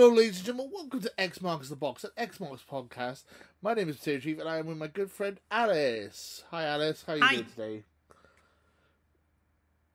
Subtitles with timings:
[0.00, 0.70] Hello, ladies and gentlemen.
[0.72, 3.24] Welcome to X Marks the Box, an X Marks podcast.
[3.60, 6.44] My name is Potato Chief, and I am with my good friend Alice.
[6.52, 7.02] Hi, Alice.
[7.04, 7.34] How are you Hi.
[7.34, 7.82] doing today?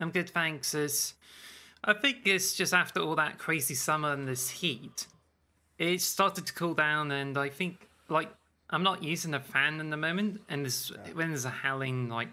[0.02, 0.74] I'm good, thanks.
[0.74, 1.14] It's,
[1.86, 5.08] I think it's just after all that crazy summer and this heat,
[5.80, 8.28] it started to cool down, and I think like
[8.72, 12.28] I'm not using a fan in the moment, and this when there's a howling like,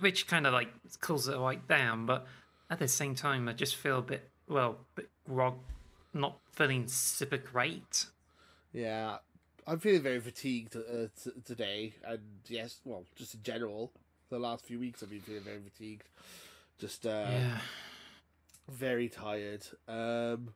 [0.00, 0.70] which kind of like
[1.02, 2.26] cools it right down, but
[2.70, 5.56] at the same time I just feel a bit well, bit grog,
[6.14, 8.06] not feeling super great.
[8.72, 9.18] Yeah,
[9.66, 13.92] I'm feeling very fatigued uh, t- today, and yes, well, just in general,
[14.30, 16.08] the last few weeks I've been feeling very fatigued.
[16.78, 17.58] Just uh, yeah.
[18.68, 19.66] very tired.
[19.86, 20.54] Um,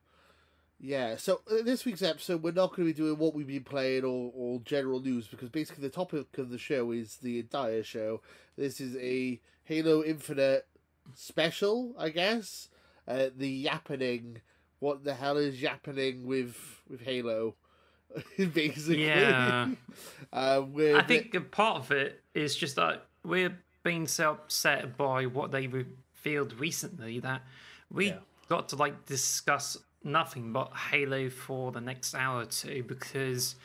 [0.79, 3.63] yeah, so uh, this week's episode, we're not going to be doing what we've been
[3.63, 7.83] playing or, or general news because basically the topic of the show is the entire
[7.83, 8.21] show.
[8.57, 10.67] This is a Halo Infinite
[11.15, 12.69] special, I guess.
[13.07, 14.37] Uh, the yappening.
[14.79, 16.55] What the hell is happening with
[16.89, 17.55] with Halo?
[18.37, 19.69] basically, Yeah.
[20.33, 20.63] uh,
[20.95, 25.51] I think a part of it is just that we're being so upset by what
[25.51, 27.43] they revealed recently that
[27.91, 28.17] we Yeah.
[28.47, 33.55] got to like discuss nothing but Halo for the next hour or two because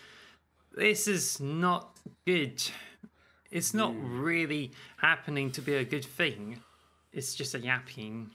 [0.77, 2.63] this is not good.
[3.51, 6.61] It's not really happening to be a good thing.
[7.13, 8.33] It's just a yapping.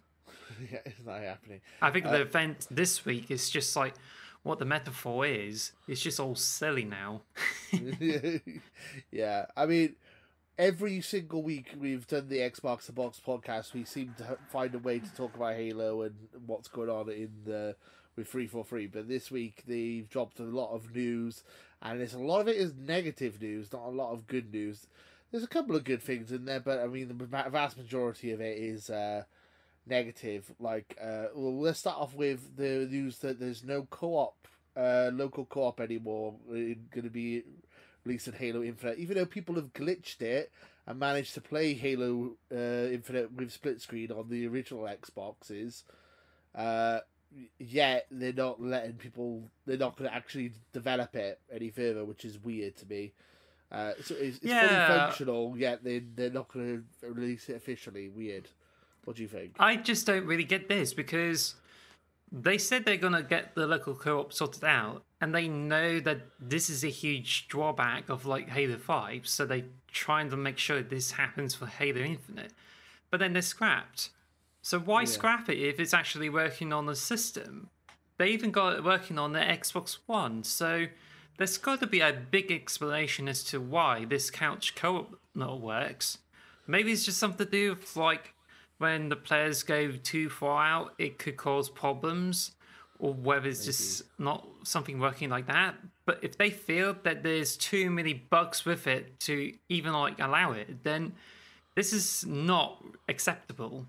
[0.72, 1.62] yeah, it's not happening.
[1.82, 3.94] I think Uh, the event this week is just like
[4.44, 5.72] what the metaphor is.
[5.88, 7.22] It's just all silly now.
[9.12, 9.96] yeah, I mean,
[10.58, 14.80] every single week we've done the Xbox the Box podcast, we seem to find a
[14.80, 16.16] way to talk about Halo and
[16.46, 17.76] what's going on in the
[18.16, 18.88] with three four three.
[18.88, 21.44] But this week they've dropped a lot of news,
[21.82, 24.88] and it's a lot of it is negative news, not a lot of good news.
[25.32, 28.42] There's a couple of good things in there, but I mean the vast majority of
[28.42, 28.90] it is.
[28.90, 29.24] Uh,
[29.90, 35.10] negative like uh well let's start off with the news that there's no co-op uh
[35.14, 36.36] local co-op anymore.
[36.48, 37.44] Going to be
[38.06, 39.00] released in halo infinite.
[39.00, 40.52] Even though people have glitched it
[40.88, 45.84] and managed to play halo uh infinite with split screen on the original xboxes
[46.56, 47.00] uh
[47.60, 52.26] yet they're not letting people they're not going to actually develop it any further which
[52.26, 53.14] is weird to me.
[53.72, 54.60] Uh so it's, it's Yeah.
[54.62, 58.10] fully functional yet they, they're not going to release it officially.
[58.10, 58.50] Weird
[59.10, 59.56] what do you think?
[59.58, 61.56] I just don't really get this because
[62.32, 66.28] they said they're going to get the local co-op sorted out and they know that
[66.40, 70.84] this is a huge drawback of like Halo 5 so they're trying to make sure
[70.84, 72.54] this happens for Halo Infinite.
[73.10, 74.12] But then they're scrapped.
[74.62, 77.72] So why scrap it if it's actually working on the system?
[78.20, 80.86] They even got it working on the Xbox One so
[81.40, 86.20] there's got to be a big explanation as to why this couch co-op not works.
[86.68, 88.36] Maybe it's just something to do with like
[88.80, 92.52] when the players go too far out, it could cause problems,
[92.98, 95.76] or whether it's just not something working like that.
[96.06, 100.52] But if they feel that there's too many bugs with it to even like allow
[100.54, 101.14] it, then
[101.76, 103.86] this is not acceptable.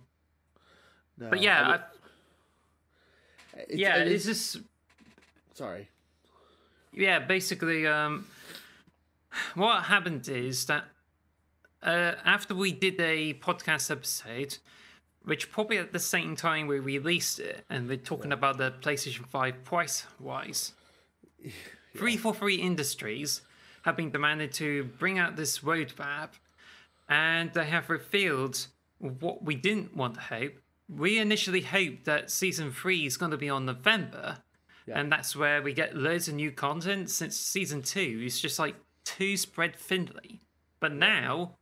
[1.19, 4.65] no, But yeah, I mean, I, it's- yeah, it it's is- just
[5.55, 5.89] sorry
[6.93, 8.27] yeah, basically, um,
[9.55, 10.85] what happened is that
[11.85, 14.59] uh, after we did a podcast episode,
[15.25, 19.27] which probably at the same time we released it, and we're talking about the PlayStation
[19.27, 20.73] 5 price wise,
[21.97, 23.43] 343 Industries
[23.83, 26.31] have been demanded to bring out this roadmap,
[27.09, 28.67] and they have revealed
[28.99, 30.53] what we didn't want to hope.
[30.89, 34.39] We initially hoped that season 3 is going to be on November,
[34.93, 38.75] and that's where we get loads of new content since season two is just like
[39.05, 40.41] too spread thinly.
[40.81, 41.57] But now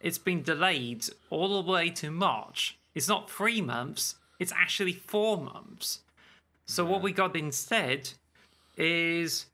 [0.00, 2.78] it's been delayed all the way to March.
[2.94, 6.00] It's not three months, it's actually four months.
[6.66, 8.10] So what we got instead
[8.76, 9.46] is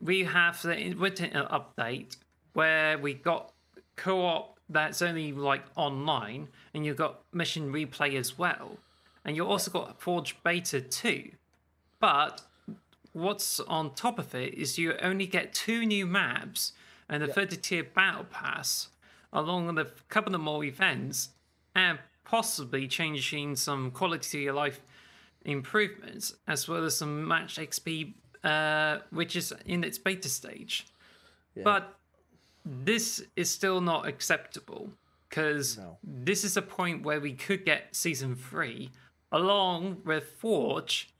[0.00, 2.16] we have the winter uh, update
[2.54, 3.52] where we got
[3.96, 8.78] co-op that's only like online and you've got mission replay as well.
[9.24, 11.30] And you've also got forge beta too.
[12.00, 12.42] But
[13.12, 16.72] what's on top of it is you only get two new maps
[17.08, 18.88] and a 30 tier battle pass
[19.32, 21.30] along with a couple of more events
[21.74, 24.80] and possibly changing some quality of life
[25.44, 28.12] improvements as well as some match xp
[28.44, 30.86] uh, which is in its beta stage
[31.64, 31.96] but
[32.64, 34.90] this is still not acceptable
[35.28, 35.96] because No.
[36.02, 38.90] this is a point where we could get season three
[39.32, 41.10] along with Forge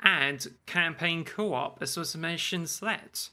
[0.00, 2.70] and campaign co-op as was mentioned.
[2.82, 3.30] Let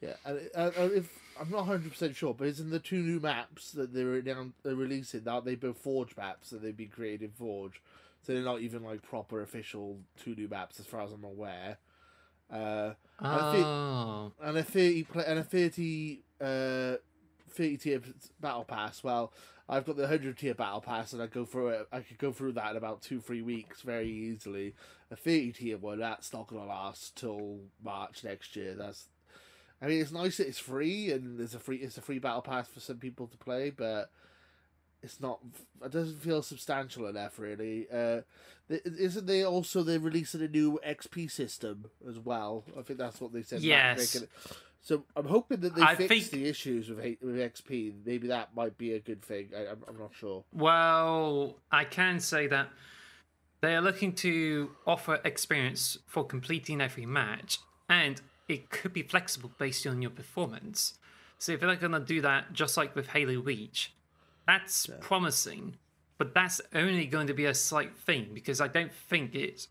[0.00, 3.20] Yeah, and, and, and if I'm not 100 percent sure, but isn't the two new
[3.20, 7.22] maps that they're now they're releasing that they both Forge maps that they've been created
[7.22, 7.80] in Forge,
[8.22, 11.78] so they're not even like proper official two new maps as far as I'm aware.
[12.50, 12.92] Uh,
[13.64, 16.94] Oh, and a 30 pla and a 30 uh
[17.50, 18.00] 30 tier
[18.40, 19.02] battle pass.
[19.04, 19.32] Well
[19.70, 22.32] i've got the 100 tier battle pass and i go through it i could go
[22.32, 24.74] through that in about two three weeks very easily.
[25.10, 28.74] A 30 tier one that's not gonna last till march next year.
[28.74, 29.08] That's
[29.82, 32.42] i mean it's nice that it's free and there's a free it's a free battle
[32.42, 34.10] pass for some people to play but
[35.02, 35.38] it's not
[35.84, 37.86] it doesn't feel substantial enough really.
[37.92, 38.20] Uh
[38.70, 42.64] isn't they also they're releasing a new xp system as well?
[42.78, 43.60] I think that's what they said.
[43.62, 44.22] Yes.
[44.82, 48.54] so i'm hoping that they I fix think- the issues with, with xp maybe that
[48.56, 49.50] might be a good thing.
[49.56, 50.42] I, I'm, I'm not sure.
[50.52, 52.68] Well, I can say that
[53.60, 57.58] they are looking to offer experience for completing every match,
[57.88, 60.94] and it could be flexible based on your performance.
[61.38, 63.92] So if they're going to do that, just like with Halo Reach,
[64.46, 65.76] that's promising.
[66.16, 69.68] But that's only going to be a slight thing because I don't think it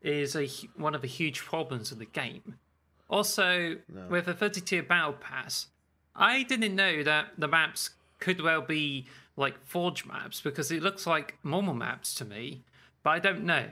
[0.00, 2.54] is a one of the huge problems of the game.
[3.10, 3.76] Also,
[4.08, 5.66] with a 30 tier battle pass,
[6.16, 7.90] I didn't know that the maps
[8.20, 12.62] could well be like Forge maps because it looks like normal maps to me,
[13.02, 13.66] but I don't know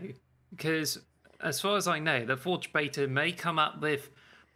[0.51, 0.99] because
[1.41, 4.11] as far as I know, the Forge beta may come up with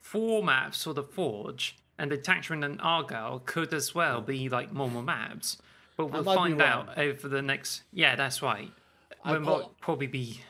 [0.05, 4.73] four maps for the Forge, and the Detachment and Argyle could as well be like
[4.73, 5.57] normal maps.
[5.97, 7.83] But we'll find out over the next.
[7.93, 8.71] Yeah, that's right.
[9.25, 10.41] I We might probably be.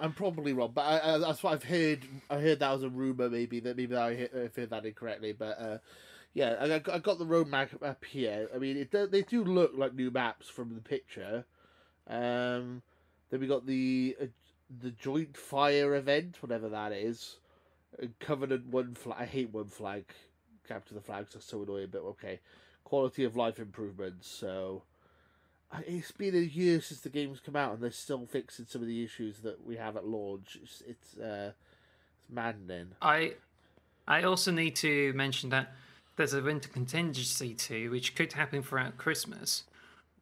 [0.00, 2.00] I'm probably wrong, but I, I, that's what I've heard.
[2.30, 5.32] I heard that was a rumor, maybe that maybe I he- I've heard that incorrectly,
[5.32, 5.78] but uh,
[6.34, 8.48] yeah, I, I got- I got the road map up here.
[8.54, 11.44] I mean, it they do look like new maps from the picture.
[12.08, 12.82] Um,
[13.30, 14.26] then we got the uh,
[14.82, 17.36] the joint fire event, whatever that is.
[18.20, 19.16] Covenant one flag.
[19.20, 20.04] I hate one flag.
[20.66, 22.40] Capture the flags are so annoying, but okay.
[22.84, 24.28] Quality of life improvements.
[24.28, 24.82] So
[25.86, 28.88] it's been a year since the game's come out, and they're still fixing some of
[28.88, 30.58] the issues that we have at launch.
[30.62, 31.52] It's it's, uh,
[32.20, 32.92] it's maddening.
[33.02, 33.34] I
[34.06, 35.72] I also need to mention that
[36.16, 39.64] there's a winter contingency too, which could happen throughout Christmas.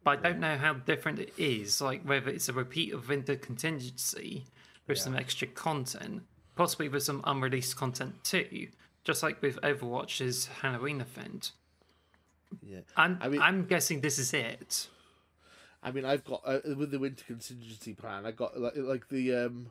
[0.03, 3.35] But I don't know how different it is, like whether it's a repeat of winter
[3.35, 4.45] contingency
[4.87, 6.21] with some extra content,
[6.55, 8.67] possibly with some unreleased content too,
[9.03, 11.51] just like with Overwatch's Halloween event.
[12.65, 14.87] Yeah, I'm I mean- I'm guessing this is it.
[15.83, 18.25] I mean, I've got uh, with the winter contingency plan.
[18.25, 19.67] I got like like the um,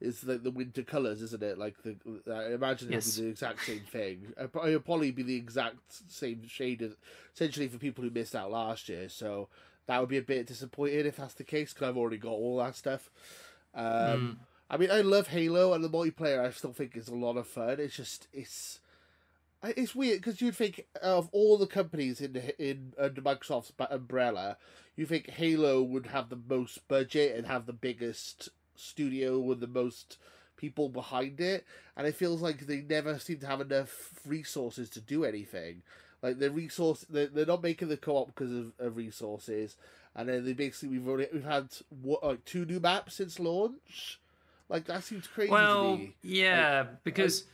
[0.00, 1.58] it's like the winter colors, isn't it?
[1.58, 1.96] Like the
[2.32, 3.16] I imagine it'll Yes.
[3.16, 4.32] be the exact same thing.
[4.36, 5.76] Uh, It'll probably be the exact
[6.10, 6.96] same shade, as,
[7.34, 9.08] essentially for people who missed out last year.
[9.08, 9.48] So
[9.86, 12.56] that would be a bit disappointing if that's the case because I've already got all
[12.58, 13.08] that stuff.
[13.74, 16.44] Um, I mean, I love Halo and the multiplayer.
[16.44, 17.78] I still think is a lot of fun.
[17.80, 18.80] It's just it's
[19.62, 24.56] it's weird because you'd think of all the companies in in under Microsoft's umbrella,
[24.96, 29.66] you think Halo would have the most budget and have the biggest studio with the
[29.66, 30.18] most
[30.56, 35.00] people behind it, and it feels like they never seem to have enough resources to
[35.00, 35.82] do anything.
[36.22, 39.76] Like the resource, they're, they're not making the co-op because of, of resources,
[40.14, 41.68] and then they basically we've already we've had
[42.02, 44.18] what like two new maps since launch.
[44.68, 46.14] Like that seems crazy to Well, me.
[46.22, 47.44] yeah, because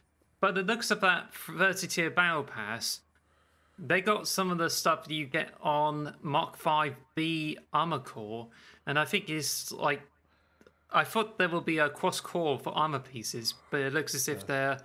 [0.41, 3.01] by the looks of that 30 tier battle pass,
[3.79, 8.49] they got some of the stuff that you get on Mark 5B armor core,
[8.87, 10.03] and I think it's like
[10.93, 14.29] I thought there will be a cross core for armor pieces, but it looks as
[14.29, 14.81] if they're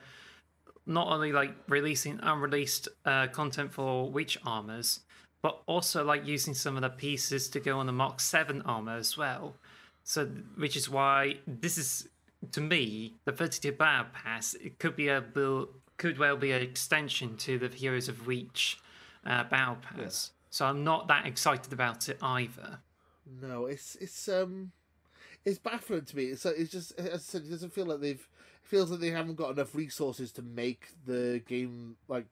[0.86, 5.00] not only like releasing unreleased uh, content for Reach armors,
[5.41, 8.96] but also like using some of the pieces to go on the Mark 7 armor
[8.98, 9.55] as well.
[10.03, 10.25] So,
[10.58, 12.08] which is why this is
[12.51, 14.53] to me the 30 tier battle pass.
[14.55, 18.79] It could be a bill, could well be an extension to the Heroes of Reach
[19.25, 20.31] uh, battle pass.
[20.49, 22.79] So I'm not that excited about it either.
[23.41, 24.71] No, it's it's um,
[25.43, 26.25] it's baffling to me.
[26.25, 28.27] It's like, it's just as I said, it doesn't feel like they've.
[28.63, 32.25] It feels like they haven't got enough resources to make the game like.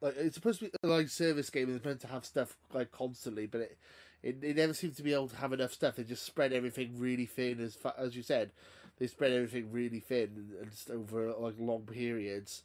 [0.00, 2.56] Like it's supposed to be a live service game, and it's meant to have stuff
[2.74, 3.78] like constantly, but it,
[4.22, 5.96] it, it never seems to be able to have enough stuff.
[5.96, 8.50] They just spread everything really thin, as fa- as you said,
[8.98, 12.62] they spread everything really thin and just over like long periods.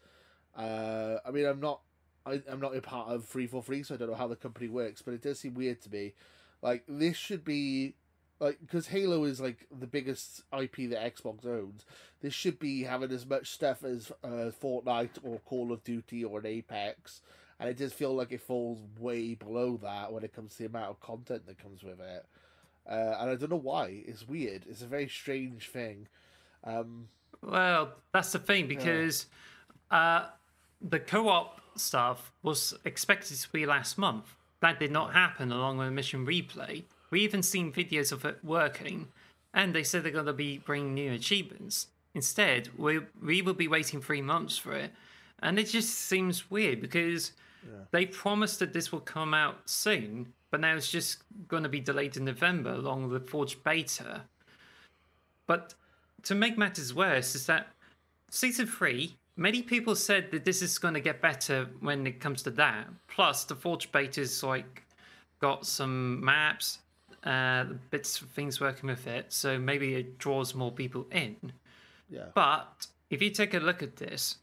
[0.56, 1.82] Uh, I mean, I'm not,
[2.26, 4.36] I, I'm not a part of three four three, so I don't know how the
[4.36, 6.14] company works, but it does seem weird to me.
[6.62, 7.96] Like this should be
[8.40, 11.86] like because Halo is like the biggest IP that Xbox owns.
[12.22, 16.40] This should be having as much stuff as uh, Fortnite or Call of Duty or
[16.40, 17.22] an Apex,
[17.60, 20.70] and it does feel like it falls way below that when it comes to the
[20.70, 22.26] amount of content that comes with it.
[22.90, 24.04] Uh, and I don't know why.
[24.06, 24.66] It's weird.
[24.68, 26.08] It's a very strange thing.
[26.64, 27.08] Um,
[27.42, 29.26] Well, that's the thing because
[29.90, 30.28] uh,
[30.82, 34.36] the co-op stuff was expected to be last month.
[34.60, 36.84] That did not happen along with Mission Replay.
[37.10, 39.08] We even seen videos of it working,
[39.54, 41.88] and they said they're going to be bringing new achievements.
[42.14, 44.92] Instead, we we will be waiting three months for it,
[45.40, 47.32] and it just seems weird because
[47.92, 51.80] they promised that this will come out soon, but now it's just going to be
[51.80, 54.22] delayed in November along with Forge Beta.
[55.48, 55.74] But
[56.24, 57.68] to make matters worse is that
[58.30, 62.44] season three, many people said that this is going to get better when it comes
[62.44, 62.88] to that.
[63.08, 64.84] Plus, the Forge Beta's like
[65.40, 66.80] got some maps,
[67.24, 71.36] uh, bits of things working with it, so maybe it draws more people in.
[72.10, 72.26] Yeah.
[72.34, 74.38] But if you take a look at this,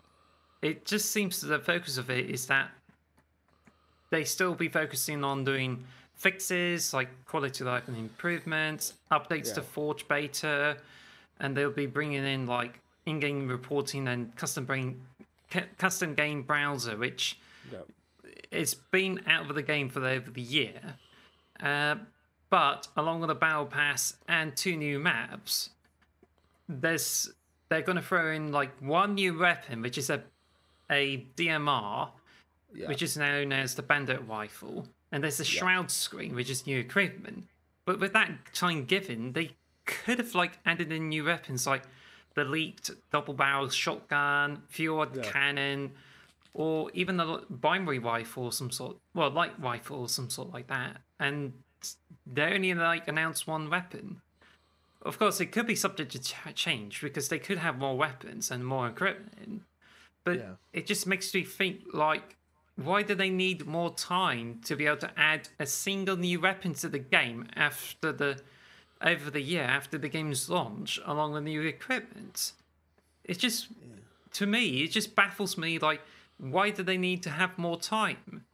[0.63, 2.71] it just seems that the focus of it is that
[4.11, 5.85] they still be focusing on doing
[6.17, 10.77] fixes like quality of life and improvements, updates to Forge Beta,
[11.41, 15.01] and they'll be bringing in like in-game reporting and custom brain,
[15.51, 17.39] cu- custom game browser, which
[17.73, 17.79] Yeah.
[18.51, 20.97] it's been out of the game for over the year.
[21.61, 21.97] Uh,
[22.51, 25.71] but along with the battle pass and two new maps,
[26.69, 27.31] there's
[27.69, 30.23] they're going to throw in like one new weapon, which is a
[30.91, 32.11] a DMR,
[32.75, 32.89] Yeah.
[32.89, 36.79] which is known as the Bandit Rifle, and there's a Shroud screen, which is new
[36.79, 37.47] equipment.
[37.85, 39.51] But with that time given, they
[39.89, 41.83] could have like added in new weapons like
[42.35, 45.23] the leaked double barrel shotgun, fueled Yeah.
[45.23, 45.93] cannon,
[46.55, 50.51] or even the l- binary rifle or some sort, well, light rifle or some sort
[50.53, 50.99] like that.
[51.19, 51.53] And
[52.27, 54.21] they only like announced one weapon.
[55.03, 58.51] Of course, it could be subject to ch- change because they could have more weapons
[58.51, 59.63] and more equipment.
[60.25, 60.55] But Yeah.
[60.73, 62.37] it just makes me think like,
[62.77, 66.75] why do they need more time to be able to add a single new weapon
[66.75, 68.41] to the game after the
[69.03, 72.53] over the year after the game's launch, along with new equipment?
[73.25, 73.69] It just
[74.33, 75.79] to me, it just baffles me.
[75.79, 76.01] Like,
[76.39, 78.45] why do they need to have more time?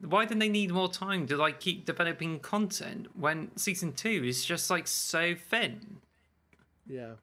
[0.00, 4.44] Why do they need more time to like keep developing content when season two is
[4.44, 5.98] just like so thin?
[6.86, 7.14] Yeah,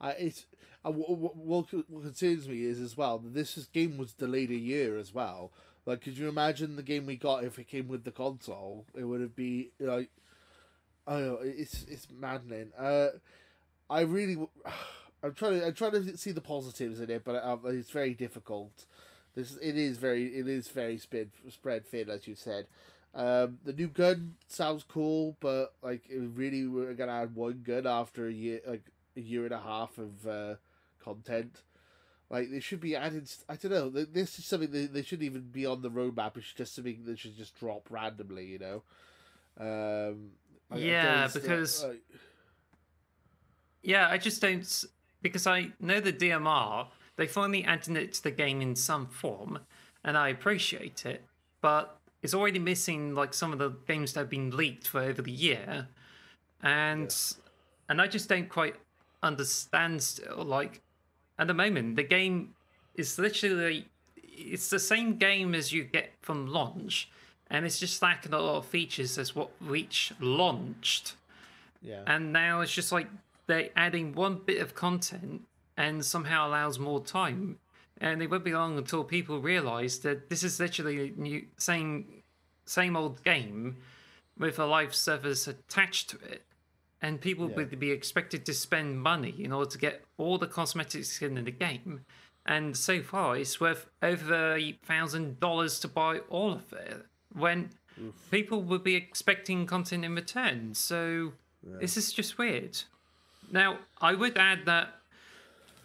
[0.00, 0.46] I it's
[0.84, 4.56] uh, what, what, concerns me is as well that this is, game was delayed a
[4.56, 5.52] year as well.
[5.86, 8.84] Like, could you imagine the game we got if it came with the console?
[8.94, 10.10] It would have been like,
[11.08, 12.72] Know, it's it's maddening.
[12.78, 13.08] Uh,
[13.90, 14.36] I really,
[15.22, 18.14] I'm trying to I'm trying to see the positives in it, but uh, it's very
[18.14, 18.86] difficult.
[19.34, 22.66] This it is very it is very spread spread thin as you said.
[23.14, 27.86] Um, the new gun sounds cool, but like it really we're gonna add one gun
[27.86, 28.84] after a year like
[29.16, 30.54] a year and a half of uh,
[31.02, 31.62] content.
[32.30, 33.30] Like they should be added.
[33.48, 33.90] I don't know.
[33.90, 36.38] This is something they, they shouldn't even be on the roadmap.
[36.38, 38.46] It's just something that should just drop randomly.
[38.46, 38.82] You know.
[39.60, 40.30] Um,
[40.76, 42.02] Yeah, because- like,
[43.82, 44.84] Yeah, I just don't
[45.22, 46.88] because I know the DMR.
[47.16, 49.58] They finally added it to the game in some form,
[50.04, 51.24] and I appreciate it.
[51.60, 55.20] But it's already missing like some of the games that have been leaked for over
[55.22, 55.88] the year,
[56.62, 57.14] and
[57.88, 58.76] and I just don't quite
[59.22, 60.44] understand still.
[60.44, 60.80] Like
[61.38, 62.54] at the moment, the game
[62.94, 67.10] is literally it's the same game as you get from launch,
[67.52, 71.14] and it's just lacking a lot of features as what Reach launched.
[71.84, 72.02] Yeah.
[72.06, 73.08] and now it's just like
[73.48, 75.42] they're adding one bit of content
[75.76, 77.58] and somehow allows more time.
[78.00, 82.22] And it won't be long until people realize that this is literally a new same
[82.64, 83.76] same old game
[84.38, 86.42] with a live service attached to it.
[87.02, 87.56] And people Yeah.
[87.56, 91.50] would be expected to spend money in order to get all the cosmetics in the
[91.50, 92.04] game.
[92.46, 97.70] And so far it's worth over a thousand dollars to buy all of it when
[98.30, 101.32] people would be expecting content in return so
[101.78, 102.76] this is just weird.
[103.52, 104.88] Now, I would add that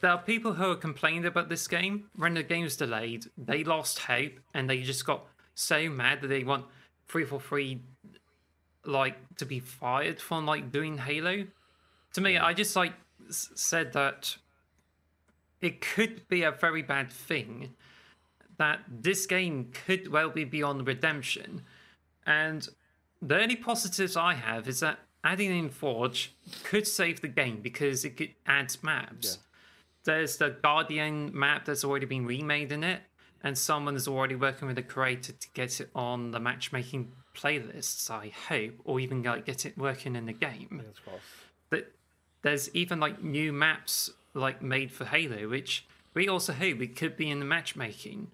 [0.01, 2.06] there are people who are complaining about this game.
[2.16, 6.27] When the game was delayed, they lost hope and they just got so mad that
[6.30, 6.66] they want
[7.10, 7.82] 343
[8.86, 11.46] like to be fired from like doing Halo.
[12.13, 12.94] To me, I just like
[13.27, 14.38] s- said that
[15.62, 17.75] it could be a very bad thing
[18.58, 21.62] that this game could well be beyond redemption.
[22.26, 22.68] And
[23.22, 26.34] the only positives I have is that adding in Forge
[26.64, 29.40] could save the game because it could add maps.
[30.04, 33.02] There's the Guardian map that's already been remade in it,
[33.44, 38.10] and someone is already working with the creator to get it on the matchmaking playlists,
[38.10, 40.84] I hope, or even like get it working in the game
[41.70, 41.92] but
[42.42, 47.18] there's even like new maps like made for Halo, which we also hope it could
[47.18, 48.32] be in the matchmaking.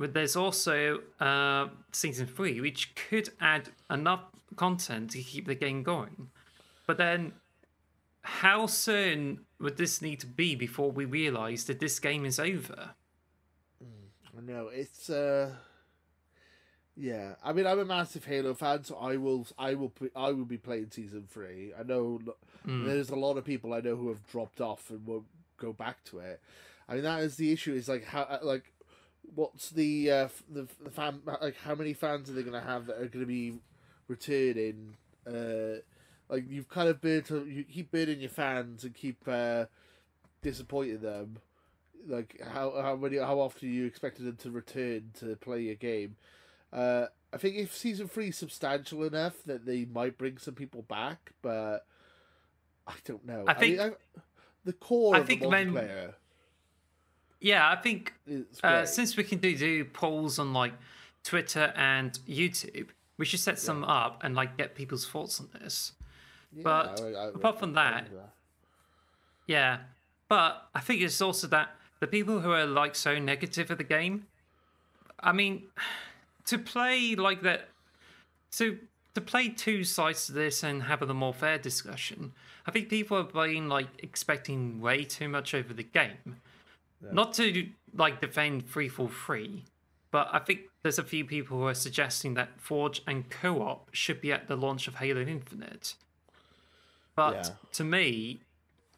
[0.00, 4.22] But there's also uh, season three, which could add enough
[4.56, 6.30] content to keep the game going.
[6.86, 7.34] But then,
[8.22, 12.92] how soon would this need to be before we realise that this game is over?
[14.36, 15.52] I know it's uh
[16.96, 17.34] yeah.
[17.44, 20.56] I mean, I'm a massive Halo fan, so I will I will I will be
[20.56, 21.72] playing season three.
[21.78, 22.20] I know
[22.66, 22.86] mm.
[22.86, 25.26] there's a lot of people I know who have dropped off and won't
[25.58, 26.40] go back to it.
[26.88, 27.74] I mean, that is the issue.
[27.74, 28.69] Is like how uh, like
[29.34, 32.86] what's the uh, the the fan like how many fans are they going to have
[32.86, 33.54] that are going to be
[34.08, 34.96] returning?
[35.26, 35.80] Uh,
[36.28, 39.64] like you've kind of burnt you keep burning your fans and keep uh,
[40.42, 41.38] disappointing them
[42.06, 46.16] like how how many how often you expected them to return to play your game.
[46.72, 50.82] Uh, I think if season three is substantial enough that they might bring some people
[50.82, 51.86] back, but
[52.86, 53.44] I don't know.
[53.46, 54.20] I think mean, I,
[54.64, 55.44] the core I of think.
[55.44, 55.74] When,
[57.40, 58.12] yeah, I think
[58.62, 60.74] uh, since we can do, do polls on like
[61.24, 63.88] Twitter and YouTube, we should set some yeah.
[63.88, 65.92] up and like get people's thoughts on this.
[66.52, 68.30] Yeah, but I, apart from that, that,
[69.46, 69.78] yeah.
[70.28, 71.70] But I think it's also that
[72.00, 74.26] the people who are like so negative of the game,
[75.18, 75.64] I mean,
[76.46, 77.68] to play like that,
[78.52, 78.78] to
[79.14, 82.32] to play two sides to this and have a more fair discussion,
[82.66, 86.40] I think people are playing like expecting way too much over the game.
[87.02, 87.10] Yeah.
[87.12, 89.64] Not to like defend free for free,
[90.10, 94.20] but I think there's a few people who are suggesting that Forge and co-op should
[94.20, 95.94] be at the launch of Halo Infinite.
[97.14, 97.50] But yeah.
[97.72, 98.40] to me,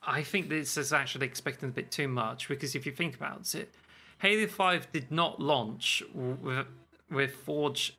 [0.02, 3.54] I think this is actually expecting a bit too much because if you think about
[3.54, 3.74] it,
[4.18, 6.66] Halo 5 did not launch with,
[7.10, 7.98] with Forge.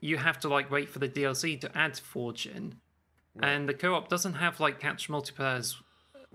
[0.00, 2.76] You have to like wait for the DLC to add Forge in.
[3.34, 3.50] Right.
[3.50, 5.76] And the co op doesn't have like catch multiplayer as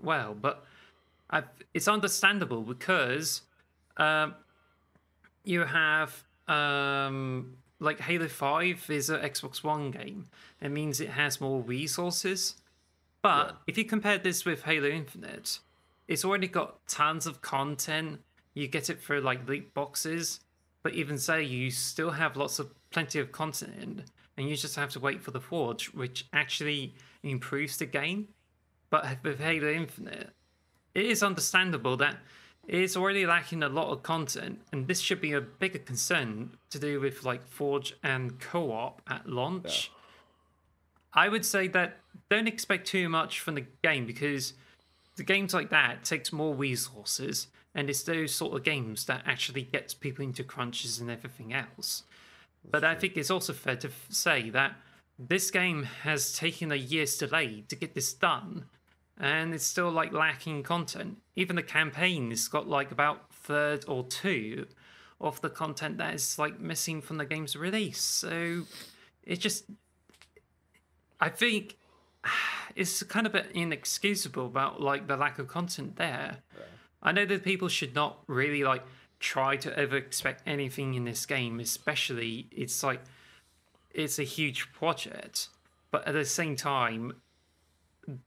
[0.00, 0.64] well, but
[1.30, 3.42] I've, it's understandable because
[3.96, 4.34] um,
[5.44, 10.26] you have um, like Halo 5 is an Xbox One game.
[10.60, 12.56] It means it has more resources
[13.26, 13.56] but yeah.
[13.66, 15.58] if you compare this with Halo Infinite,
[16.06, 18.20] it's already got tons of content.
[18.54, 20.38] You get it through like loot boxes,
[20.84, 24.02] but even so, you still have lots of plenty of content
[24.36, 28.28] and you just have to wait for the Forge, which actually improves the game.
[28.90, 30.30] But with Halo Infinite,
[30.96, 32.16] it is understandable that
[32.66, 36.78] it's already lacking a lot of content, and this should be a bigger concern to
[36.78, 39.90] do with like Forge and co-op at launch.
[39.92, 41.22] Yeah.
[41.22, 41.98] I would say that
[42.30, 44.54] don't expect too much from the game because
[45.16, 49.62] the games like that takes more resources and it's those sort of games that actually
[49.62, 52.04] gets people into crunches and everything else.
[52.68, 54.76] But I think it's also fair to say that
[55.18, 58.64] this game has taken a year's delay to get this done,
[59.18, 61.18] and it's still like lacking content.
[61.36, 64.66] Even the campaign has got like about third or two
[65.20, 68.00] of the content that is like missing from the game's release.
[68.00, 68.62] So
[69.22, 69.64] it just
[71.20, 71.76] I think
[72.74, 76.38] it's kind of inexcusable about like the lack of content there.
[76.54, 76.64] Yeah.
[77.02, 78.82] I know that people should not really like
[79.18, 83.00] try to ever expect anything in this game, especially it's like
[83.92, 85.48] it's a huge project,
[85.90, 87.14] but at the same time,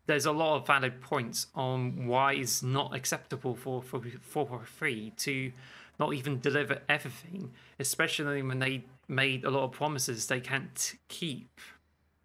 [0.06, 5.14] there's a lot of valid points on why it's not acceptable for for for free
[5.18, 5.52] to
[6.00, 11.60] not even deliver everything, especially when they made a lot of promises they can't keep.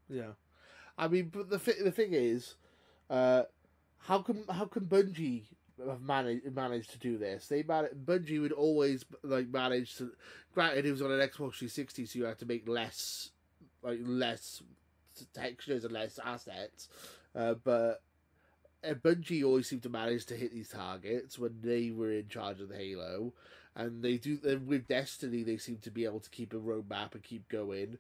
[0.08, 0.32] Yeah.
[0.96, 2.54] I mean, but the th- the thing is,
[3.10, 3.42] uh,
[3.98, 5.44] how come how can Bungie
[5.84, 7.48] have managed managed to do this?
[7.48, 10.12] They managed Bungie would always like manage to.
[10.54, 13.30] Granted, it was on an Xbox 360, so you had to make less
[13.82, 14.62] like less
[15.34, 16.88] textures and less assets,
[17.34, 18.00] uh, but.
[18.86, 22.60] And Bungie always seemed to manage to hit these targets when they were in charge
[22.60, 23.32] of the Halo,
[23.74, 24.38] and they do.
[24.44, 27.96] And with Destiny, they seem to be able to keep a roadmap and keep going.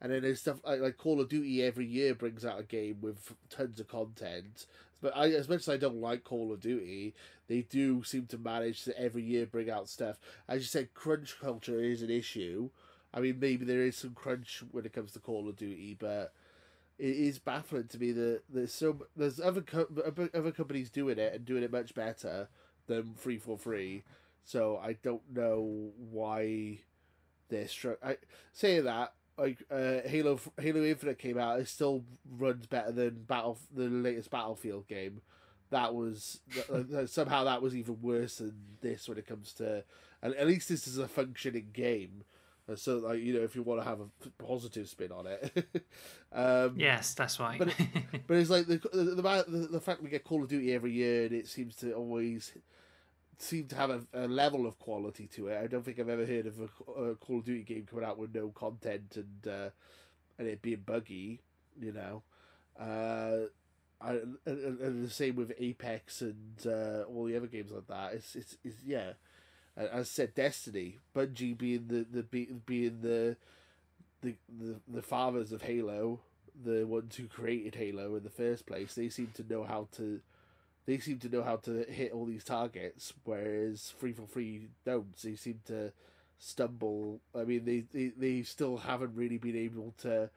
[0.00, 2.98] And then there's stuff like, like Call of Duty every year brings out a game
[3.00, 4.66] with tons of content.
[5.00, 7.14] But I, as much as I don't like Call of Duty,
[7.48, 10.18] they do seem to manage to every year bring out stuff.
[10.46, 12.70] As you said, crunch culture is an issue.
[13.12, 16.32] I mean, maybe there is some crunch when it comes to Call of Duty, but
[16.98, 19.88] it is baffling to me that there's so there's other co-
[20.34, 22.48] other companies doing it and doing it much better
[22.86, 24.04] than free for free.
[24.44, 26.80] So I don't know why
[27.48, 28.16] they're str- I
[28.52, 32.04] say that like uh, Halo Halo Infinite came out, it still
[32.38, 35.20] runs better than Battle the latest Battlefield game.
[35.70, 36.40] That was
[37.06, 39.84] somehow that was even worse than this when it comes to.
[40.22, 42.24] And at least this is a functioning game.
[42.70, 45.66] Uh, so, like you know, if you want to have a positive spin on it,
[46.32, 47.58] um, yes, that's right.
[47.58, 47.74] but, it,
[48.26, 51.24] but it's like the the, the the fact we get Call of Duty every year,
[51.24, 52.52] and it seems to always
[53.38, 55.62] seem to have a, a, level of quality to it.
[55.62, 58.18] I don't think I've ever heard of a, a Call of Duty game coming out
[58.18, 59.70] with no content and uh,
[60.38, 61.40] and it being buggy.
[61.80, 62.22] You know,
[62.78, 63.46] uh,
[64.00, 64.10] I,
[64.44, 68.14] and, and, the same with Apex and uh, all the other games like that.
[68.14, 69.12] It's it's, it's yeah.
[69.78, 73.36] As said, Destiny, Bungie being the the being the
[74.22, 76.20] the the, the fathers of Halo,
[76.64, 80.20] the ones who created Halo in the first place, they seem to know how to
[80.86, 85.16] they seem to know how to hit all these targets, whereas Free for Free don't.
[85.22, 85.92] They seem to
[86.38, 87.20] stumble.
[87.34, 90.30] I mean, they, they, they still haven't really been able to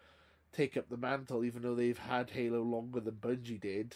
[0.51, 3.95] take up the mantle, even though they've had Halo longer than Bungie did.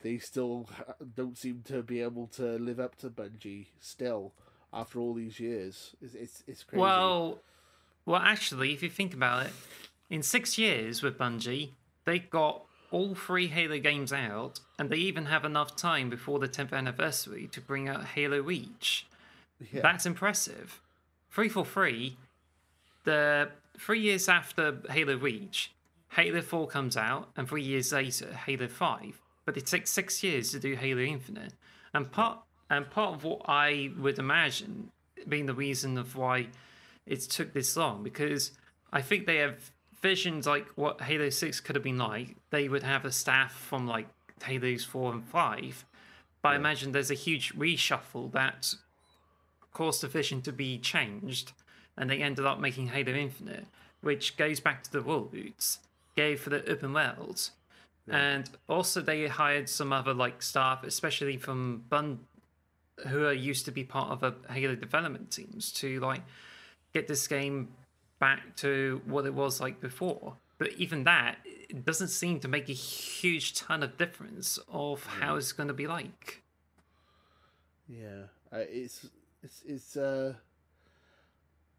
[0.00, 0.68] They still
[1.14, 4.32] don't seem to be able to live up to Bungie still
[4.72, 5.94] after all these years.
[6.00, 6.80] It's it's, it's crazy.
[6.80, 7.38] Well,
[8.06, 9.52] well, actually, if you think about it,
[10.10, 11.70] in six years with Bungie,
[12.04, 16.48] they got all three Halo games out, and they even have enough time before the
[16.48, 19.06] 10th anniversary to bring out Halo Reach.
[19.72, 19.80] Yeah.
[19.82, 20.80] That's impressive.
[21.30, 22.16] Three for 343,
[23.04, 25.72] the three years after Halo Reach,
[26.10, 29.20] Halo 4 comes out, and three years later, Halo 5.
[29.46, 31.54] But it takes six years to do Halo Infinite.
[31.94, 32.38] And part
[32.72, 34.90] and part of what I would imagine
[35.28, 36.46] being the reason of why
[37.06, 38.52] it took this long, because
[38.90, 42.34] I think they have visions like what Halo 6 could have been like.
[42.48, 44.08] They would have a staff from like
[44.42, 45.84] Halos 4 and 5.
[46.40, 46.52] But yeah.
[46.54, 48.74] I imagine there's a huge reshuffle that
[49.74, 51.52] caused the vision to be changed,
[51.98, 53.66] and they ended up making Halo Infinite,
[54.00, 55.80] which goes back to the roots,
[56.16, 57.50] gave for the open world.
[58.06, 58.16] Yeah.
[58.16, 62.20] And also, they hired some other like staff, especially from Bun,
[63.08, 66.22] who are used to be part of a Halo development teams, to like
[66.92, 67.68] get this game
[68.18, 70.36] back to what it was like before.
[70.58, 75.36] But even that it doesn't seem to make a huge ton of difference of how
[75.36, 76.42] it's going to be like.
[77.88, 79.06] Yeah, uh, it's
[79.42, 80.34] it's it's uh.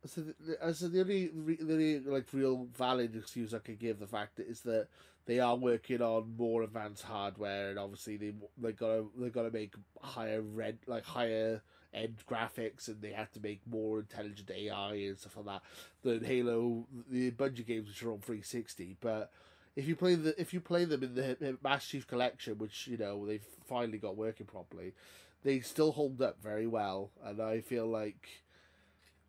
[0.05, 4.07] So the, so the only the only like real valid excuse I could give the
[4.07, 4.87] fact is that
[5.25, 9.73] they are working on more advanced hardware and obviously they they gotta they gotta make
[10.01, 11.61] higher red like higher
[11.93, 15.61] end graphics and they have to make more intelligent AI and stuff like that
[16.01, 19.31] than Halo the Bungie games which are on 360 but
[19.75, 22.97] if you play the if you play them in the Master Chief Collection which you
[22.97, 24.93] know they've finally got working properly
[25.43, 27.11] they still hold up very well.
[27.23, 28.43] And I feel like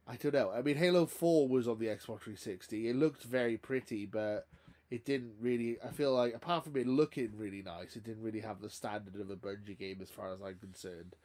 [0.09, 0.51] I don't know.
[0.51, 4.47] I mean Halo 4 was on the Xbox 360 it looked very pretty but
[4.95, 8.41] it didn't really I feel like apart from it looking really nice it didn't really
[8.41, 11.17] have the standard of a Bungie game as far as I'm concerned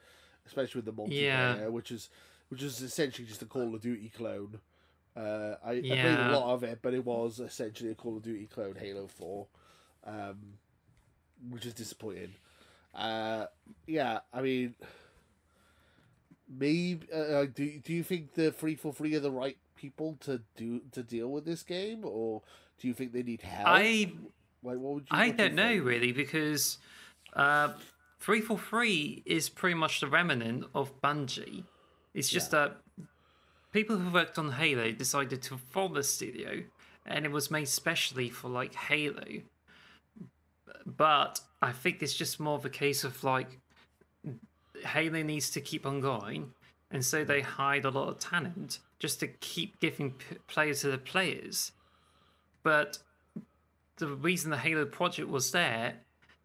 [0.46, 1.68] especially with the multiplayer, yeah.
[1.68, 2.08] which is
[2.48, 4.60] which is essentially just a Call of Duty clone.
[5.16, 5.94] Uh, I, yeah.
[5.94, 8.76] I, played a lot of it, but it was essentially a Call of Duty clone,
[8.78, 9.46] Halo Four,
[10.04, 10.54] um,
[11.48, 12.34] which is disappointing.
[12.94, 13.46] Uh,
[13.86, 14.74] yeah, I mean,
[16.48, 20.42] maybe uh, do do you think the free for free are the right people to
[20.56, 22.42] do to deal with this game, or
[22.80, 23.68] do you think they need help?
[23.68, 24.12] I
[24.62, 25.16] like what would you?
[25.16, 26.78] I don't know really because
[27.34, 27.68] uh,
[28.20, 31.64] 343 is pretty much the remnant of Bungie.
[32.14, 32.60] It's just yeah.
[32.60, 32.76] that
[33.72, 36.62] people who worked on Halo decided to form a studio,
[37.06, 39.24] and it was made specially for like Halo.
[40.86, 43.58] But I think it's just more of a case of like
[44.84, 46.52] Halo needs to keep on going,
[46.90, 50.90] and so they hide a lot of talent just to keep giving p- players to
[50.90, 51.72] the players.
[52.62, 52.98] But
[53.96, 55.94] the reason the Halo project was there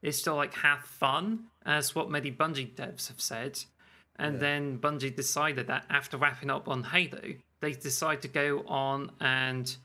[0.01, 3.59] is to like have fun as what many Bungie devs have said.
[4.17, 4.39] And yeah.
[4.39, 7.21] then Bungie decided that after wrapping up on Halo,
[7.61, 9.75] they decided to go on and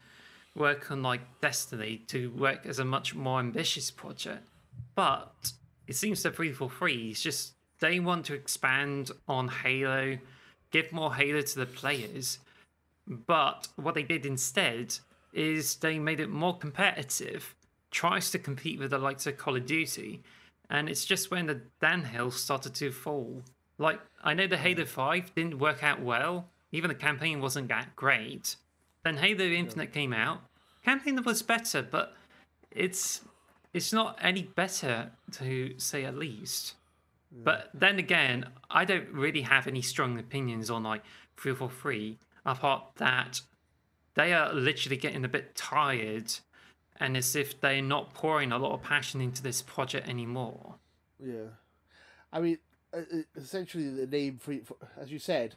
[0.55, 4.47] work on like Destiny to work as a much more ambitious project.
[4.95, 5.53] But
[5.87, 10.19] it seems that 343 is just they want to expand on Halo,
[10.71, 12.39] give more Halo to the players.
[13.07, 14.99] But what they did instead
[15.33, 17.55] is they made it more competitive,
[17.91, 20.23] tries to compete with the likes of Call of Duty,
[20.69, 23.43] and it's just when the downhill started to fall.
[23.79, 27.97] Like, I know the Halo 5 didn't work out well, even the campaign wasn't that
[27.97, 28.57] great.
[29.05, 30.43] Then Halo Infinite came out.
[30.85, 32.15] Campaign was better, but
[32.71, 33.23] it's
[33.73, 36.75] it's not any better to say at least.
[37.33, 41.03] But then again, I don't really have any strong opinions on like
[41.37, 43.41] 343 apart that
[44.21, 46.33] they are literally getting a bit tired
[46.99, 50.75] and as if they're not pouring a lot of passion into this project anymore.
[51.19, 51.55] Yeah,
[52.33, 52.59] I mean,
[53.35, 54.63] essentially the name free,
[55.01, 55.55] as you said,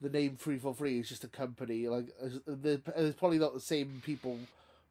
[0.00, 1.88] the name Free for Free is just a company.
[1.88, 4.38] Like, it's probably not the same people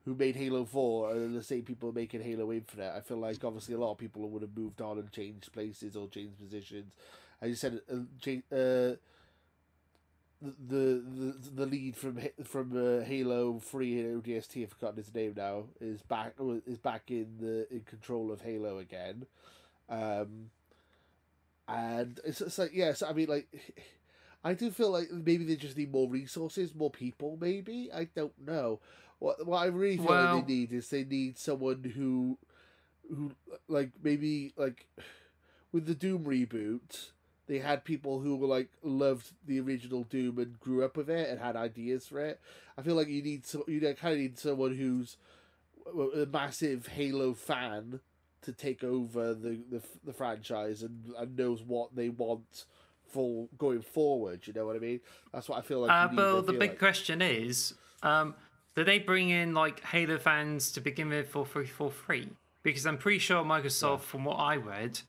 [0.06, 2.94] who made Halo Four and the same people making Halo Infinite.
[2.96, 5.96] I feel like obviously a lot of people would have moved on and changed places
[5.96, 6.94] or changed positions.
[7.42, 8.96] As you said, uh, uh
[10.44, 15.34] the the the lead from from uh, Halo Three and ODST, I've forgotten his name
[15.38, 16.34] now, is back
[16.68, 19.26] is back in the in control of Halo again,
[19.90, 20.50] um,
[21.68, 23.48] and it's, it's like yes, I mean like,
[24.44, 27.38] I do feel like maybe they just need more resources, more people.
[27.40, 28.80] Maybe I don't know.
[29.20, 32.38] What what I really feel Well- like they need is they need someone who,
[33.10, 33.32] who
[33.70, 34.86] like maybe like,
[35.72, 37.12] with the Doom reboot,
[37.48, 41.30] they had people who were like loved the original Doom and grew up with it
[41.30, 42.40] and had ideas for it.
[42.78, 45.18] I feel like you need so you kind of need someone who's
[46.16, 48.00] a massive Halo fan
[48.42, 52.66] to take over the the, the franchise and, and knows what they want
[53.14, 54.48] for going forward.
[54.48, 55.02] You know what I mean?
[55.32, 55.92] That's what I feel like.
[55.92, 56.80] Uh, you need, I but the big like.
[56.80, 58.36] question is, um,
[58.76, 62.30] do they bring in like Halo fans to begin with for free for free?
[62.64, 65.02] Because I'm pretty sure Microsoft, from what I read,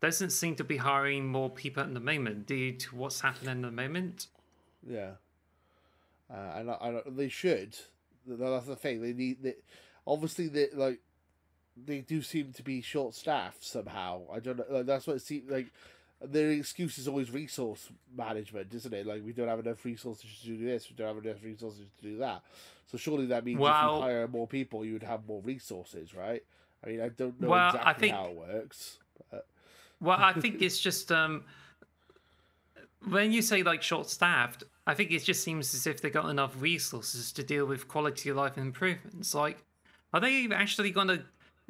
[0.00, 3.62] doesn't seem to be hiring more people at the moment due to what's happening at
[3.62, 4.28] the moment.
[4.88, 5.12] Yeah.
[6.32, 7.76] Uh, and I, I, they should.
[8.26, 9.02] That's the thing.
[9.02, 9.42] They need.
[9.42, 9.54] They,
[10.06, 11.00] obviously, they like.
[11.82, 14.22] They do seem to be short staffed somehow.
[14.32, 14.64] I don't know.
[14.70, 15.66] Like, that's what it seems like.
[16.22, 19.06] Their excuse is always resource management, isn't it?
[19.06, 20.90] Like we don't have enough resources to do this.
[20.90, 22.42] We don't have enough resources to do that.
[22.86, 26.42] So surely that means if you hire more people, you would have more resources, right?
[26.84, 28.98] I mean, I don't know Well, exactly think- how it works.
[29.30, 29.46] But,
[30.00, 31.44] Well, I think it's just um,
[33.08, 36.54] when you say like short-staffed, I think it just seems as if they got enough
[36.60, 39.34] resources to deal with quality of life improvements.
[39.34, 39.62] Like,
[40.12, 41.22] are they actually going to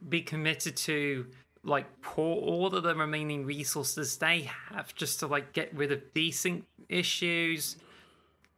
[0.08, 1.26] be committed to
[1.62, 6.00] like pour all of the remaining resources they have just to like get rid of
[6.14, 7.76] desync issues,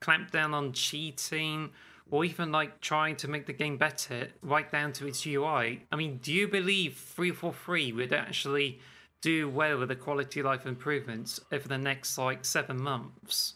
[0.00, 1.70] clamp down on cheating,
[2.10, 5.84] or even like trying to make the game better right down to its UI.
[5.90, 8.80] I mean, do you believe 343 would actually
[9.22, 13.54] do well with the quality of life improvements over the next like seven months?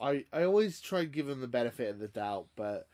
[0.00, 2.88] I, I always try and give them the benefit of the doubt, but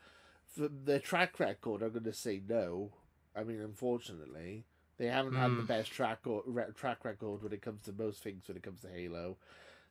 [0.45, 2.91] for their track record, I'm going to say no.
[3.35, 4.65] I mean, unfortunately,
[4.97, 5.65] they haven't had the Hmm.
[5.65, 8.47] best track or re- track record when it comes to most things.
[8.47, 9.37] When it comes to Halo,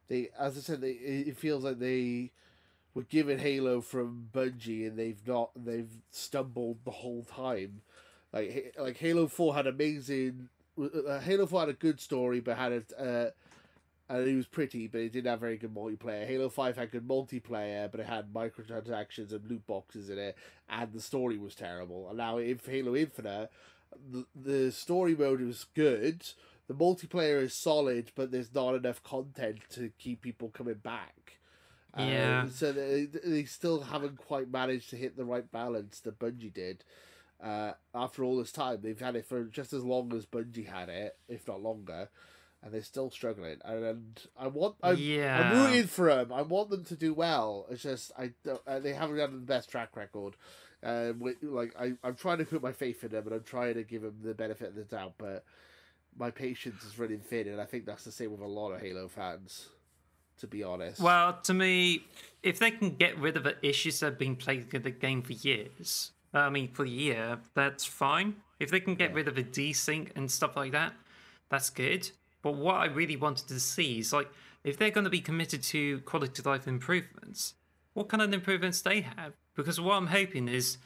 [0.09, 2.33] they, as I said, they, it it feels like they
[2.95, 7.83] were given Halo from Bungie, and they've not they've stumbled the whole time.
[8.33, 10.49] Like like Halo Four had amazing.
[10.79, 13.03] Uh, Halo Four had a good story, but had a.
[13.03, 13.31] Uh,
[14.11, 16.27] and it was pretty, but it didn't have very good multiplayer.
[16.27, 20.37] Halo Five had good multiplayer, but it had microtransactions and loot boxes in it,
[20.69, 22.09] and the story was terrible.
[22.09, 23.51] And now, in Halo Infinite,
[24.11, 26.25] the the story mode was good.
[26.69, 31.39] The multiplayer is solid, but there's not enough content to keep people coming back.
[31.95, 32.49] Um, Yeah.
[32.49, 36.85] so they they still haven't quite managed to hit the right balance that Bungie did.
[37.43, 40.89] Uh, after all this time, they've had it for just as long as Bungie had
[40.89, 42.09] it, if not longer,
[42.63, 43.59] and they're still struggling.
[43.65, 44.97] And, and I want, I'm,
[45.53, 46.33] I'm rooting for them.
[46.33, 47.67] I want them to do well.
[47.71, 50.35] It's just I don't, uh, they haven't had the best track record.
[50.83, 53.85] Um, like I, I'm trying to put my faith in them, and I'm trying to
[53.85, 55.45] give them the benefit of the doubt, but
[56.17, 58.81] my patience is running thin, and I think that's the same with a lot of
[58.81, 59.69] Halo fans.
[60.41, 62.05] To be honest, Well, to me,
[62.45, 65.33] if they can get rid of the issues that have been plaguing the game for
[65.33, 68.37] years, I mean, for the year, that's fine.
[68.61, 70.93] If they can get rid of the desync and stuff like that,
[71.49, 72.11] that's good.
[72.43, 74.29] But what I really wanted to see is like,
[74.65, 77.55] if they're going to be committed to quality of life improvements,
[77.95, 79.33] what kind of improvements they have?
[79.55, 80.79] Because what I'm hoping is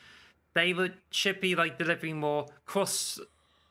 [0.54, 3.18] they would should be like delivering more cross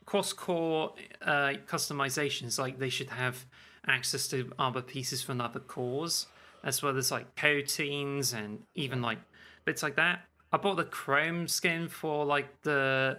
[0.05, 2.59] cross core uh, customizations.
[2.59, 3.45] Like they should have
[3.87, 6.27] access to other pieces from other cores,
[6.63, 9.19] as well as like coatings and even like
[9.65, 10.21] bits like that.
[10.51, 13.17] I bought the chrome skin for like the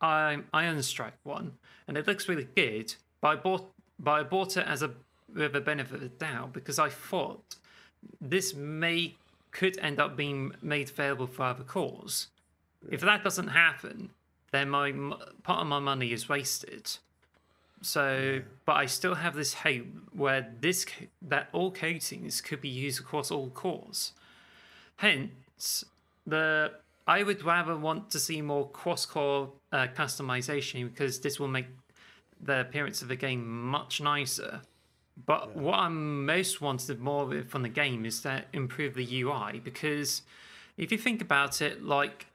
[0.00, 1.52] Iron Strike one,
[1.86, 2.94] and it looks really good.
[3.20, 4.90] But I bought but I bought it as a
[5.34, 7.56] with a benefit of the doubt because I thought
[8.20, 9.14] this may
[9.50, 12.28] could end up being made available for other cores.
[12.90, 14.10] If that doesn't happen,
[14.52, 14.92] then my
[15.42, 16.90] part of my money is wasted.
[17.82, 20.86] So, but I still have this hope where this
[21.22, 24.12] that all coatings could be used across all cores.
[24.96, 25.84] Hence,
[26.30, 26.72] the
[27.06, 31.66] I would rather want to see more cross-core uh, customization because this will make
[32.40, 34.62] the appearance of the game much nicer.
[35.26, 39.60] But what I'm most wanted more of from the game is to improve the UI
[39.62, 40.22] because
[40.76, 42.26] if you think about it, like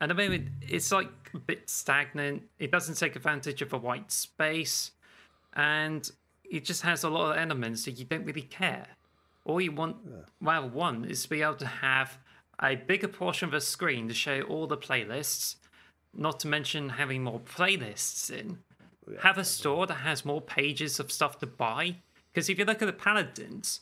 [0.00, 2.42] at the moment it's like a bit stagnant.
[2.58, 4.90] It doesn't take advantage of a white space,
[5.54, 6.10] and
[6.44, 8.86] it just has a lot of elements that you don't really care.
[9.44, 9.96] All you want,
[10.40, 12.18] well, one is to be able to have
[12.62, 15.56] a bigger portion of a screen to show all the playlists,
[16.14, 18.58] not to mention having more playlists in.
[19.20, 21.96] have a store that has more pages of stuff to buy.
[22.32, 23.80] Because if you look at the Paladins,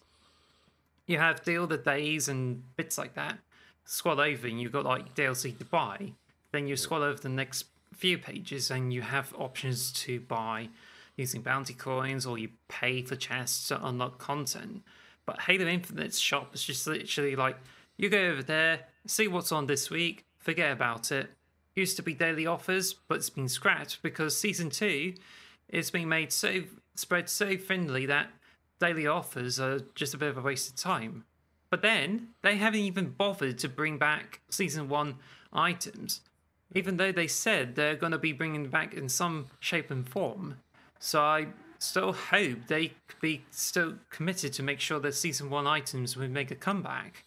[1.07, 3.39] you have Deal the Days and bits like that.
[3.85, 6.13] Scroll over and you've got like DLC to buy.
[6.53, 10.69] Then you scroll over the next few pages and you have options to buy
[11.17, 14.83] using bounty coins or you pay for chests to unlock content.
[15.27, 17.57] But Halo Infinite's shop is just literally like
[17.97, 21.31] you go over there, see what's on this week, forget about it.
[21.75, 25.15] Used to be daily offers, but it's been scrapped because season two
[25.69, 26.63] is being made so
[26.95, 28.29] spread so thinly that
[28.79, 31.25] daily offers are just a bit of a waste of time.
[31.71, 35.17] But then they haven't even bothered to bring back season one
[35.53, 36.21] items,
[36.75, 40.57] even though they said they're going to be bringing back in some shape and form.
[41.01, 46.17] So I still hope they be still committed to make sure that season one items
[46.17, 47.25] will make a comeback.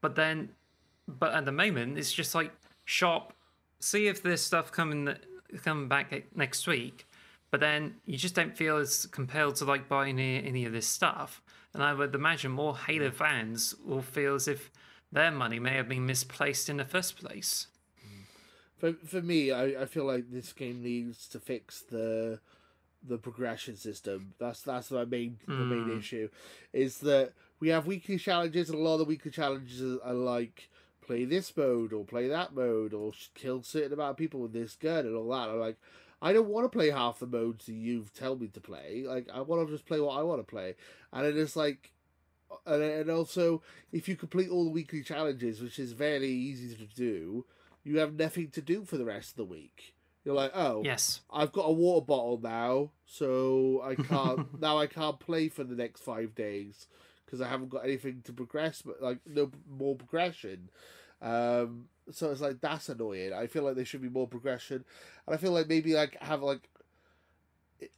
[0.00, 0.50] But then,
[1.06, 2.52] but at the moment, it's just like
[2.84, 3.32] shop,
[3.80, 5.14] see if there's stuff coming
[5.64, 7.06] coming back next week.
[7.50, 10.86] But then you just don't feel as compelled to like buy any, any of this
[10.86, 11.42] stuff.
[11.72, 14.70] And I would imagine more Halo fans will feel as if
[15.10, 17.68] their money may have been misplaced in the first place.
[18.78, 22.38] For for me, I, I feel like this game needs to fix the
[23.06, 24.34] the progression system.
[24.38, 25.58] That's that's my main mm.
[25.58, 25.98] the main hmm.
[25.98, 26.28] issue,
[26.72, 30.70] is that we have weekly challenges, and a lot of the weekly challenges are like
[31.08, 34.76] play this mode or play that mode or kill certain amount of people with this
[34.76, 35.48] gun and all that.
[35.48, 35.78] I'm like,
[36.20, 39.04] I don't want to play half the modes that you've tell me to play.
[39.06, 40.74] Like I want to just play what I want to play,
[41.12, 41.92] and it is like,
[42.50, 46.76] uh, and and also if you complete all the weekly challenges, which is very easy
[46.76, 47.44] to do,
[47.82, 49.94] you have nothing to do for the rest of the week.
[50.24, 54.86] You're like, oh, yes, I've got a water bottle now, so I can't now I
[54.86, 56.86] can't play for the next five days
[57.28, 60.70] because I haven't got anything to progress, but like no more progression.
[61.20, 63.34] Um, so it's like that's annoying.
[63.34, 64.84] I feel like there should be more progression,
[65.26, 66.70] and I feel like maybe like have like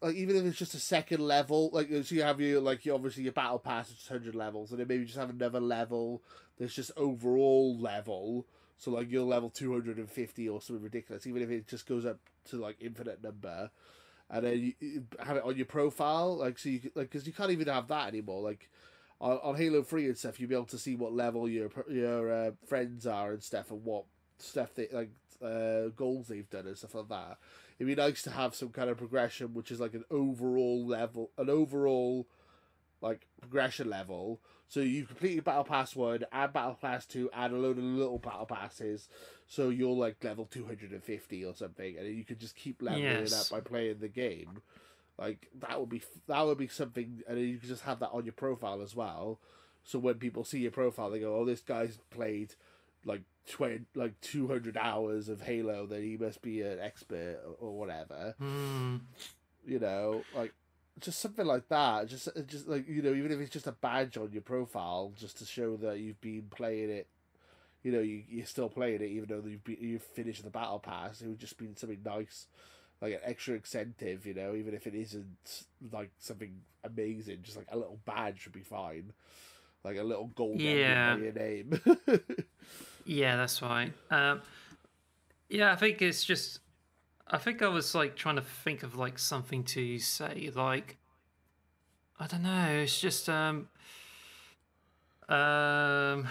[0.03, 2.93] like even if it's just a second level, like so you have your like you
[2.95, 6.23] obviously your battle pass is hundred levels, and then maybe just have another level
[6.59, 8.47] that's just overall level.
[8.79, 11.87] So like you're level two hundred and fifty or something ridiculous, even if it just
[11.87, 13.71] goes up to like infinite number,
[14.29, 17.33] and then you, you have it on your profile, like so you like because you
[17.33, 18.43] can't even have that anymore.
[18.43, 18.69] Like
[19.21, 22.33] on, on Halo Three and stuff, you'll be able to see what level your your
[22.33, 24.05] uh, friends are and stuff, and what
[24.39, 25.11] stuff they like
[25.43, 27.39] uh, goals they've done and stuff like that.
[27.79, 31.31] It'd be nice to have some kind of progression, which is like an overall level,
[31.39, 32.27] an overall
[33.01, 34.41] like progression level.
[34.69, 37.85] So you complete your battle pass one, add battle pass two, add a load of
[37.85, 39.09] little battle passes.
[39.47, 42.81] So you're like level two hundred and fifty or something, and you could just keep
[42.81, 43.51] leveling yes.
[43.51, 44.61] up by playing the game.
[45.21, 48.25] Like that would be that would be something, and you could just have that on
[48.25, 49.39] your profile as well.
[49.85, 52.55] So when people see your profile, they go, "Oh, this guy's played
[53.05, 55.87] like twenty, like two hundred hours of Halo.
[55.87, 59.01] Then he must be an expert or, or whatever." Mm.
[59.67, 60.55] You know, like
[61.01, 62.09] just something like that.
[62.09, 65.37] Just, just like you know, even if it's just a badge on your profile, just
[65.39, 67.09] to show that you've been playing it.
[67.83, 70.79] You know, you you're still playing it, even though you've been, you've finished the battle
[70.79, 71.21] pass.
[71.21, 72.47] It would just be something nice
[73.01, 77.67] like an extra incentive, you know, even if it isn't like something amazing, just like
[77.71, 79.13] a little badge would be fine.
[79.83, 81.17] Like a little gold yeah.
[81.17, 81.81] your name.
[83.07, 83.93] yeah, that's right.
[84.11, 84.43] Um,
[85.49, 86.61] yeah, I think it's just.
[87.27, 90.99] I think I was like trying to think of like something to say, like
[92.19, 92.69] I don't know.
[92.83, 93.69] It's just um
[95.31, 96.29] um.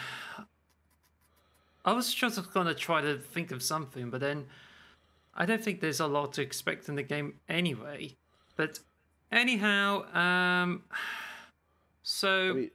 [1.86, 4.46] I was just gonna try to think of something, but then
[5.40, 8.18] I don't think there's a lot to expect in the game anyway.
[8.58, 8.80] But
[9.32, 10.84] anyhow, um,
[12.04, 12.66] so,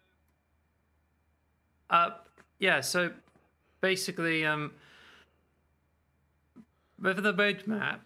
[1.90, 2.11] uh,
[2.59, 3.12] yeah, so
[3.83, 4.72] basically, um,
[6.98, 8.00] with the roadmap,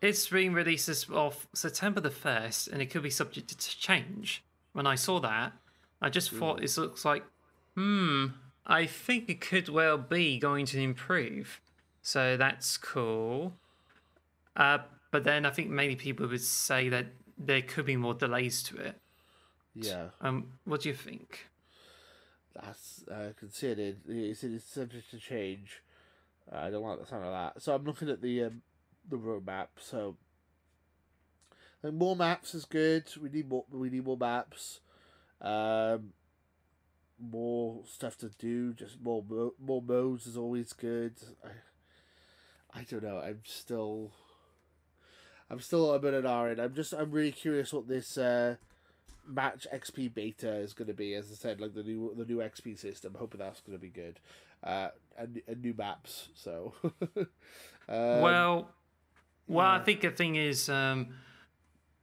[0.00, 4.42] it's being released as of September the 1st, and it could be subject to change.
[4.72, 5.52] When I saw that,
[6.00, 6.38] I just mm.
[6.38, 7.24] thought this looks like,
[7.74, 8.26] hmm,
[8.66, 11.60] I think it could well be going to improve.
[12.00, 13.54] So that's cool.
[14.56, 14.78] Uh,
[15.10, 17.06] but then I think many people would say that
[17.38, 19.00] there could be more delays to it.
[19.74, 20.08] Yeah.
[20.20, 21.48] Um, what do you think?
[22.54, 23.96] That's uh, considered.
[24.08, 25.82] It's, it's subject to change.
[26.50, 27.62] Uh, I don't like the sound of that.
[27.62, 28.62] So I'm looking at the um,
[29.08, 29.68] the roadmap.
[29.80, 30.16] So
[31.82, 33.04] like more maps is good.
[33.20, 33.64] We need more.
[33.70, 34.80] We need more maps.
[35.40, 36.12] Um,
[37.18, 38.72] more stuff to do.
[38.72, 39.24] Just more
[39.60, 41.14] more modes is always good.
[41.44, 43.18] I, I don't know.
[43.18, 44.12] I'm still
[45.50, 46.60] I'm still a bit at our end.
[46.60, 48.56] I'm just I'm really curious what this uh,
[49.26, 51.14] match XP beta is going to be.
[51.14, 53.12] As I said, like the new the new XP system.
[53.14, 54.20] I'm hoping that's going to be good.
[54.62, 54.88] Uh,
[55.18, 56.28] and, and new maps.
[56.34, 56.74] So.
[57.16, 57.26] um,
[57.88, 58.70] well,
[59.46, 59.80] well, yeah.
[59.80, 61.08] I think the thing is, um,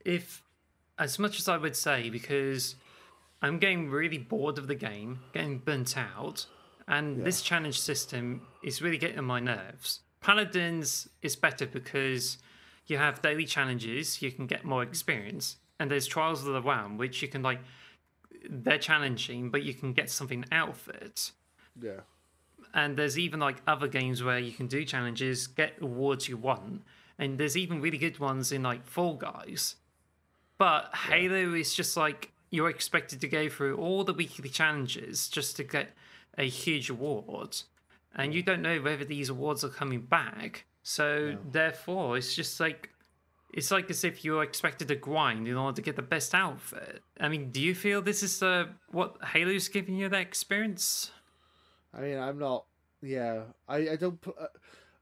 [0.05, 0.43] if
[0.99, 2.75] as much as I would say, because
[3.41, 6.45] I'm getting really bored of the game, getting burnt out,
[6.87, 7.23] and yeah.
[7.23, 10.01] this challenge system is really getting on my nerves.
[10.21, 12.37] Paladins is better because
[12.91, 16.97] you have daily challenges, you can get more experience, and there's trials of the realm
[16.97, 17.59] which you can like
[18.49, 21.31] they're challenging, but you can get something out of it.
[21.79, 22.01] Yeah.
[22.73, 26.83] And there's even like other games where you can do challenges, get awards you want,
[27.17, 29.75] and there's even really good ones in like Fall Guys.
[30.57, 35.55] But Halo is just like you're expected to go through all the weekly challenges just
[35.57, 35.89] to get
[36.37, 37.57] a huge award,
[38.15, 38.45] and you mm.
[38.45, 40.65] don't know whether these awards are coming back.
[40.83, 42.89] So therefore, it's just like
[43.53, 47.03] it's like as if you're expected to grind in order to get the best outfit.
[47.19, 51.11] I mean, do you feel this is uh, what Halo's giving you that experience?
[51.93, 52.65] I mean, I'm not.
[53.01, 54.19] Yeah, I I don't.
[54.27, 54.47] Uh,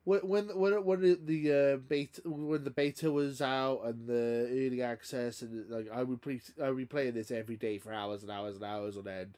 [0.04, 5.42] when when when the uh, beta when the beta was out and the early access
[5.42, 8.32] and like I would pre I would be playing this every day for hours and
[8.32, 9.38] hours and hours on end.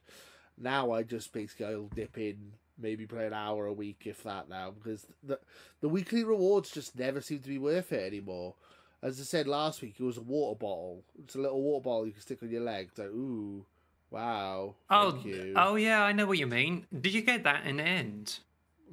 [0.56, 4.48] Now I just basically I'll dip in, maybe play an hour a week if that
[4.48, 5.38] now because the
[5.80, 8.54] the weekly rewards just never seem to be worth it anymore.
[9.02, 11.02] As I said last week, it was a water bottle.
[11.18, 12.88] It's a little water bottle you can stick on your leg.
[12.90, 13.64] It's like ooh,
[14.10, 15.22] wow, Oh,
[15.56, 16.86] oh yeah, I know what you mean.
[16.98, 18.38] Did you get that in the end?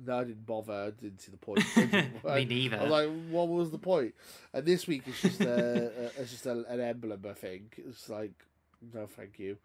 [0.06, 0.74] No, I didn't bother.
[0.74, 1.64] I didn't see the point.
[1.76, 2.78] Me neither.
[2.78, 4.16] I was like, what was the point?
[4.54, 7.22] And this week it's just a, a it's just a, an emblem.
[7.30, 8.32] I think it's like,
[8.94, 9.58] no, thank you.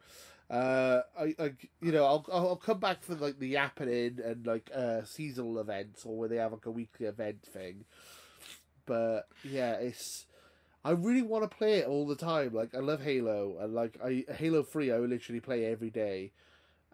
[0.51, 4.47] Uh, I, I you know, I'll I'll I'll come back for like the happening and
[4.47, 7.85] like uh seasonal events or where they have like a weekly event thing.
[8.87, 10.27] But yeah, it's.
[10.85, 12.53] I really want to play it all the time.
[12.53, 16.33] Like I love Halo, and like I Halo Three, I literally play every day.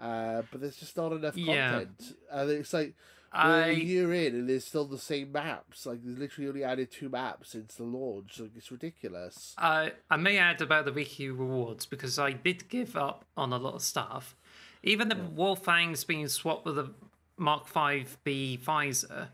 [0.01, 1.70] Uh, but there's just not enough Yeah.
[1.70, 2.94] content, and it's like
[3.33, 5.87] we're a I year in and there's still the same maps.
[5.87, 8.41] Like they literally only added two maps since the launch.
[8.41, 9.55] Like it's ridiculous.
[9.57, 13.59] I I may add about the weekly rewards because I did give up on a
[13.59, 14.37] lot of stuff.
[14.83, 16.93] Even the Wolfang's being swapped with the
[17.37, 19.28] Mark Five B visor.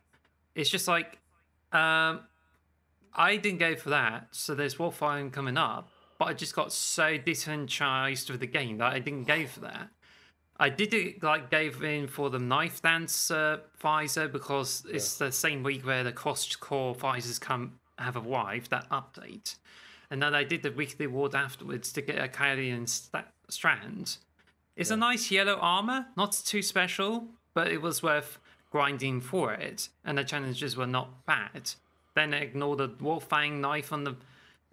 [0.55, 1.19] It's just like
[1.73, 2.21] um
[3.19, 5.89] I didn't go for that, so there's Wolfang coming up,
[6.19, 9.89] but I just got so disenfranchised with the game that I didn't go for that.
[10.59, 15.31] I did it like gave in for the knife dance uh, visor because it's the
[15.31, 19.57] same week where the cross core visors come have arrived that update,
[20.11, 24.17] and then I did the weekly award afterwards to get a Kylian sta- Strand.
[24.77, 28.39] It's a nice yellow armor, not too special, but it was worth
[28.71, 31.71] grinding for it, and the challenges were not bad.
[32.15, 34.17] Then I ignored the Wolfang knife on the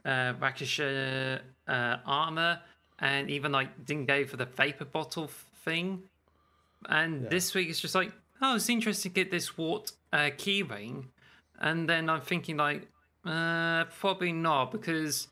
[0.06, 2.60] uh, Rakisha uh, armor,
[3.00, 6.04] and even like didn't go for the vapor bottle f- thing.
[6.90, 8.12] And this week it's just like,
[8.42, 11.06] oh, it's interesting to get this Wart uh, keyring,
[11.60, 12.88] and then I'm thinking like,
[13.26, 15.30] uh, probably not because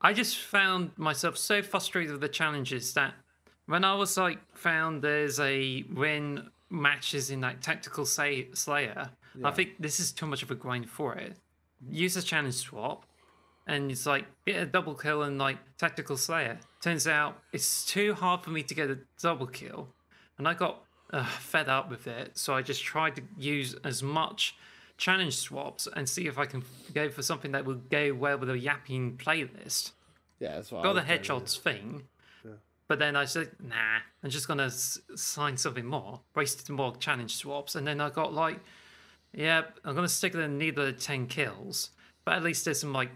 [0.00, 3.14] I just found myself so frustrated with the challenges that
[3.66, 9.10] when I was like found there's a win matches in like tactical say slayer,
[9.44, 11.36] I think this is too much of a grind for it.
[11.88, 13.04] Use a challenge swap,
[13.70, 16.58] and it's like get a double kill and like tactical slayer.
[16.82, 19.88] Turns out it's too hard for me to get a double kill,
[20.38, 22.36] and I got uh, fed up with it.
[22.36, 24.56] So I just tried to use as much
[24.96, 26.62] challenge swaps and see if I can
[26.94, 29.92] go for something that would go well with a yapping playlist
[30.40, 30.80] Yeah, that's what.
[30.80, 31.32] I got the was trying to do.
[31.32, 32.02] headshots thing.
[32.88, 37.36] But then I said, nah, I'm just gonna s- sign something more, wasted more challenge
[37.36, 38.58] swaps, and then I got like,
[39.32, 41.90] yeah, I'm gonna stick with the needler ten kills,
[42.24, 43.10] but at least there's some like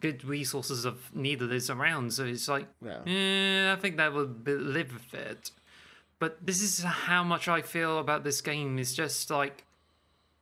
[0.00, 3.00] good resources of neither is around, so it's like, Yeah.
[3.06, 5.50] eh, I think that would be, live with it.
[6.18, 8.78] But this is how much I feel about this game.
[8.78, 9.64] It's just like,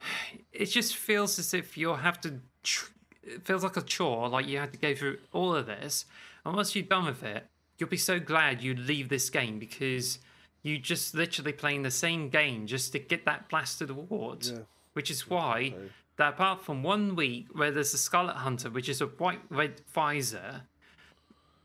[0.53, 2.41] it just feels as if you'll have to.
[2.63, 2.91] Tr-
[3.23, 4.29] it feels like a chore.
[4.29, 6.05] Like you have to go through all of this,
[6.45, 7.47] and once you're done with it,
[7.79, 10.19] you'll be so glad you leave this game because
[10.63, 14.45] you just literally playing the same game just to get that blasted award.
[14.47, 14.59] Yeah.
[14.95, 15.75] Which is why
[16.17, 19.83] that apart from one week where there's a Scarlet Hunter, which is a bright red
[19.93, 20.63] visor,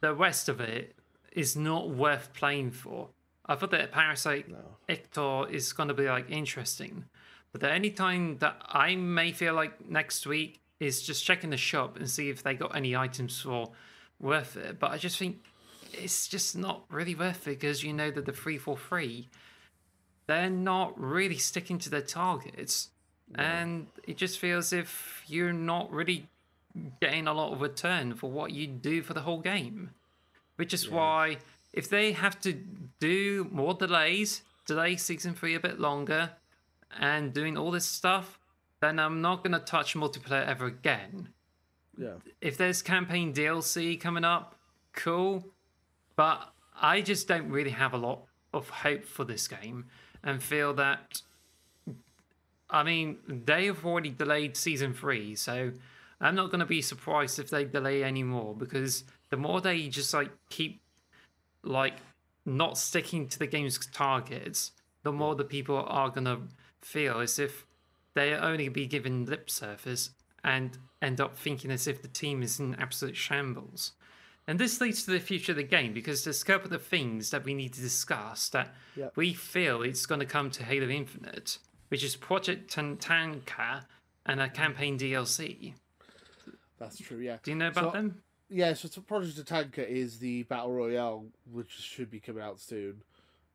[0.01, 0.95] the rest of it
[1.31, 3.09] is not worth playing for.
[3.45, 4.47] I thought that Parasite
[4.89, 7.05] Ictor is going to be like interesting,
[7.51, 11.57] but the only time that I may feel like next week is just checking the
[11.57, 13.71] shop and see if they got any items for
[14.19, 14.79] worth it.
[14.79, 15.43] But I just think
[15.93, 19.29] it's just not really worth it because you know that the 343,
[20.27, 22.89] they're not really sticking to their targets,
[23.36, 26.27] and it just feels if you're not really
[26.99, 29.91] getting a lot of return for what you do for the whole game
[30.55, 31.38] which is why
[31.73, 32.53] if they have to
[32.99, 36.32] do more delays, delay season three a bit longer,
[36.99, 38.38] and doing all this stuff,
[38.82, 41.29] then I'm not going to touch multiplayer ever again.
[41.97, 42.15] Yeah.
[42.41, 44.55] If there's campaign DLC coming up,
[44.93, 45.45] cool,
[46.15, 48.23] but I just don't really have a lot
[48.53, 49.86] of hope for this game
[50.23, 51.21] and feel that.
[52.72, 55.72] I mean, they have already delayed season three, so
[56.19, 59.88] I'm not going to be surprised if they delay any more because the more they
[59.89, 60.82] just like keep
[61.63, 61.95] like
[62.45, 64.72] not sticking to the game's targets,
[65.03, 66.39] the more the people are gonna
[66.82, 67.65] feel as if
[68.13, 70.11] they are only be given lip service
[70.43, 73.93] and end up thinking as if the team is in absolute shambles.
[74.47, 77.30] And this leads to the future of the game because there's a couple of things
[77.30, 79.13] that we need to discuss that Yep.
[79.15, 81.59] we feel it's going to come to Halo Infinite,
[81.91, 83.83] which is Project Tatanka
[84.25, 85.73] and a campaign DLC.
[86.79, 87.17] That's true.
[87.17, 87.39] Yeah.
[87.43, 88.23] Do you know about So- them?
[88.47, 93.03] Yeah, so, Project Tatanka is the battle royale, which should be coming out soon.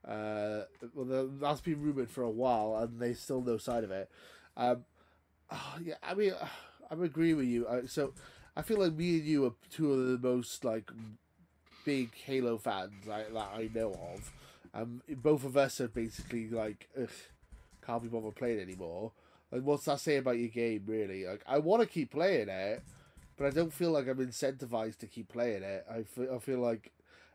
[0.07, 0.65] Uh,
[0.95, 4.11] well, that's been rumored for a while, and there's still no sign of it.
[4.55, 4.85] Um,
[5.51, 6.35] ah, yeah, I mean,
[6.91, 7.67] I'm agree with you.
[7.67, 8.13] Uh, so,
[8.55, 10.91] I feel like me and you are two of the most like
[11.87, 14.31] big Halo fans I, that I know of.
[14.75, 17.09] Um, both of us are basically like, ugh,
[17.87, 19.13] can't be bothered playing anymore.
[19.53, 21.25] And what's that say about your game, really?
[21.25, 22.83] Like, I want to keep playing it,
[23.37, 25.87] but I don't feel like I'm incentivized to keep playing it.
[25.91, 26.93] I feel, I feel like,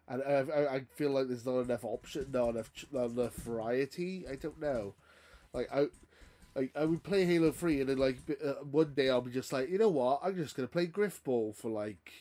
[0.07, 4.25] and I, I, feel like there's not enough option, not enough, not enough variety.
[4.29, 4.95] I don't know.
[5.53, 5.87] Like I,
[6.75, 9.69] I would play Halo Three, and then like uh, one day I'll be just like,
[9.69, 10.19] you know what?
[10.23, 12.11] I'm just gonna play Grifball for like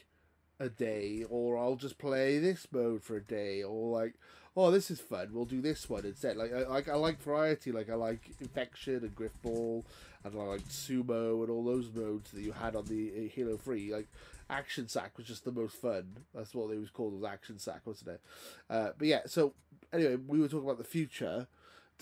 [0.61, 4.14] a day, or I'll just play this mode for a day, or like,
[4.57, 5.29] oh, this is fun.
[5.33, 6.37] We'll do this one instead.
[6.37, 7.73] Like, I like I like variety.
[7.73, 9.85] Like I like Infection and Grifball,
[10.25, 13.57] and I like Sumo and all those modes that you had on the uh, Halo
[13.57, 13.93] Three.
[13.93, 14.09] Like
[14.49, 16.19] Action Sack was just the most fun.
[16.35, 18.21] That's what they was called was Action Sack, wasn't it?
[18.69, 19.21] Uh, but yeah.
[19.27, 19.55] So
[19.93, 21.47] anyway, we were talking about the future.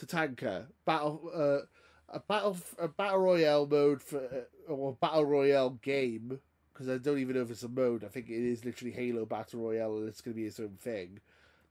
[0.01, 1.31] Tatanka battle.
[1.35, 1.67] Uh,
[2.11, 6.41] a battle a battle royale mode for uh, or battle royale game
[6.73, 8.05] because I don't even know if it's a mode.
[8.05, 10.77] I think it is literally Halo Battle Royale and it's going to be its own
[10.81, 11.21] thing.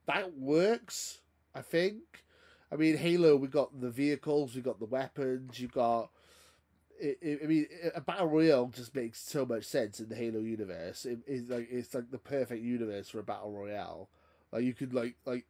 [0.08, 1.20] That works,
[1.54, 2.02] I think.
[2.72, 6.10] I mean, Halo, we got the vehicles, we got the weapons, you got.
[7.00, 10.40] It, it, I mean, a battle royale just makes so much sense in the Halo
[10.40, 11.06] universe.
[11.06, 14.10] It, it's like it's like the perfect universe for a battle royale.
[14.52, 15.46] Like you could like like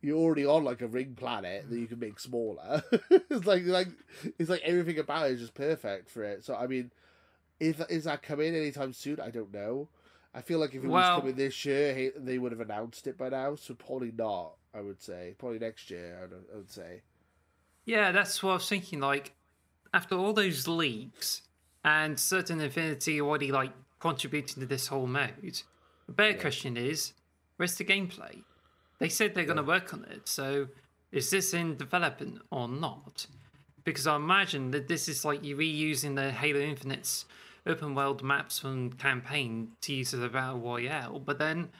[0.00, 2.82] you're already on like a ring planet that you can make smaller.
[3.10, 3.88] it's like like
[4.38, 6.44] it's like everything about it is just perfect for it.
[6.44, 6.90] So I mean,
[7.60, 9.20] if is that coming anytime soon?
[9.20, 9.88] I don't know.
[10.34, 13.06] I feel like if it Well- was coming this year, he- they would have announced
[13.06, 13.54] it by now.
[13.54, 14.56] So probably not.
[14.74, 16.18] I would say probably next year.
[16.18, 17.02] I would, I would say.
[17.84, 18.98] Yeah, that's what I was thinking.
[19.00, 19.34] Like,
[19.92, 21.42] after all those leaks
[21.84, 25.62] and Certain Affinity already like contributing to this whole mode,
[26.06, 27.12] the better question is,
[27.56, 28.42] where's the gameplay?
[28.98, 30.68] They said they're going to work on it, so
[31.12, 33.26] is this in development or not?
[33.84, 37.26] Because I imagine that this is like you reusing the Halo Infinite's
[37.66, 41.70] open world maps from campaign to use as a battle royale, but then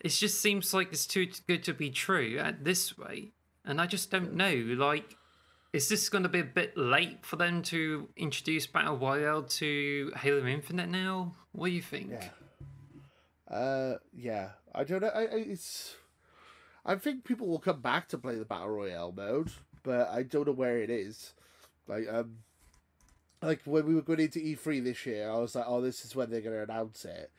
[0.00, 3.32] it just seems like it's too good to be true at this rate.
[3.64, 4.54] And I just don't know.
[4.54, 5.16] Like,
[5.72, 10.12] is this going to be a bit late for them to introduce Battle Royale to
[10.16, 11.34] Halo Infinite now?
[11.52, 12.12] What do you think?
[12.12, 13.54] Yeah.
[13.54, 14.50] Uh, yeah.
[14.74, 15.08] I don't know.
[15.08, 15.96] I it's.
[16.84, 19.50] I think people will come back to play the battle royale mode,
[19.82, 21.32] but I don't know where it is.
[21.88, 22.36] Like um,
[23.42, 26.04] like when we were going into E three this year, I was like, oh, this
[26.04, 27.30] is when they're going to announce it,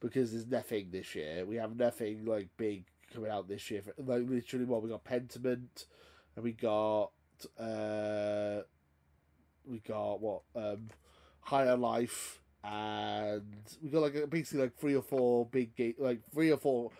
[0.00, 1.44] because there's nothing this year.
[1.44, 3.82] We have nothing like big coming out this year.
[3.98, 5.86] Like literally, what we got Pentiment,
[6.34, 7.10] and we got
[7.58, 8.62] uh,
[9.66, 10.88] we got what um,
[11.40, 13.42] High on Life, and
[13.82, 16.90] we got like basically like three or four big game, like three or four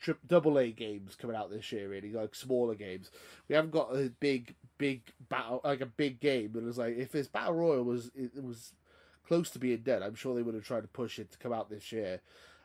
[0.00, 1.88] trip double A games coming out this year.
[1.88, 3.10] Really, like smaller games.
[3.48, 6.50] We haven't got a big, big battle like a big game.
[6.52, 8.72] But was like if this battle royal was it was
[9.26, 11.52] close to being dead, I'm sure they would have tried to push it to come
[11.52, 12.20] out this year.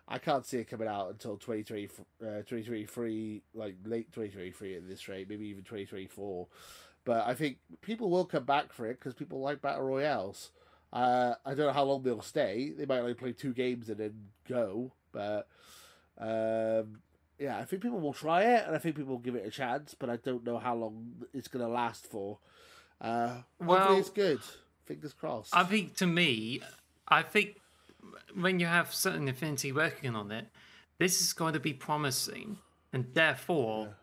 [0.07, 1.85] I can't see it coming out until 2020,
[2.21, 6.47] uh, 2023, like late 2023 at this rate, maybe even 2024.
[7.05, 10.51] But I think people will come back for it because people like battle royales.
[10.91, 12.71] Uh, I don't know how long they'll stay.
[12.77, 14.13] They might only play two games and then
[14.47, 14.91] go.
[15.13, 15.47] But
[16.17, 16.99] um,
[17.41, 19.49] yeah, I think people will try it and I think people will give it a
[19.49, 19.95] chance.
[19.97, 22.37] But I don't know how long it's going to last for.
[23.01, 24.41] Uh, Well- hopefully it's good.
[24.85, 25.55] Fingers crossed.
[25.55, 26.61] I think to me,
[27.07, 27.59] I think
[28.35, 30.49] when you have Certain Affinity working on it,
[30.99, 32.59] this is going to be promising.
[32.93, 33.95] And therefore,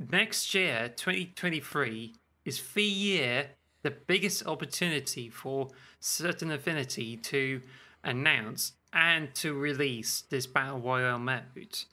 [0.00, 2.14] next year, 2023,
[2.44, 3.50] is the year
[3.82, 5.68] the biggest opportunity for
[6.00, 7.62] certain Affinity to
[8.02, 11.84] announce and to release this Battle Royale mode.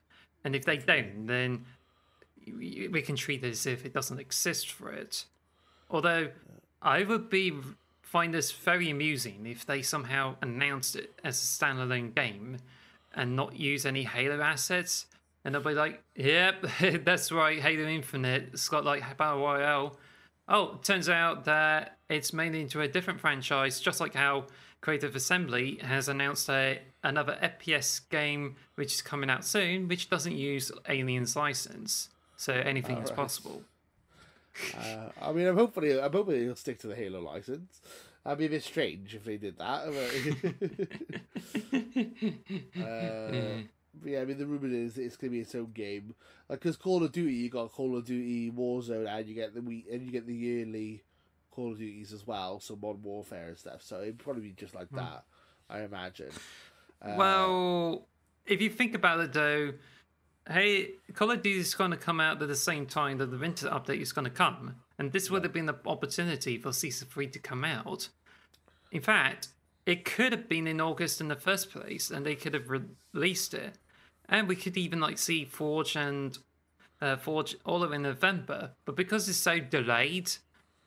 [0.44, 1.66] And if they don't, then
[2.48, 5.26] we can treat it as if it doesn't exist for it.
[5.90, 6.30] Although
[6.82, 7.54] I would be
[8.02, 12.58] find this very amusing if they somehow announced it as a standalone game
[13.14, 15.06] and not use any Halo assets.
[15.44, 16.66] And they'll be like, "Yep,
[17.06, 18.50] that's right, Halo Infinite.
[18.54, 19.98] It's got like Battle Royale."
[20.48, 24.48] Oh, turns out that it's made into a different franchise, just like how
[24.82, 30.36] Creative Assembly has announced a, another FPS game which is coming out soon, which doesn't
[30.36, 32.10] use Alien's license.
[32.36, 33.16] So anything is Alright.
[33.16, 33.62] possible.
[34.78, 37.80] Uh, I mean, I'm hopefully, I'm hoping he'll stick to the Halo license.
[38.24, 39.88] That'd be a bit strange if they did that.
[42.78, 43.62] uh,
[44.04, 46.16] yeah, I mean, the rumor is it's gonna be its own game.
[46.50, 49.62] Like, because Call of Duty, you got Call of Duty Warzone, and you get the
[49.62, 51.04] week, and you get the yearly
[51.52, 52.60] Call of Duties as well.
[52.60, 53.82] So Modern Warfare and stuff.
[53.84, 55.26] So it'd probably be just like that,
[55.70, 56.32] I imagine.
[57.02, 58.08] Uh, well,
[58.46, 59.74] if you think about it though,
[60.50, 63.38] hey, Call of Duty is going to come out at the same time that the
[63.38, 67.08] winter update is going to come, and this would have been the opportunity for Season
[67.08, 68.10] Three to come out.
[68.92, 69.50] In fact,
[69.86, 72.70] it could have been in August in the first place, and they could have
[73.14, 73.78] released it,
[74.30, 76.38] and we could even like see Forge and
[77.02, 78.72] uh, Forge all of in November.
[78.86, 80.32] But because it's so delayed,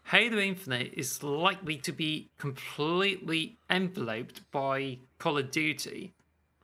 [0.09, 6.13] Halo Infinite is likely to be completely enveloped by Call of Duty.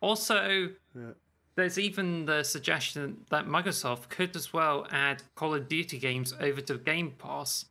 [0.00, 1.12] Also, Yeah.
[1.54, 6.60] there's even the suggestion that Microsoft could as well add Call of Duty games over
[6.60, 7.64] to Game Pass.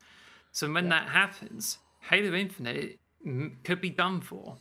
[0.51, 2.99] So when that happens, Halo Infinite
[3.63, 4.57] could be done for.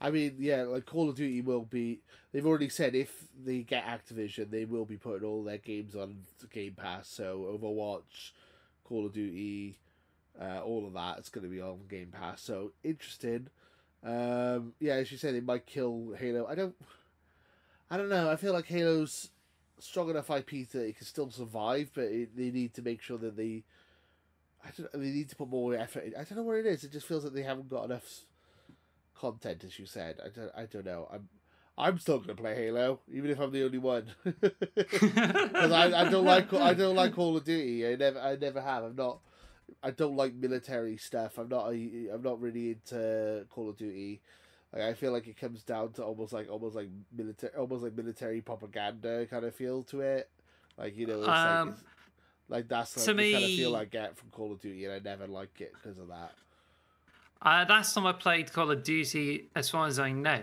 [0.00, 2.00] I mean, yeah, like Call of Duty will be.
[2.32, 6.24] They've already said if they get Activision, they will be putting all their games on
[6.50, 7.08] Game Pass.
[7.08, 8.32] So Overwatch,
[8.88, 9.78] Call of Duty,
[10.40, 12.40] uh, all of that, it's going to be on Game Pass.
[12.40, 13.48] So interesting.
[14.02, 16.46] Um, yeah, as you said, they might kill Halo.
[16.46, 16.74] I don't.
[17.90, 18.30] I don't know.
[18.30, 19.30] I feel like Halo's
[19.78, 23.18] strong enough IP that it can still survive, but it, they need to make sure
[23.18, 23.64] that they.
[24.64, 24.92] I don't.
[24.92, 26.04] They need to put more effort.
[26.04, 26.14] In.
[26.14, 26.84] I don't know what it is.
[26.84, 28.20] It just feels like they haven't got enough
[29.18, 30.16] content, as you said.
[30.24, 30.50] I don't.
[30.56, 31.08] I don't know.
[31.12, 31.28] I'm.
[31.78, 36.24] I'm still gonna play Halo, even if I'm the only one, because I, I don't
[36.24, 37.86] like I don't like Call of Duty.
[37.86, 38.84] I never I never have.
[38.84, 39.20] I'm not.
[39.82, 41.38] I don't like military stuff.
[41.38, 41.70] I'm not.
[41.72, 44.20] A, I'm not really into Call of Duty.
[44.72, 47.96] Like I feel like it comes down to almost like almost like military, almost like
[47.96, 50.28] military propaganda kind of feel to it.
[50.76, 51.76] Like you know, it's Um, like
[52.48, 54.94] like that's like to the kind of feel I get from Call of Duty, and
[54.94, 56.32] I never like it because of that.
[57.40, 60.42] Uh, last time I played Call of Duty, as far as I know,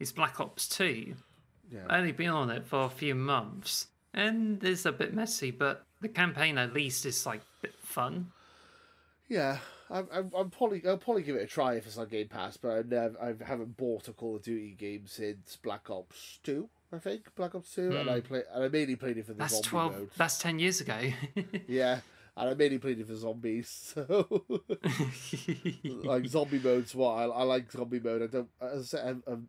[0.00, 1.14] is Black Ops 2.
[1.70, 1.80] Yeah.
[1.88, 5.84] I've only been on it for a few months, and it's a bit messy, but
[6.00, 8.30] the campaign at least is like a bit fun.
[9.28, 9.58] Yeah,
[9.90, 12.56] I'm, I'm, I'm probably I'll probably give it a try if it's on Game Pass,
[12.56, 16.70] but I never I haven't bought a Call of Duty game since Black Ops Two.
[16.90, 19.34] I think Black Ops Two, and I play and I mainly played it for the
[19.34, 19.40] Hmm.
[19.40, 20.10] That's zombie 12, mode.
[20.16, 20.98] that's 10 years ago.
[21.68, 22.00] Yeah,
[22.38, 23.94] and I mainly played it for zombies.
[24.08, 24.44] So
[25.84, 28.22] like zombie mode's what I, I like zombie mode.
[28.22, 28.48] I don't.
[28.60, 29.48] As I said, I'm, I'm,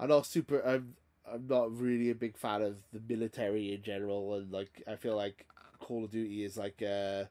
[0.00, 0.60] I'm not super.
[0.60, 0.94] I'm
[1.30, 5.14] I'm not really a big fan of the military in general, and like I feel
[5.14, 5.46] like
[5.78, 7.24] Call of Duty is like uh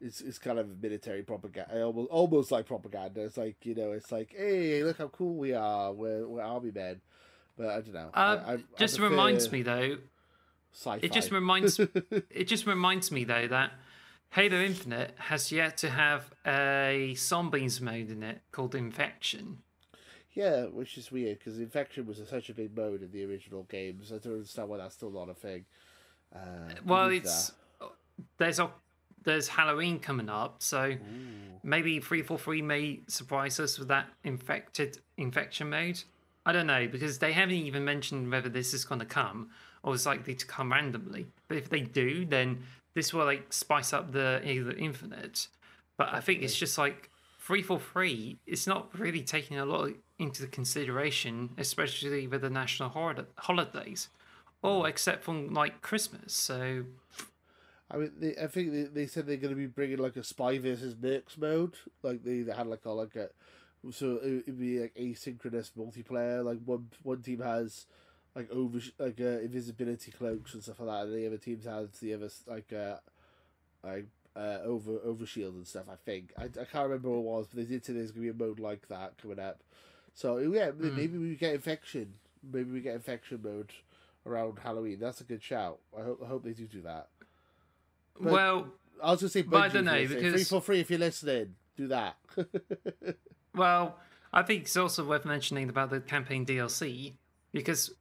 [0.00, 3.22] it's it's kind of military propaganda, almost almost like propaganda.
[3.22, 5.92] It's like you know, it's like hey, look how cool we are.
[5.92, 7.00] We're we're army men.
[7.56, 8.10] But I don't know.
[8.12, 9.98] Uh, I, I, just I reminds me though,
[10.72, 10.98] Sci-fi.
[11.00, 11.78] it just reminds
[12.30, 13.72] it just reminds me though that
[14.30, 19.58] Halo Infinite has yet to have a zombies mode in it called Infection.
[20.34, 24.12] Yeah, which is weird because infection was such a big mode in the original games.
[24.12, 25.64] I don't understand why that's still not a thing.
[26.34, 26.38] Uh,
[26.84, 27.52] Well, we it's
[28.38, 28.70] there's a
[29.22, 30.96] there's Halloween coming up, so
[31.62, 36.02] maybe three four three may surprise us with that infected infection mode.
[36.44, 39.50] I don't know because they haven't even mentioned whether this is going to come
[39.82, 41.26] or it's likely to come randomly.
[41.46, 42.64] But if they do, then
[42.94, 45.48] this will like spice up the Halo Infinite.
[45.96, 47.10] But I think it's just like
[47.44, 48.38] three four three.
[48.46, 54.08] It's not really taking a lot into consideration, especially with the national hol- holidays.
[54.62, 56.32] Oh, except from like Christmas.
[56.32, 56.84] So
[57.90, 60.24] I mean, they, I think they, they said they're going to be bringing like a
[60.24, 61.74] spy versus mercs mode.
[62.02, 63.28] Like they, they had like a like a
[63.92, 66.42] so it, it'd be like asynchronous multiplayer.
[66.42, 67.86] Like one one team has
[68.34, 71.90] like over like uh, invisibility cloaks and stuff like that, and the other teams has
[72.00, 72.96] the other like uh
[73.84, 74.06] like
[74.36, 75.84] uh over over shield and stuff.
[75.90, 78.26] I think I, I can't remember what it was, but they did say there's going
[78.26, 79.60] to be a mode like that coming up.
[80.14, 82.14] So yeah, maybe we get infection.
[82.52, 83.72] Maybe we get infection mode
[84.26, 84.98] around Halloween.
[85.00, 85.78] That's a good shout.
[85.98, 87.08] I hope I hope they do do that.
[88.20, 88.66] But- well,
[89.02, 90.32] I was gonna say, But I Bungie, don't know, if you're listening.
[90.32, 92.16] because- 343 if you're listening, do that.
[93.54, 93.98] Well,
[94.32, 97.12] I think it's also worth mentioning about the campaign DLC
[97.52, 97.92] because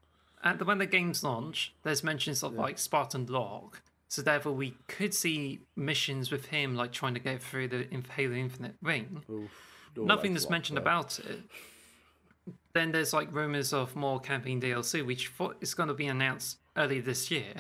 [0.44, 3.78] at the when the games launch, there's mentions of like Spartan Log.
[4.14, 8.36] So therefore, we could see missions with him like trying to get through the Halo
[8.36, 9.24] Infinite ring.
[9.28, 9.50] Oof,
[9.98, 11.40] Nothing that's, is mentioned about it.
[12.76, 17.00] Then there's like rumors of more campaign DLC, which is going to be announced early
[17.00, 17.56] this year,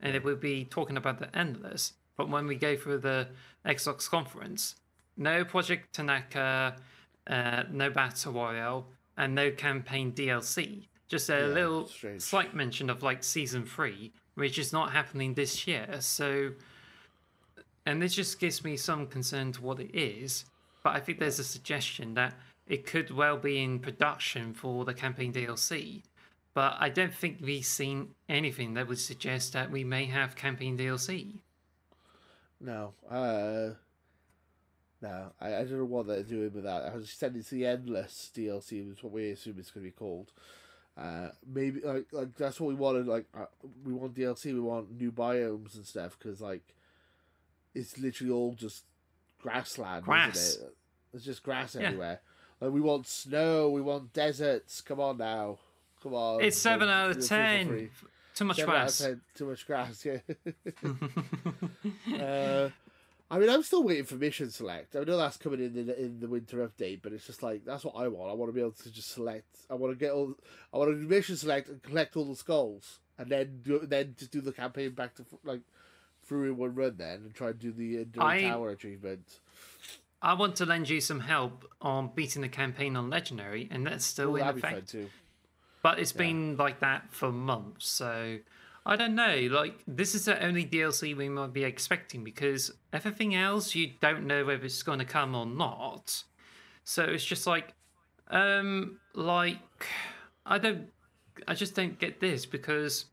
[0.00, 1.92] and it will be talking about the Endless.
[2.16, 3.28] But when we go through the
[3.64, 4.74] Xbox conference,
[5.16, 6.78] no Project Tatanka,
[7.28, 10.88] uh, no battle royale, and no campaign DLC.
[11.06, 12.22] Just a Yeah, little strange.
[12.22, 15.96] slight mention of like season three, which is not happening this year.
[16.00, 16.52] So,
[17.84, 20.44] and this just gives me some concern to what it is.
[20.84, 22.34] But I think there's a suggestion that
[22.68, 26.02] it could well be in production for the campaign DLC.
[26.54, 30.78] But I don't think we've seen anything that would suggest that we may have campaign
[30.78, 31.38] DLC.
[32.60, 33.70] No, uh,
[35.02, 36.90] no, I, I don't know what they're doing with that.
[36.92, 39.96] I was said it's the endless DLC, is what we assume it's going to be
[39.96, 40.32] called.
[40.96, 43.06] Uh, maybe like like that's what we wanted.
[43.06, 43.44] Like uh,
[43.84, 46.62] we want DLC, we want new biomes and stuff because like
[47.74, 48.84] it's literally all just
[49.40, 50.56] grassland, Grass.
[50.56, 50.74] it?
[51.12, 51.88] There's just grass Yeah.
[51.88, 52.20] everywhere.
[52.60, 54.80] Like we want snow, we want deserts.
[54.80, 55.58] Come on now,
[56.02, 56.42] come on.
[56.42, 57.90] It's seven Like, out of it free for ten.
[58.34, 58.98] Too much Seven grass.
[58.98, 60.04] 10, too much grass.
[60.04, 60.18] Yeah.
[62.22, 62.68] uh,
[63.28, 64.94] I mean, I'm still waiting for mission select.
[64.94, 67.84] I know that's coming in, in in the winter update, but it's just like that's
[67.84, 68.30] what I want.
[68.30, 69.46] I want to be able to just select.
[69.68, 70.34] I want to get all.
[70.72, 74.14] I want to do mission select and collect all the skulls, and then do then
[74.16, 75.60] just do the campaign back to like
[76.24, 79.40] through in one run then, and try and do the Enduring I- Tower achievement.
[80.22, 84.04] I want to lend you some help on beating the campaign on Legendary, and that's
[84.04, 84.88] still Oh, in that'd be fun effect.
[84.90, 85.10] too.
[85.82, 88.38] But it's been like that for months, so
[88.88, 89.48] I don't know.
[89.50, 94.26] Like this is the only DLC we might be expecting because everything else you don't
[94.26, 96.22] know whether it's going to come or not.
[96.84, 97.74] So it's just like,
[98.30, 99.58] um, like
[100.46, 100.86] I don't,
[101.48, 103.06] I just don't get this because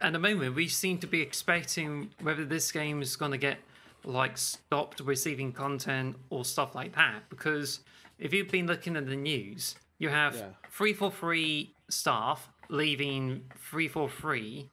[0.00, 3.58] at the moment we seem to be expecting whether this game is going to get
[4.04, 7.80] like stopped receiving content or stuff like that because
[8.18, 10.48] if you've been looking at the news you have Yeah.
[10.70, 14.70] 343 staff leaving 343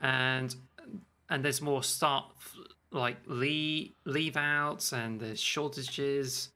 [0.00, 0.54] and
[1.30, 2.54] and there's more staff
[2.90, 6.50] like leave leave outs and there's shortages.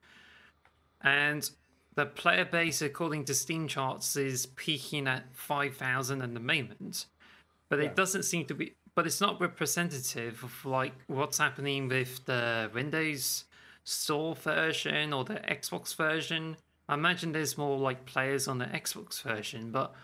[1.03, 1.49] And
[1.95, 7.07] the player base according to steam charts is peaking at 5000 at the moment.
[7.69, 7.87] But Yeah.
[7.87, 12.71] it doesn't seem to be but it's not representative of like what's happening with the
[12.75, 13.45] windows
[13.85, 16.57] store version or the xbox version.
[16.89, 19.95] I imagine there's more like players on the xbox version but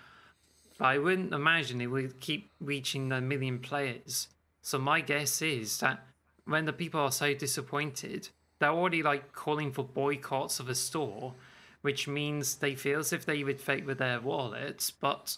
[0.81, 4.29] I wouldn't imagine it would keep reaching the million players.
[4.63, 6.07] So my guess is that
[6.45, 11.35] when the people are so disappointed, they're already like calling for boycotts of the store,
[11.83, 14.91] which means they feel as if they would fake with their wallets.
[14.91, 15.37] But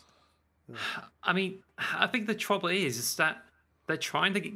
[1.22, 3.44] I mean, I think the trouble is, is that
[3.86, 4.54] they're trying to get,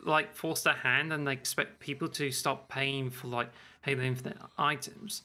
[0.00, 3.50] like force their hand and they expect people to stop paying for like
[3.82, 5.22] Halo Infinite items.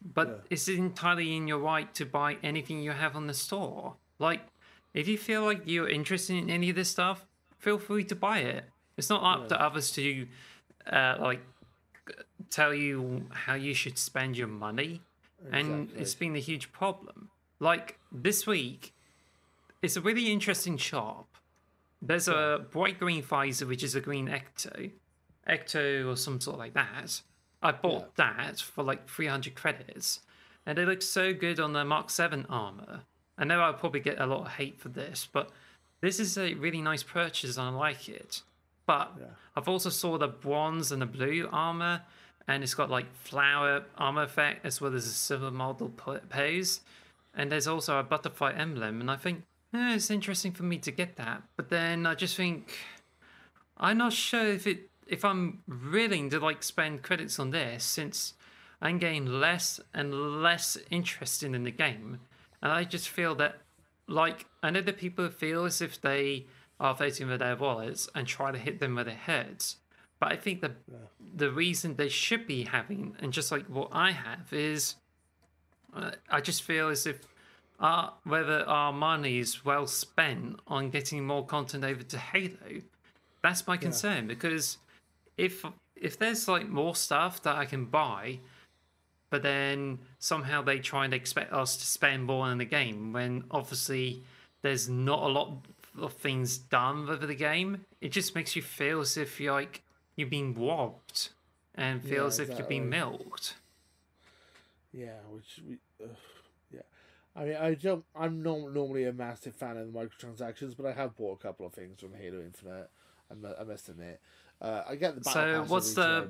[0.00, 3.96] But it's entirely in your right to buy anything you have on the store.
[4.18, 4.40] Like,
[4.94, 7.26] if you feel like you're interested in any of this stuff,
[7.58, 8.64] feel free to buy it.
[8.96, 10.26] It's not up to others to,
[10.90, 11.40] uh, like,
[12.50, 15.02] tell you how you should spend your money.
[15.52, 17.30] And it's been a huge problem.
[17.60, 18.92] Like, this week,
[19.82, 21.26] it's a really interesting shop.
[22.00, 24.92] There's a bright green visor, which is a green Ecto,
[25.48, 27.20] Ecto or some sort like that.
[27.62, 30.20] I bought that for like 300 credits,
[30.64, 33.02] and it looks so good on the Mark 7 armor.
[33.36, 35.50] I know I'll probably get a lot of hate for this, but
[36.00, 38.42] this is a really nice purchase and I like it.
[38.86, 39.12] But
[39.54, 42.02] I've also saw the bronze and the blue armor,
[42.46, 46.80] and it's got like flower armor effect as well as a silver model po- pose.
[47.34, 49.42] And there's also a butterfly emblem, and I think
[49.74, 51.42] eh, it's interesting for me to get that.
[51.56, 52.72] But then I just think
[53.76, 58.34] I'm not sure if it if I'm willing to like spend credits on this since
[58.80, 62.20] I'm getting less and less interested in the game,
[62.62, 63.56] and I just feel that
[64.06, 66.46] like I know that people feel as if they
[66.78, 69.76] are voting with their wallets and try to hit them with their heads.
[70.20, 70.72] but I think the
[71.34, 74.96] the reason they should be having and just like what I have is
[75.94, 77.20] uh, I just feel as if
[77.80, 82.82] our, whether our money is well spent on getting more content over to Halo.
[83.42, 84.78] That's my concern because
[85.38, 85.64] if
[85.96, 88.40] if there's like more stuff that I can buy,
[89.30, 93.44] but then somehow they try and expect us to spend more in the game when
[93.50, 94.22] obviously
[94.62, 95.64] there's not a lot
[96.00, 99.82] of things done with the game, it just makes you feel as if you're like
[100.16, 101.30] you've been robbed
[101.74, 103.54] and feel Yeah, as if you've been milked.
[104.92, 106.08] Yeah, which we, uh,
[106.72, 106.80] yeah.
[107.36, 108.04] I mean, I don't.
[108.16, 111.66] I'm not normally a massive fan of the microtransactions, but I have bought a couple
[111.66, 112.90] of things from Halo Infinite.
[113.30, 114.20] I must admit.
[114.60, 116.28] Uh, I get the battle So pass what's the-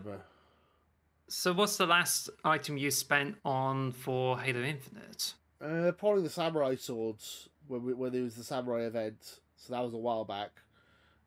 [1.29, 5.35] So what's the last item you spent on for Halo Infinite?
[5.61, 9.41] Uh, probably the samurai swords when we, when there was the samurai event.
[9.57, 10.51] So that was a while back.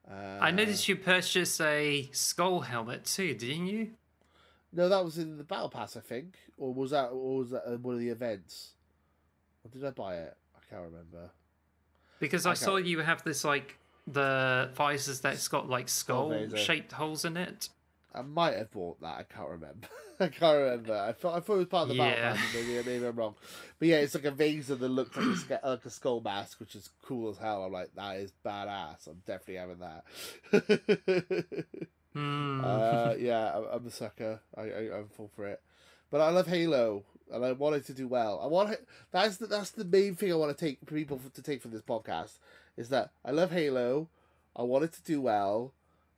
[0.09, 3.91] Uh, I noticed you purchased a skull helmet too, didn't you?
[4.73, 7.63] No, that was in the battle pass, I think, or was that, or was that
[7.67, 8.71] uh, one of the events?
[9.63, 10.35] Or did I buy it?
[10.55, 11.29] I can't remember.
[12.19, 12.59] Because I Okay.
[12.65, 13.77] saw you have this like
[14.07, 16.57] the visors that's got like skull visor.
[16.57, 17.69] shaped holes in it.
[18.13, 19.17] I might have bought that.
[19.19, 19.87] I can't remember.
[20.19, 20.93] I can't remember.
[20.95, 22.33] I thought I thought it was part of the Yeah.
[22.35, 22.53] pass.
[22.53, 23.35] Maybe, maybe I'm wrong.
[23.79, 26.75] But yeah, it's like a visor that looks like a, like a skull mask, which
[26.75, 27.63] is cool as hell.
[27.63, 29.07] I'm like, that is badass.
[29.07, 31.65] I'm definitely having that.
[32.13, 32.61] Hmm.
[32.61, 34.41] uh, yeah, I'm, I'm a sucker.
[34.57, 35.61] I, I I'm full for it.
[36.09, 38.41] But I love Halo, and I want it to do well.
[38.43, 38.85] I want it.
[39.11, 41.81] That's the that's the main thing I want to take people to take from this
[41.81, 42.33] podcast
[42.77, 44.09] is that I love Halo.
[44.55, 45.73] I want it to do well.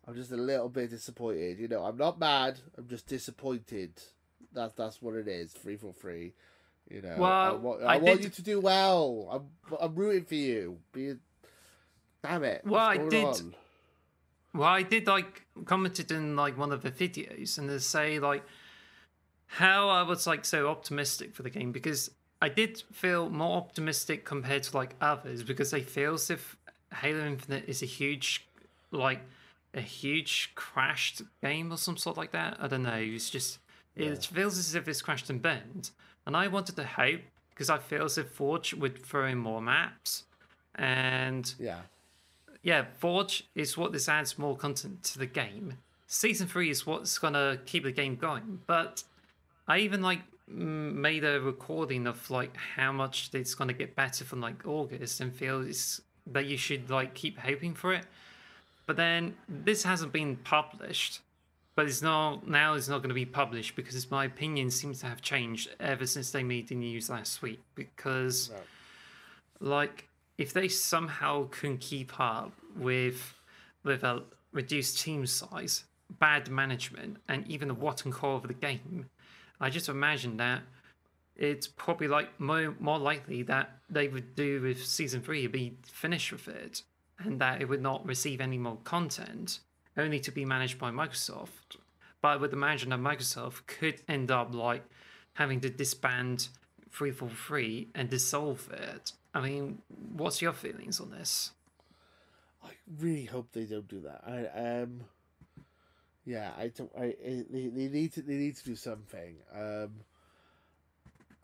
[0.08, 1.60] I'm just a little bit disappointed.
[1.60, 2.60] You know, I'm not mad.
[2.78, 3.93] I'm just disappointed.
[4.51, 5.51] That's that's what it is.
[5.54, 6.34] 343.
[6.89, 7.10] You know.
[7.10, 9.30] I Well, want, I I want did- you to do well.
[9.32, 10.80] I'm I'm rooting for you.
[10.91, 11.16] Be.
[12.24, 12.62] Damn it.
[12.66, 13.56] Well, I did- on?
[14.54, 18.43] Well, I did like commented in like one of the videos and they say like
[19.47, 22.12] how I was like so optimistic for the game because
[22.44, 26.58] I did feel more optimistic compared to like others because I feel as if
[26.94, 28.46] Halo Infinite is a huge
[28.91, 29.22] like
[29.74, 32.58] a huge crashed game or some sort like that.
[32.60, 33.00] I don't know.
[33.00, 33.60] It's just
[33.96, 35.91] it feels as if it's crashed and burned.
[36.26, 37.22] And I wanted to hope
[37.52, 40.26] because I feel as if Forge would throw in more maps
[40.76, 41.80] and Yeah.
[42.62, 45.78] yeah, Forge is what this adds more content to the game.
[46.08, 48.60] Season three is what's gonna keep the game going.
[48.68, 49.06] But
[49.68, 54.41] I even like made a recording of like how much it's gonna get better from
[54.41, 58.05] like August and feel it's, that you should like keep hoping for it.
[58.86, 61.22] But then this hasn't been published.
[61.76, 62.76] But it's not now.
[62.76, 66.30] It's not going to be published because my opinion seems to have changed ever since
[66.30, 67.61] they made the news last week.
[67.74, 68.61] Because Right.
[69.59, 70.07] like
[70.38, 73.34] if they somehow can keep up with
[73.84, 75.86] with a reduced team size,
[76.20, 79.09] bad management, and even the what and core of the game,
[79.60, 80.62] I just imagine that
[81.36, 86.32] it's probably like more, more likely that they would do with season three be finished
[86.32, 86.84] with it,
[87.20, 89.60] and that it would not receive any more content,
[89.97, 91.78] only to be managed by Microsoft.
[92.22, 94.84] But I would imagine that Microsoft could end up like
[95.34, 96.49] having to disband
[96.91, 99.14] 343 and dissolve it.
[99.34, 99.80] I mean,
[100.16, 101.51] what's your feelings on this?
[102.64, 104.22] I really hope they don't do that.
[104.26, 105.01] I um,
[106.26, 106.91] yeah, I don't.
[106.97, 109.36] I I- they, they need to they need to do something.
[109.53, 109.91] Um,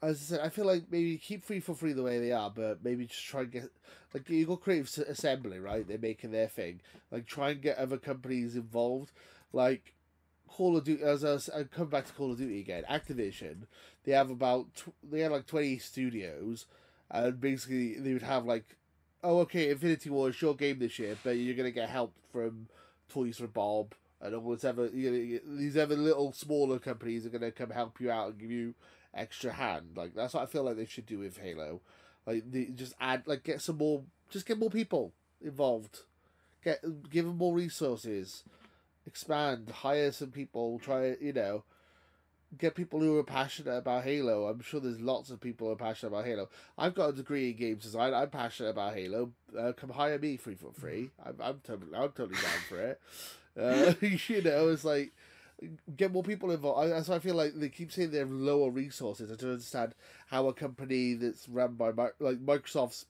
[0.01, 3.05] as I said, I feel like maybe keep 343 the way they are, but maybe
[3.05, 3.69] just try and get
[4.13, 5.85] like you got Creative Assembly, right?
[5.87, 6.79] They're making their thing.
[7.11, 9.11] Like try and get other companies involved,
[9.53, 9.93] like.
[10.51, 12.83] Call of Duty, as I, was, I come back to Call of Duty again.
[12.89, 13.67] Activision,
[14.03, 16.65] they have about tw- they have like twenty studios,
[17.09, 18.75] and basically they would have like
[19.23, 22.67] oh, okay, Infinity Ward is your game this year, but you're gonna get help from
[23.09, 27.29] Toys for Bob and all this ever you know, these other little smaller companies are
[27.29, 28.73] gonna come help you out and give you
[29.13, 29.91] extra hand.
[29.95, 31.81] Like that's what I feel like they should do with Halo.
[32.25, 36.01] Like they just add like get some more, just get more people involved,
[36.63, 38.43] get give them more resources,
[39.05, 41.63] expand, hire some people, try you know.
[42.57, 44.47] Get people who are passionate about Halo.
[44.47, 46.49] I'm sure there's lots of people who are passionate about Halo.
[46.79, 48.11] I've got a degree in games design.
[48.11, 49.33] I'm passionate about Halo.
[49.55, 51.11] Uh, come hire me 343.
[51.23, 52.99] I'm, I'm totally, I'm totally down for it.
[53.59, 55.13] Uh, you know, it's like
[55.95, 56.85] get more people involved.
[56.85, 59.31] I, that's why I feel like they keep saying they have lower resources.
[59.31, 59.93] I don't understand
[60.27, 63.05] how a company that's run by like Microsoft's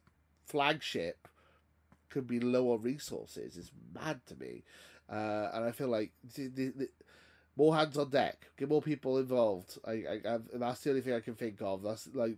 [0.45, 1.27] flagship
[2.09, 3.57] could be lower resources.
[3.57, 4.63] It's mad to me,
[5.09, 6.89] uh, and I feel like the, the, the,
[7.55, 9.77] more hands on deck, get more people involved.
[9.85, 11.83] I, I, I that's the only thing I can think of.
[11.83, 12.37] That's like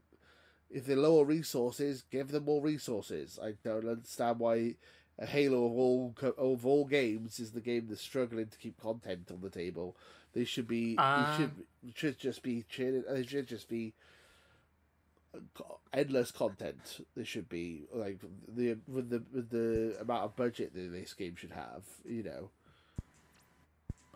[0.70, 3.40] if they're lower resources, give them more resources.
[3.42, 4.76] I don't understand why
[5.22, 9.30] a Halo of all of all games is the game that's struggling to keep content
[9.32, 9.96] on the table.
[10.34, 10.96] They should be.
[10.98, 11.52] Uh, they should
[11.96, 12.64] should just be.
[12.70, 13.94] cheering- They should just be
[15.94, 17.06] endless content.
[17.16, 21.36] There should be like the with the with the amount of budget that this game
[21.36, 21.84] should have.
[22.06, 22.50] You know.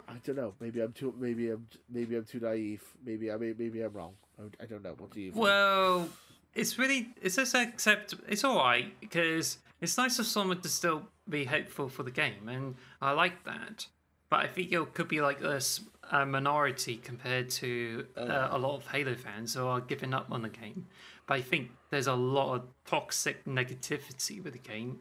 [0.08, 0.54] I don't know.
[0.60, 1.14] Maybe I'm too.
[1.18, 1.68] Maybe I'm.
[1.90, 2.84] Maybe I'm too naive.
[3.06, 3.38] Maybe I.
[3.38, 4.14] Maybe I'm wrong.
[4.40, 4.94] I, I don't know.
[4.98, 5.32] What do you?
[5.32, 5.42] Think?
[5.44, 6.10] Well,
[6.54, 11.04] it's really it's just accept it's all right because it's nice of someone to still
[11.30, 13.88] be hopeful for the game, and I like that.
[14.30, 15.82] But I think it could be like this
[16.12, 20.42] a minority compared to uh, a lot of Halo fans who are giving up on
[20.42, 20.88] the game.
[21.28, 25.00] But I think there's a lot of toxic negativity with the game,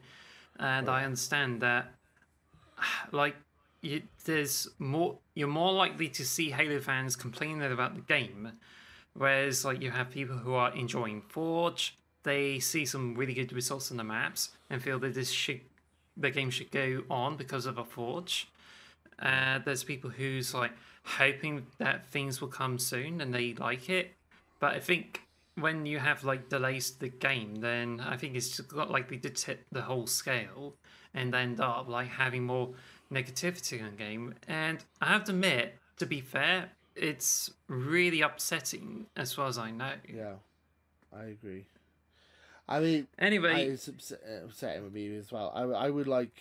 [0.59, 1.91] and I understand that.
[3.11, 3.35] Like,
[3.81, 5.17] you, there's more.
[5.33, 8.51] You're more likely to see Halo fans complaining about the game
[9.17, 13.91] Whereas, like, you have people who are enjoying Forge, they see some really good results
[13.91, 15.61] in the maps and feel that this should,
[16.17, 18.49] the game should go on because of a Forge.
[19.17, 20.71] Uh, there's people who's like
[21.03, 24.13] hoping that things will come soon and they like it.
[24.59, 25.21] But I think
[25.55, 29.17] when you have like delays to the game, then I think it's just got likely
[29.19, 30.73] to tip the whole scale
[31.13, 32.71] and end up like having more
[33.11, 34.33] negativity in the game.
[34.47, 39.71] And I have to admit, to be fair, it's really upsetting as far as I
[39.71, 39.93] know.
[40.13, 40.33] Yeah,
[41.15, 41.65] I agree.
[42.67, 45.51] I mean, Anyway, it's upsetting with me as well.
[45.53, 46.35] I, I would like.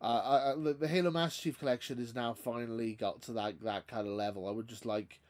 [0.00, 4.06] Uh, I, the Halo Master Chief Collection is now finally got to that that kind
[4.06, 4.48] of level.
[4.48, 5.20] I would just like,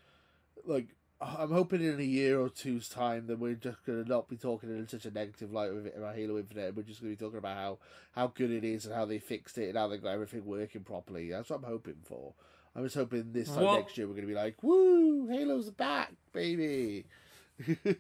[0.65, 0.87] like,
[1.21, 4.71] I'm hoping in a year or two's time that we're just gonna not be talking
[4.71, 6.75] in such a negative light with it about Halo Infinite.
[6.75, 7.79] We're just gonna be talking about how
[8.13, 10.83] how good it is and how they fixed it and how they got everything working
[10.85, 11.31] properly.
[11.31, 12.33] That's what I'm hoping for.
[12.75, 16.13] I was hoping this time What- next year we're gonna be like, "Woo, Halo's back,
[16.33, 17.05] baby."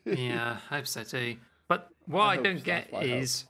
[0.06, 1.36] yeah, I hope so too.
[1.68, 3.22] But what I I, don't get that's what I hope.
[3.22, 3.44] is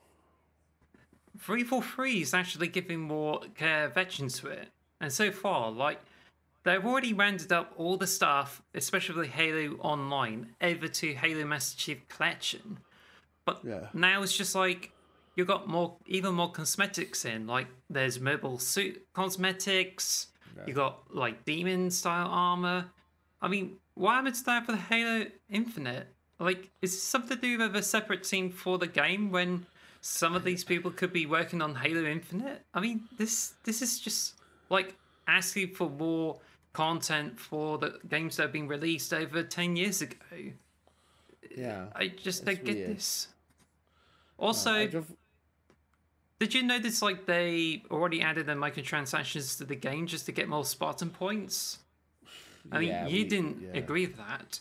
[1.39, 4.69] 343 is actually giving more care veteran to it.
[5.01, 5.99] And so far, like,
[6.65, 12.07] they've already rounded up all the stuff, especially Halo Online, over to Halo Master Chief
[12.09, 12.79] Collection.
[13.45, 13.89] But Yeah.
[13.93, 14.93] now it's just like
[15.35, 17.47] you've got more, even more cosmetics in.
[17.47, 20.29] Like, there's mobile suit cosmetics.
[20.67, 22.91] You got like demon style armor.
[23.41, 26.12] I mean, what happened to that for the Halo Infinite?
[26.43, 29.65] Like, is this something to do with a separate team for the game when
[30.01, 32.63] some of these people could be working on Halo Infinite?
[32.75, 34.35] I mean, this this is just
[34.69, 34.97] like
[35.29, 36.41] asking for more
[36.73, 40.17] content for the games that have been released over ten years ago.
[41.57, 41.87] Yeah.
[41.95, 43.29] I just don't get this.
[44.39, 45.11] Also, I just-
[46.41, 50.49] did you notice like they already added the microtransactions to the game just to get
[50.49, 51.79] more Spartan points?
[52.73, 53.79] I mean, Yeah, you we- didn't yeah.
[53.79, 54.59] agree with that.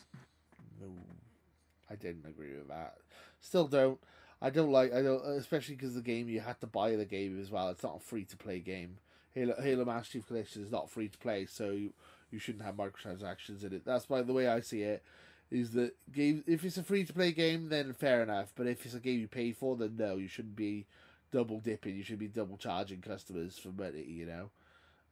[1.92, 2.98] I didn't agree with that.
[3.42, 4.00] Still don't.
[4.42, 4.94] I don't like.
[4.94, 7.70] I don't, especially because the game you had to buy the game as well.
[7.70, 8.98] It's not a free to play game.
[9.34, 11.94] Halo, Halo Master Chief Collection is not free to play, so you,
[12.32, 13.86] you shouldn't have microtransactions in it.
[13.86, 15.04] That's by the way I see it.
[15.52, 16.44] Is that game?
[16.48, 18.54] If it's a free to play game, then fair enough.
[18.56, 20.86] But if it's a game you pay for, then no, you shouldn't be
[21.32, 21.96] double dipping.
[21.96, 24.04] You should be double charging customers for money.
[24.04, 24.50] You know.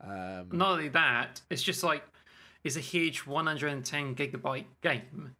[0.01, 2.03] Um, Not only that, it's just like
[2.63, 5.35] it's a huge 110 gigabyte game,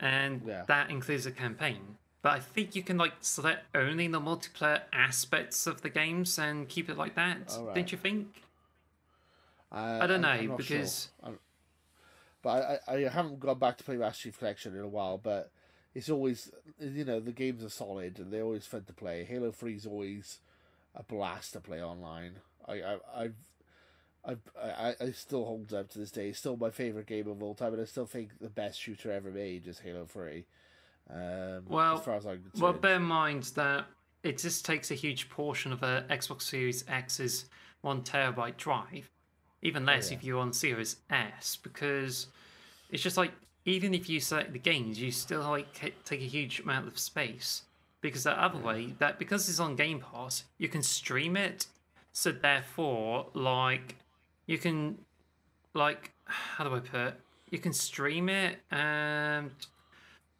[0.00, 0.64] and Yeah.
[0.66, 1.96] that includes a campaign.
[2.22, 6.68] But I think you can like select only the multiplayer aspects of the games and
[6.68, 7.52] keep it like that.
[7.56, 7.74] Alright.
[7.76, 8.42] Don't you think?
[9.70, 10.56] I, I don't I'm- I'm know sure.
[10.56, 11.38] because I'm-
[12.42, 15.18] but I, I I haven't gone back to play Master Chief Collection in a while.
[15.18, 15.50] But
[15.94, 19.24] it's always you know the games are solid and they're always fun to play.
[19.24, 20.38] Halo Three is always
[20.94, 22.36] a blast to play online.
[22.66, 23.34] I I I've.
[24.28, 26.28] I've, I, I still holds up to this day.
[26.28, 29.10] It's still my favorite game of all time, and I still think the best shooter
[29.10, 30.44] ever made is Halo Three.
[31.10, 33.86] Um, Well, as far as I'm concerned, Well, bear in mind that
[34.22, 37.46] it just takes a huge portion of a Xbox Series X's
[37.80, 39.10] one terabyte drive,
[39.62, 40.18] even less Oh, yeah.
[40.18, 42.26] if you're on Series S, because
[42.90, 43.32] it's just like
[43.64, 45.72] even if you select the games, you still like
[46.04, 47.62] take a huge amount of space.
[48.00, 51.66] Because the other way, that because it's on Game Pass, you can stream it,
[52.12, 53.96] so therefore, like
[54.48, 54.98] you can,
[55.74, 57.00] like how do I put?
[57.00, 57.20] it?
[57.50, 59.50] You can stream it and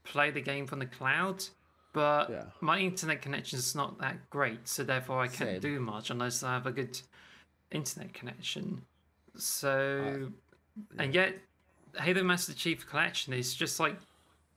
[0.05, 1.45] play the game from the cloud,
[1.93, 2.45] but Yeah.
[2.61, 5.61] my internet connection is not that great, so therefore I can't Same.
[5.61, 7.01] do much unless I have a good
[7.71, 8.83] internet connection.
[9.37, 10.31] So,
[10.99, 11.37] and yet,
[11.99, 13.97] Halo Master Chief Collection is just like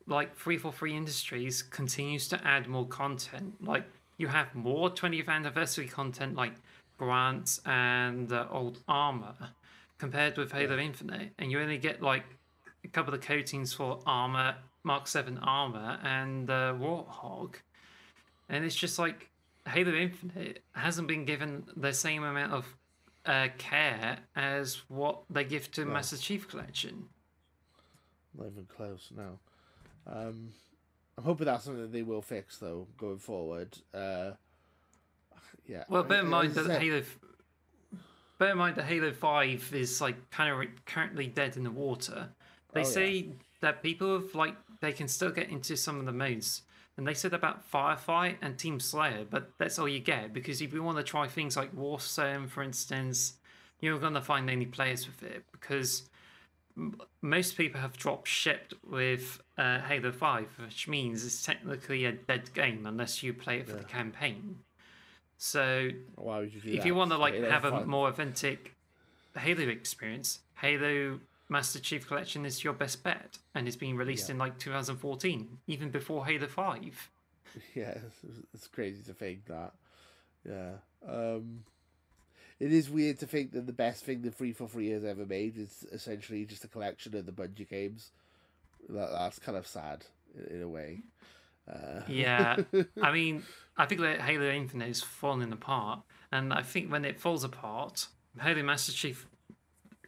[0.07, 3.53] like 343 Industries continues to add more content.
[3.61, 3.85] Like
[4.17, 6.53] you have more 20th anniversary content like
[7.01, 9.33] grants and uh, old armor
[9.97, 12.25] compared with Halo Infinite, and you only get like
[12.83, 17.55] a couple of coatings for armor, Mark 7 armor, and uh, Warthog.
[18.49, 19.31] And it's just like
[19.67, 22.65] Halo Infinite hasn't been given the same amount of
[23.25, 27.05] uh, care as what they give to Master Chief Collection.
[28.37, 29.09] Not even close.
[29.15, 29.39] No.
[30.05, 30.49] Um,
[31.17, 33.75] I'm hoping that's something that they will fix though going forward.
[33.91, 34.31] Uh,
[35.71, 35.83] yeah.
[35.89, 37.01] Well, bear in mind that Halo.
[38.37, 42.29] Bear in mind that Halo Five is like kind of currently dead in the water.
[42.73, 42.89] They Oh, yeah.
[42.89, 43.29] say
[43.61, 46.63] that people have like they can still get into some of the modes,
[46.97, 50.73] and they said about Firefight and Team Slayer, but that's all you get because if
[50.73, 53.33] you want to try things like Warzone, for instance,
[53.79, 56.09] you're gonna find any players with it because
[57.21, 62.53] most people have dropped shipped with uh, Halo Five, which means it's technically a dead
[62.53, 64.59] game unless you play it for the campaign.
[65.43, 68.75] So Why would you do if you want to like Halo have a more authentic
[69.35, 71.19] Halo experience, Halo
[71.49, 75.89] Master Chief Collection is your best bet, and it's being released in like 2014, even
[75.89, 77.09] before Halo Five.
[77.75, 77.97] yeah,
[78.53, 79.73] it's, crazy to think that.
[80.47, 80.73] Yeah.
[81.09, 81.63] Um,
[82.59, 85.87] it is weird to think that the best thing that 343 has ever made is
[85.91, 88.11] essentially just a collection of the Bungie games.
[88.89, 90.05] That, that's kind of sad
[90.37, 90.99] in, in a way.
[91.71, 92.57] Uh, Yeah,
[93.01, 93.43] I mean,
[93.77, 96.01] I think that Halo Infinite is falling apart,
[96.31, 98.07] and I think when it falls apart,
[98.39, 99.27] Halo Master Chief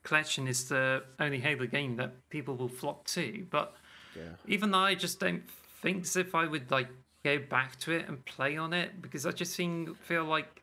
[0.03, 3.45] Collection is the only Halo game that people will flock to.
[3.49, 3.73] But
[4.15, 4.33] yeah.
[4.47, 5.43] even though I just don't
[5.81, 6.89] think as if I would like
[7.23, 10.61] go back to it and play on it because I just think feel like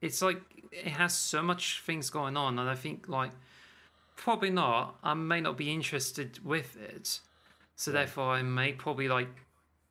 [0.00, 0.40] it's like
[0.72, 3.30] it has so much things going on, and I think like
[4.16, 4.96] probably not.
[5.02, 7.20] I may not be interested with it,
[7.76, 9.28] so therefore I may probably like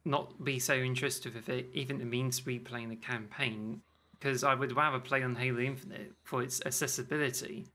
[0.06, 3.82] not be so interested with it, even if means replaying the campaign,
[4.14, 7.68] because I would rather play on Halo Infinite for its accessibility.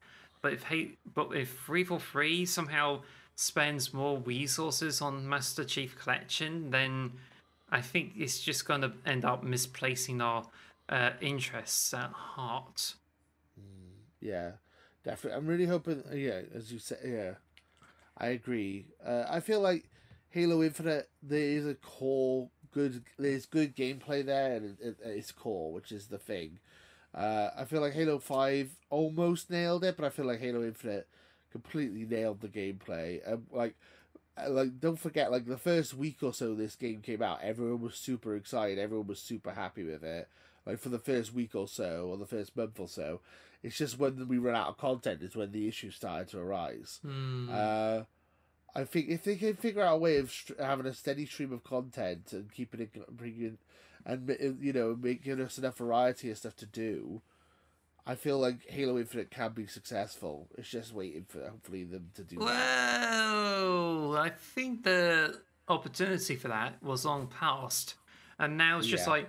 [0.43, 3.03] But if hey, but if 343 somehow
[3.35, 7.13] spends more resources on Master Chief Collection, then
[7.71, 10.47] I think it's just going to end up misplacing our
[10.89, 12.95] uh, interests at heart.
[14.21, 14.53] Yeah,
[15.05, 15.39] definitely.
[15.39, 16.03] I'm really hoping.
[16.13, 17.35] Yeah, as you said, yeah,
[18.19, 18.87] I agree.
[19.05, 19.85] Uh, I feel like
[20.37, 23.03] Halo Infinite there is a core good.
[23.19, 26.59] There's good gameplay there, and it, it, it's core, which is the thing.
[27.15, 31.09] Uh, I feel like Halo Five almost nailed it, but I feel like Halo Infinite
[31.51, 33.21] completely nailed the gameplay.
[33.27, 33.77] Um, like,
[34.37, 37.81] uh, like don't forget, like the first week or so this game came out, everyone
[37.81, 38.79] was super excited.
[38.79, 40.29] Everyone was super happy with it.
[40.67, 43.21] Like for the first week or so, or the first month or so,
[43.63, 46.99] it's just when we run out of content is when the issues started to arise.
[47.03, 47.49] Hmm.
[47.51, 48.03] Uh,
[48.77, 51.51] I think if they can figure out a way of str- having a steady stream
[51.53, 53.57] of content and keeping it bringing,
[54.05, 57.23] and you know making us enough variety of stuff to do,
[58.07, 60.49] I feel like Halo Infinite can be successful.
[60.59, 62.45] It's just waiting for hopefully them to do that.
[62.45, 67.95] Well, I think the opportunity for that was long past,
[68.39, 69.11] and now it's just Yeah.
[69.13, 69.29] like,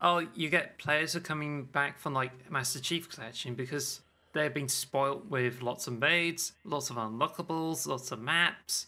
[0.00, 4.00] oh, you get players are coming back from like Master Chief Collection because
[4.32, 8.86] they've been spoilt with lots of raids, lots of unlockables, lots of maps.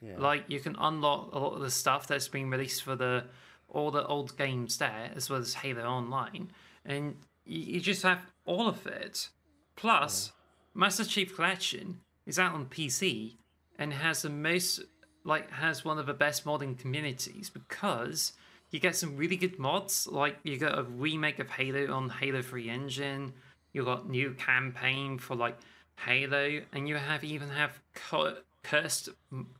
[0.00, 0.18] Yeah.
[0.18, 3.24] Like you can unlock a lot of the stuff that's been released for the
[3.68, 6.50] all the old games there, as well as Halo Online,
[6.84, 9.28] and you, you just have all of it.
[9.76, 10.32] Plus,
[10.74, 13.36] Master Chief Collection is out on PC
[13.78, 14.80] and has the most
[15.24, 18.32] like has one of the best modding communities because
[18.70, 20.06] you get some really good mods.
[20.06, 23.32] Like you got a remake of Halo on Halo 3 engine.
[23.72, 25.56] You got new campaign for like
[25.96, 29.10] Halo, and you have even have cu- cursed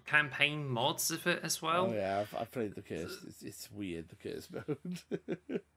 [0.07, 1.89] campaign mods of it as well.
[1.91, 3.17] Oh yeah, I've, I've played the curse.
[3.27, 5.61] It's, it's weird the curse mode.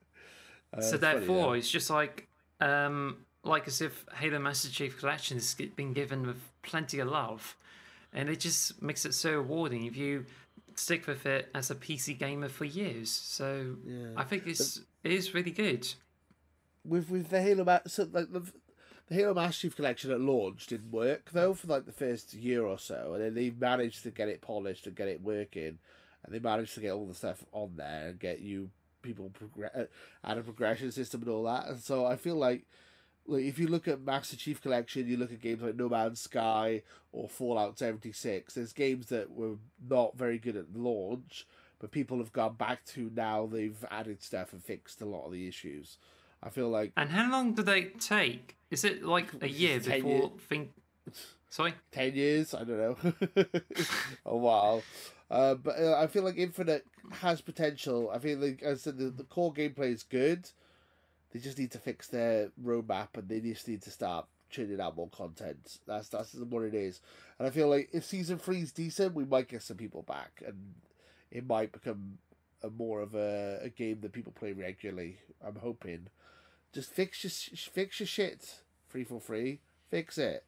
[0.75, 2.27] Uh, so it's funny, therefore, it's just like
[2.59, 7.55] um like as if Halo Master Chief Collection has been given with plenty of love,
[8.11, 10.25] and it just makes it so rewarding if you
[10.73, 13.11] stick with it as a PC gamer for years.
[13.11, 14.07] So Yeah.
[14.17, 15.87] I think it's it is really good.
[16.85, 18.41] With with the Halo Ma- so like the
[19.07, 22.65] the Halo Master Chief Collection at launch didn't work though for like the first year
[22.65, 25.79] or so, and then they managed to get it polished and get it working,
[26.23, 28.69] and they managed to get all the stuff on there and get you
[29.01, 29.85] people progress uh,
[30.23, 31.67] add a progression system and all that.
[31.67, 32.65] And so I feel like.
[33.25, 36.19] Like if you look at Master Chief Collection, you look at games like No Man's
[36.19, 36.81] Sky
[37.13, 38.55] or Fallout seventy six.
[38.55, 39.55] There's games that were
[39.89, 41.47] not very good at launch,
[41.79, 43.45] but people have gone back to now.
[43.45, 45.97] They've added stuff and fixed a lot of the issues.
[46.43, 48.57] I feel like And how long do they take?
[48.69, 50.71] Is it like a year before year- think?
[51.49, 51.73] Sorry.
[51.91, 52.53] ten years.
[52.53, 53.13] I don't know,
[54.25, 54.81] a while.
[55.29, 58.09] Uh, but uh, I feel like Infinite has potential.
[58.13, 60.49] I feel like as I said, the, the core gameplay is good.
[61.31, 64.95] They just need to fix their roadmap, and they just need to start churning out
[64.95, 65.79] more content.
[65.87, 67.01] That's that's what it is.
[67.39, 70.41] And I feel like if season three is decent, we might get some people back,
[70.45, 70.73] and
[71.31, 72.17] it might become
[72.63, 75.17] a more of a, a game that people play regularly.
[75.45, 76.07] I'm hoping.
[76.73, 78.59] Just fix your fix your shit.
[78.89, 79.59] 343.
[79.89, 80.43] Fix it.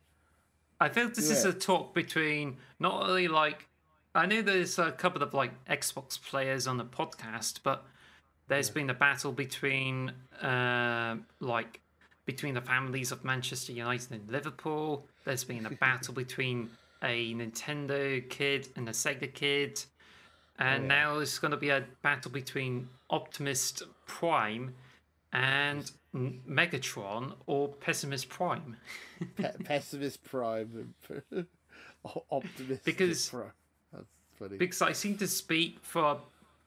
[0.79, 1.55] I think this Do is it.
[1.55, 3.67] a talk between not only like
[4.13, 7.85] I know there's a couple of like Xbox players on the podcast, but
[8.47, 11.81] there's been a battle between uh, like
[12.25, 15.05] between the families of Manchester United and Liverpool.
[15.25, 16.69] There's been a battle between
[17.03, 19.83] a Nintendo kid and a Sega kid.
[20.57, 20.87] And yeah.
[20.87, 24.73] now there's going to be a battle between Optimist Prime
[25.33, 28.77] and Megatron or Pessimist Prime.
[29.35, 31.45] Pe- pessimist prime and
[32.31, 33.51] optimistic Because- prime.
[33.93, 34.05] That's
[34.39, 34.57] funny.
[34.57, 36.19] because I seem to speak for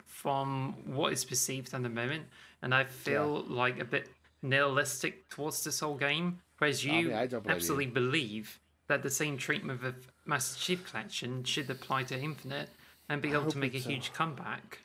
[0.06, 2.24] from what is perceived at the moment,
[2.62, 4.08] and I feel like a bit
[4.42, 6.40] nihilistic towards this whole game.
[6.58, 7.56] Whereas you mean, I don't blame you.
[7.56, 8.58] absolutely believe
[8.88, 9.94] that the same treatment of
[10.26, 12.68] Master Chief Collection should apply to Infinite
[13.08, 13.90] and be able to make a so.
[13.90, 14.78] huge comeback.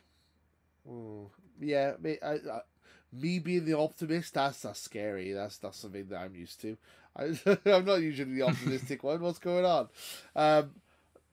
[0.88, 1.28] Mm.
[1.60, 2.60] Yeah, I, I,
[3.14, 5.32] me being the optimist, that's that's scary.
[5.32, 6.76] That's that's something that I'm used to.
[7.16, 9.20] I, I'm not usually the optimistic one.
[9.20, 9.88] What's going on?
[10.34, 10.70] Um,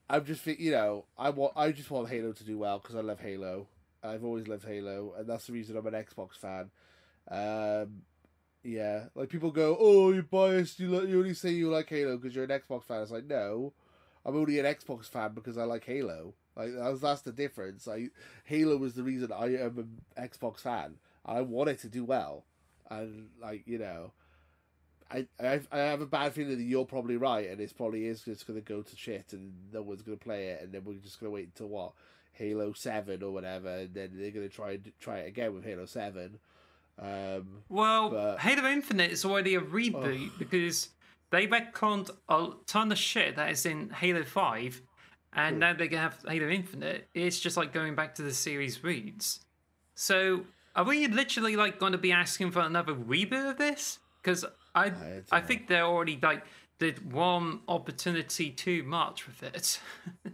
[0.08, 3.00] I'm just you know I want I just want Halo to do well because I
[3.00, 3.66] love Halo.
[4.04, 6.70] I've always loved Halo, and that's the reason I'm an Xbox fan.
[7.30, 8.02] Um,
[8.64, 10.80] yeah, like people go, "Oh, you're biased.
[10.80, 13.26] You like, you only say you like Halo because you're an Xbox fan." It's like,
[13.26, 13.72] no,
[14.24, 16.34] I'm only an Xbox fan because I like Halo.
[16.56, 17.88] Like that's, that's the difference.
[17.88, 18.08] I
[18.44, 20.96] Halo was the reason I am an Xbox fan.
[21.24, 22.44] I want it to do well,
[22.90, 24.12] and like you know,
[25.10, 28.22] I I, I have a bad feeling that you're probably right, and it's probably is
[28.22, 30.82] just going to go to shit, and no one's going to play it, and then
[30.84, 31.92] we're just going to wait until what
[32.32, 35.64] Halo Seven or whatever, and then they're going to try and try it again with
[35.64, 36.38] Halo Seven.
[36.98, 40.90] Um, Well, but- Halo Infinite is already a reboot because
[41.30, 44.82] they retconned a ton of shit that is in Halo 5,
[45.34, 47.08] and now they're going to have Halo Infinite.
[47.14, 49.40] It's just like going back to the series roots.
[49.94, 50.44] So,
[50.74, 53.98] are we literally like going to be asking for another reboot of this?
[54.22, 54.44] Because
[54.74, 56.44] I, don't I think they already like
[56.78, 59.80] did one opportunity too much with it.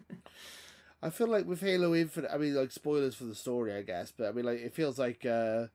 [1.03, 4.13] I feel like with Halo Infinite, I mean, like spoilers for the story, I guess,
[4.17, 5.67] but I mean, like it feels like uh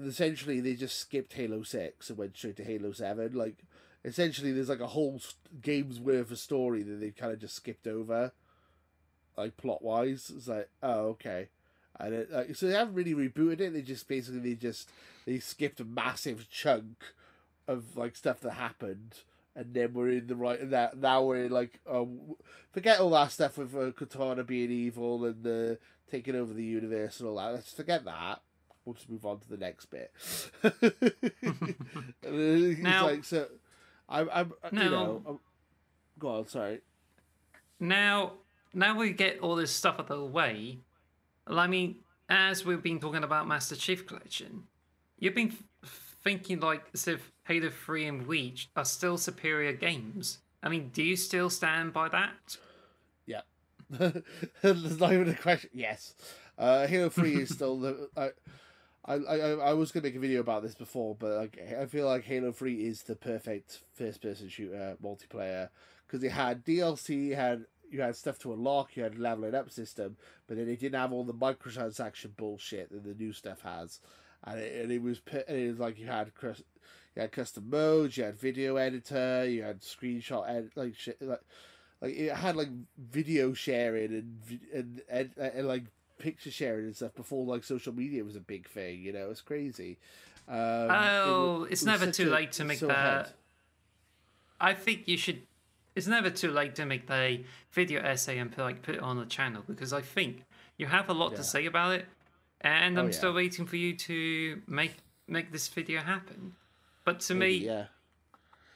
[0.00, 3.32] essentially they just skipped Halo Six and went straight to Halo Seven.
[3.32, 3.64] Like
[4.04, 5.20] essentially, there's like a whole
[5.60, 8.32] game's worth of story that they kind of just skipped over,
[9.36, 10.30] like plot wise.
[10.34, 11.48] It's like, oh okay,
[12.02, 13.72] and it, like so they haven't really rebooted it.
[13.72, 14.90] They just basically they just
[15.24, 16.96] they skipped a massive chunk
[17.68, 19.20] of like stuff that happened
[19.54, 20.90] and then we're in the right now.
[20.96, 22.18] Now we're in like um,
[22.72, 25.74] forget all that stuff with uh, Cortana being evil and uh,
[26.10, 27.52] taking over the universe and all that.
[27.54, 28.40] Let's forget that.
[28.84, 30.10] We'll just move on to the next bit.
[32.22, 33.46] It's Now- like so,
[34.08, 35.38] I'm, I'm you Now- know, I'm,
[36.18, 36.48] go on.
[36.48, 36.80] Sorry.
[37.78, 38.32] Now,
[38.72, 40.78] now we get all this stuff out of the way.
[41.46, 41.96] I mean,
[42.28, 44.64] as we've been talking about Master Chief Collection,
[45.18, 50.38] you've been f- thinking like as if Halo 3 and Reach are still superior games.
[50.62, 52.56] I mean, do you still stand by that?
[53.26, 53.42] Yeah.
[53.90, 55.70] There's not even a question.
[55.72, 56.14] Yes.
[56.56, 58.08] Uh, Halo 3 is still the.
[59.04, 61.58] I, I, I, I was going to make a video about this before, but like
[61.80, 65.70] I feel like Halo 3 is the perfect first person shooter multiplayer
[66.06, 69.70] because it had DLC, had you had stuff to unlock, you had a leveling up
[69.70, 70.16] system,
[70.46, 74.00] but then it didn't have all the microtransaction bullshit that the new stuff has.
[74.44, 76.54] And it, and it was and it was like you had you
[77.22, 81.40] had custom modes, you had video editor, you had screenshot edit, like shit, like
[82.00, 85.84] like it had like video sharing and and, and, and like
[86.18, 89.00] picture sharing and stuff before like social media was a big thing.
[89.02, 89.98] You know, it's crazy.
[90.48, 90.56] Um,
[90.90, 92.90] Oh, it it's was never too a- late to make that.
[92.90, 93.32] ahead.
[94.60, 95.42] I think you should.
[95.94, 99.18] It's never too late to make the video essay and put, like put it on
[99.18, 100.44] the channel because I think
[100.78, 101.36] you have a lot Yeah.
[101.38, 102.06] to say about it,
[102.60, 103.12] and Oh, I'm yeah.
[103.12, 104.96] still waiting for you to make
[105.28, 106.54] make this video happen.
[107.04, 107.86] But to Maybe, me, yeah,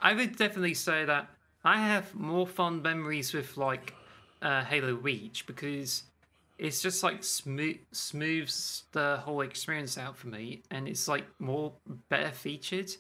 [0.01, 1.29] I would definitely say that
[1.65, 3.95] I have more fond memories with like
[4.43, 6.05] uh, Halo Reach because
[6.59, 11.73] it's just like smooth smooths the whole experience out for me, and it's like more
[12.09, 12.91] better featured.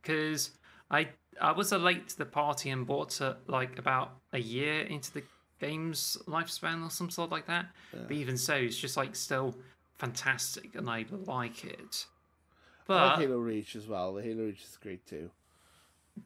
[0.00, 0.50] Because
[0.90, 1.08] I
[1.40, 5.12] I was a late to the party and bought it like about a year into
[5.12, 5.22] the
[5.60, 7.66] game's lifespan or some sort like that.
[7.92, 9.54] But even so, it's just like still
[9.98, 12.06] fantastic, and I like it.
[12.88, 14.14] I like Halo Reach as well.
[14.14, 15.30] The Halo Reach is great too.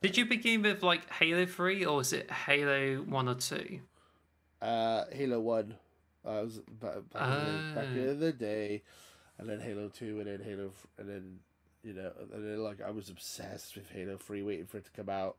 [0.03, 3.81] Did you begin with like Halo 3 or was it Halo 1 or 2?
[4.61, 5.75] Uh, Halo One,
[6.27, 8.83] I was back, back, in the, back in the day,
[9.39, 11.39] and then Halo Two, and then Halo, and then
[11.83, 14.91] you know, and then like I was obsessed with Halo Three, waiting for it to
[14.91, 15.37] come out.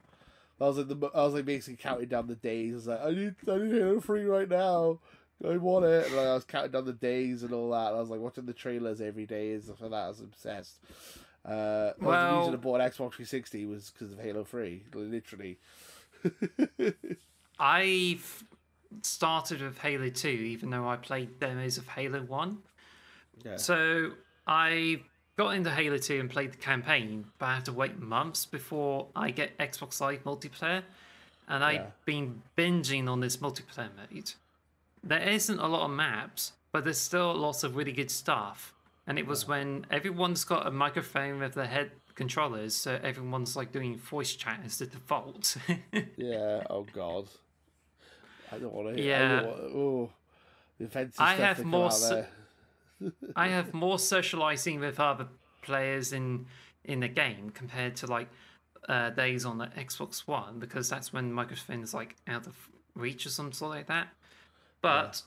[0.62, 2.74] I was like the, I was like basically counting down the days.
[2.74, 5.00] I was like, I need, I need Halo Three right now.
[5.48, 6.08] I want it.
[6.08, 7.88] And like, I was counting down the days and all that.
[7.88, 10.06] And I was like watching the trailers every day and stuff like that.
[10.06, 10.80] I was obsessed.
[11.46, 15.58] Uh, well, the reason I bought an Xbox 360 was because of Halo 3, literally.
[17.60, 18.44] I've
[19.02, 22.58] started with Halo 2 even though I played demos of Halo 1.
[23.46, 23.56] Yeah.
[23.56, 24.12] So
[24.46, 25.02] I
[25.40, 29.08] got into Halo 2 and played the campaign, but I have to wait months before
[29.16, 30.84] I get Xbox Live multiplayer.
[31.48, 34.34] And I've been binging on this multiplayer mode.
[35.02, 38.74] There isn't a lot of maps, but there's still lots of really good stuff.
[39.08, 43.72] And it was when everyone's got a microphone with their head controllers, so everyone's like
[43.72, 45.56] doing voice chat as the default.
[46.18, 46.64] Yeah.
[46.70, 47.28] Oh God.
[48.52, 49.02] I don't want to.
[49.02, 49.44] hear Yeah.
[49.46, 50.10] Oh,
[50.78, 52.30] the offensive I stuff have more out so- there.
[53.36, 55.28] I have more socializing with other
[55.62, 56.46] players in
[56.86, 58.30] in the game compared to like
[58.88, 62.56] uh, days on the Xbox One because that's when microphone is like out of
[62.96, 64.08] reach or something like that.
[64.82, 65.22] But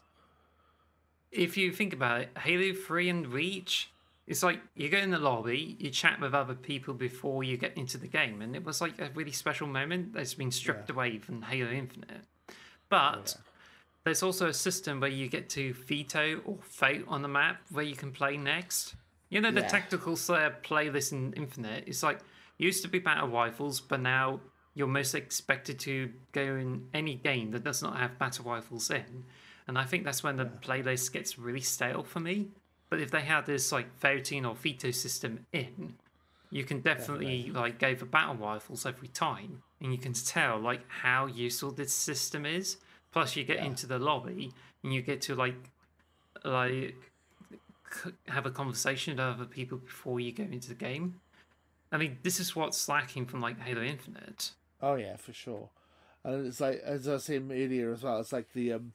[1.30, 3.90] if you think about it, Halo Three and Reach
[4.26, 7.76] It's like you go in the lobby, you chat with other people before you get
[7.76, 11.18] into the game, and it was like a really special moment that's been stripped away
[11.18, 12.22] from Halo Infinite.
[12.88, 13.36] But
[14.04, 17.84] there's also a system where you get to veto or vote on the map where
[17.84, 18.94] you can play next.
[19.28, 19.68] You know the Yeah.
[19.68, 21.84] tactical Slayer playlist in Infinite.
[21.86, 22.20] It's like
[22.58, 24.40] used to be battle rifles, but now
[24.74, 29.24] you're most expected to go in any game that does not have battle rifles in.
[29.66, 32.50] And I think that's when the playlist gets really stale for me.
[32.90, 35.94] But if they had this like voting or veto system in,
[36.50, 40.82] you can definitely like go for battle rifles every time, and you can tell like
[40.88, 42.76] how useful this system is.
[43.12, 44.52] Plus, you get into the lobby
[44.82, 45.70] and you get to like
[46.44, 46.96] like
[48.28, 51.20] have a conversation with other people before you go into the game.
[51.90, 54.52] I mean, this is what's lacking from like Halo Infinite.
[54.80, 55.68] Oh yeah, for sure.
[56.24, 58.20] And it's like as I was saying earlier as well.
[58.20, 58.92] It's like the um,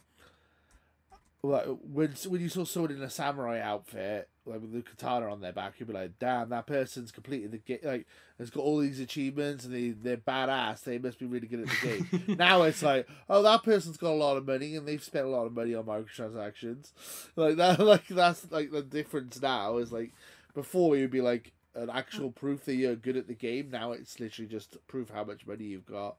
[1.43, 5.39] like when when you saw someone in a samurai outfit, like with the katana on
[5.39, 7.79] their back, you'd be like, "Damn, that person's completed the game.
[7.83, 8.07] Like,
[8.39, 10.83] has got all these achievements and they they're badass.
[10.83, 14.11] They must be really good at the game." now it's like, "Oh, that person's got
[14.11, 16.91] a lot of money and they've spent a lot of money on microtransactions."
[17.35, 20.11] Like that, like that's like the difference now is like
[20.55, 23.69] before you'd be like an actual proof that you're good at the game.
[23.69, 26.15] Now it's literally just proof how much money you've got,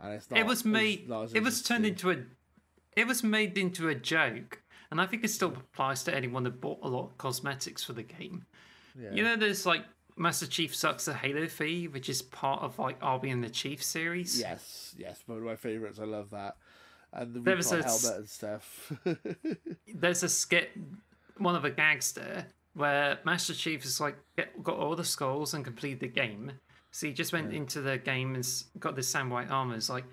[0.00, 0.40] and it's not.
[0.40, 1.08] it was made.
[1.34, 2.16] It was turned into a.
[2.96, 6.60] It was made into a joke, and I think it still applies to anyone that
[6.60, 8.46] bought a lot of cosmetics for the game.
[8.98, 9.12] Yeah.
[9.12, 9.84] You know, there's like
[10.16, 13.82] Master Chief sucks a Halo fee, which is part of like Arby and the Chief
[13.82, 14.40] series.
[14.40, 15.98] Yes, yes, one of my favorites.
[16.00, 16.56] I love that,
[17.12, 18.92] and the There was a helmet and stuff.
[19.94, 20.70] There's a skit,
[21.36, 25.52] one of the gags there, where Master Chief has like get, got all the skulls
[25.52, 26.52] and completed the game.
[26.92, 29.74] So he just went into the game and got this samurai armor.
[29.74, 30.04] It's like,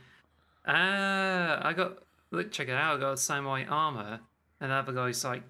[0.68, 2.00] ah, I got
[2.34, 2.98] look, check it out.
[2.98, 4.20] I got samurai armor,
[4.60, 5.44] and the other guy's like,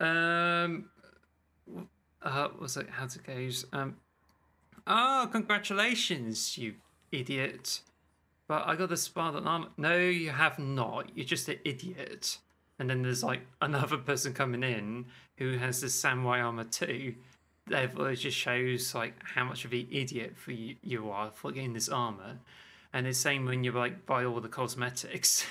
[0.00, 0.88] um,
[2.22, 2.88] uh, what's it?
[2.90, 3.66] How's it goes?
[3.72, 3.96] Um,
[4.86, 6.74] oh, congratulations, you
[7.12, 7.80] idiot!
[8.48, 9.68] But I got the Spartan armor.
[9.76, 11.10] No, you have not.
[11.14, 12.38] You're just an idiot.
[12.78, 15.06] And then there's like another person coming in
[15.38, 17.14] who has the samurai armor too.
[17.66, 21.50] Therefore, it just shows like how much of an idiot for you, you are for
[21.50, 22.38] getting this armor.
[22.96, 25.44] And it's same when you like buy all the cosmetics.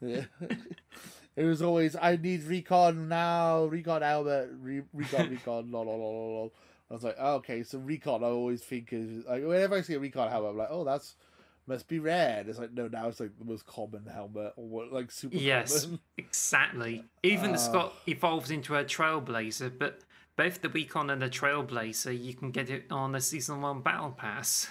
[0.00, 0.24] Yeah.
[1.36, 6.34] it was always I need recon now, recon helmet, re- recon, recon, lol, lol, lol,
[6.34, 6.54] lol.
[6.90, 8.24] I was like, oh, okay, so recon.
[8.24, 11.14] I always think is like whenever I see a recon helmet, I'm like, oh, that's
[11.68, 12.40] must be rare.
[12.40, 15.36] And it's like no, now it's like the most common helmet or what, like super
[15.36, 16.00] yes, common.
[16.18, 17.04] exactly.
[17.22, 17.72] Even it's Ah.
[17.72, 20.00] got evolved into a trailblazer, but
[20.34, 24.10] both the Recon and the Trailblazer, you can get it on the season one battle
[24.10, 24.68] pass.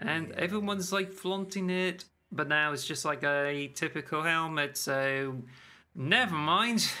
[0.00, 5.36] And everyone's like flaunting it, but now it's just like a typical helmet, so
[5.94, 6.86] never mind.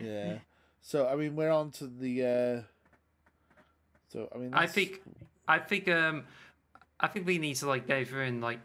[0.00, 0.38] Yeah.
[0.80, 2.24] So I mean, we're on to the.
[2.24, 2.62] uh
[4.12, 5.02] So I mean, I think
[5.48, 6.24] I think um
[7.00, 8.60] I think we need to like go through and like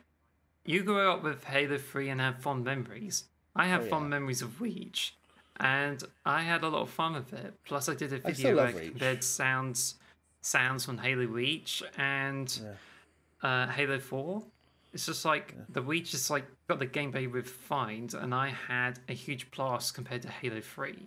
[0.66, 3.26] you grew up with Halo 3 and have fond memories.
[3.56, 5.16] I have Oh, fond memories of Reach.
[5.60, 7.54] And I had a lot of fun with it.
[7.66, 9.96] Plus I did a video where love I compared sounds
[10.42, 12.48] sounds from Halo Reach and
[13.44, 14.42] uh, Halo 4.
[14.94, 19.14] It's just like the Reach is like got the gameplay refined and I had a
[19.14, 20.98] huge blast compared to Halo 3.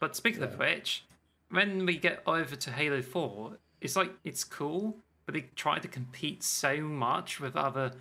[0.00, 1.04] But speaking of which,
[1.50, 4.96] when we get over to Halo 4, it's like it's cool,
[5.26, 7.92] but they tried to compete so much with other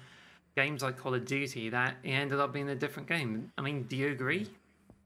[0.55, 3.51] games like Call of Duty that it ended up being a different game.
[3.57, 4.47] I mean, do you agree?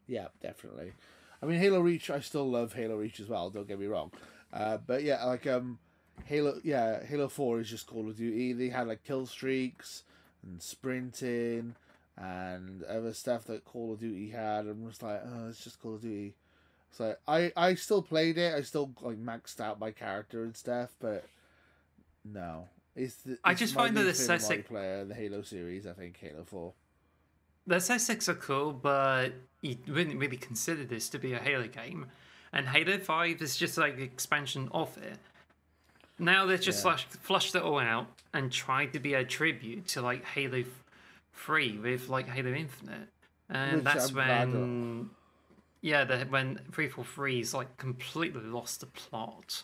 [0.08, 0.94] Yeah, definitely.
[1.42, 2.10] I mean, Halo Reach.
[2.10, 3.50] I still love Halo Reach as well.
[3.50, 4.12] Don't get me wrong.
[4.54, 5.80] Uh, but yeah, like um,
[6.26, 6.60] Halo.
[6.64, 8.54] Yeah, Halo Four is just Call of Duty.
[8.54, 10.04] They had like kill streaks
[10.44, 11.76] and sprinting
[12.18, 14.68] and other stuff that Call of Duty had.
[14.68, 16.34] I'm just like, oh, it's just Call of Duty.
[16.92, 18.54] So I I still played it.
[18.54, 21.26] I still like maxed out my character and stuff, but
[22.26, 22.68] no.
[22.96, 25.88] It's the, I just find that the favorite player in the Halo series.
[25.88, 26.74] I think Halo Four.
[27.68, 32.08] The SSX are cool, but you wouldn't really consider this to be a Halo game.
[32.52, 35.20] And Halo 5 is just like the expansion of it.
[36.22, 36.92] Now they've just Yeah.
[36.92, 40.64] flushed, flushed it all out and tried to be a tribute to like Halo
[41.34, 43.10] 3 with like Halo Infinite.
[43.50, 45.10] And Which that's I'm when.
[45.82, 49.64] Yeah, the, when 343 is like completely lost the plot.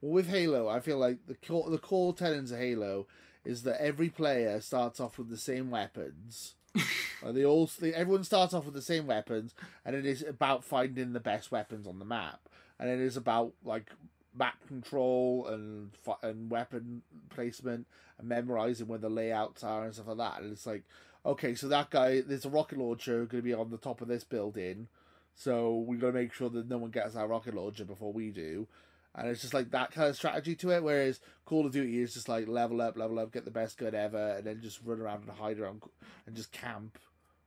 [0.00, 3.06] Well, with Halo, I feel like the core, the core tenets of Halo
[3.44, 6.54] is that every player starts off with the same weapons.
[7.24, 10.62] Uh, they all they, everyone starts off with the same weapons, and it is about
[10.62, 13.90] finding the best weapons on the map, and it is about like
[14.36, 15.90] map control and
[16.22, 17.86] and weapon placement
[18.18, 20.42] and memorizing where the layouts are and stuff like that.
[20.42, 20.84] And it's like,
[21.24, 24.08] okay, so that guy, there's a rocket launcher going to be on the top of
[24.08, 24.88] this building,
[25.34, 28.30] So we got to make sure that no one gets our rocket launcher before we
[28.30, 28.68] do.
[29.16, 30.82] And it's just like that kind of strategy to it.
[30.82, 33.94] Whereas Call of Duty is just like level up, level up, get the best gun
[33.94, 35.82] ever, and then just run around and hide around
[36.26, 36.98] and just camp.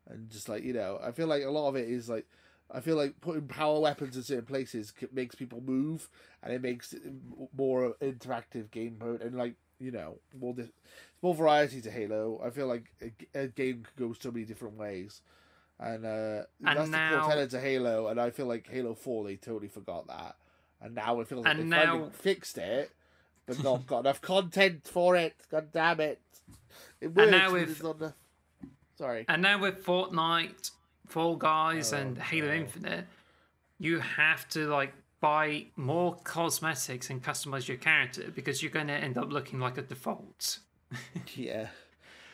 [0.10, 2.26] And just like, you know, I feel like a lot of it is like,
[2.72, 6.10] I feel like putting power weapons in certain places makes people move
[6.44, 7.02] and it makes it
[7.58, 10.72] more interactive game mode and like, you know, more, di-
[11.22, 12.42] more variety to Halo.
[12.44, 15.22] I feel like a, a game could go so many different ways.
[15.80, 18.08] And, uh, And that's the now- core tenet to Halo.
[18.08, 20.36] And I feel like Halo 4, they totally forgot that
[20.82, 22.92] and now it feels like And they finally fixed it,
[23.48, 25.36] but not got enough content for it.
[25.50, 26.22] God damn it!
[27.02, 27.32] It works.
[27.32, 28.14] now but with- it's not enough.
[28.98, 29.26] Sorry.
[29.28, 30.72] And now with Fortnite,
[31.08, 32.54] Fall Guys, Oh, and Halo no.
[32.54, 33.06] Infinite,
[33.80, 38.94] you have to like buy more cosmetics and customize your character because you're going to
[38.94, 40.60] end up looking like a default.
[41.36, 41.68] Yeah.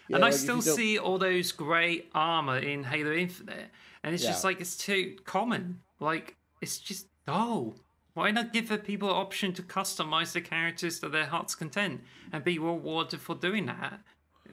[0.09, 3.69] and I like, if still see all those grey armor in Halo Infinite,
[4.03, 5.79] and it's just like it's too common.
[5.99, 7.75] Like it's just oh,
[8.13, 12.01] why not give the people an option to customize the characters to their heart's content
[12.31, 14.01] and be rewarded for doing that?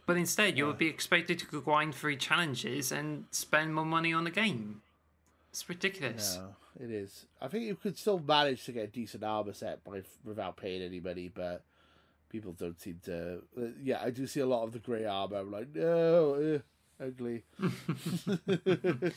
[0.07, 4.25] But instead, you would be expected to grind through challenges and spend more money on
[4.25, 4.83] the game.
[5.51, 6.39] It's ridiculous.
[6.41, 7.27] No, it is.
[7.41, 10.83] I think you could still manage to get a decent armor set by, without paying
[10.83, 11.63] anybody, but
[12.29, 13.43] people don't seem to.
[13.57, 15.37] Uh, yeah, I do see a lot of the grey armor.
[15.37, 16.61] I'm like, no,
[17.01, 17.45] uh, ugly.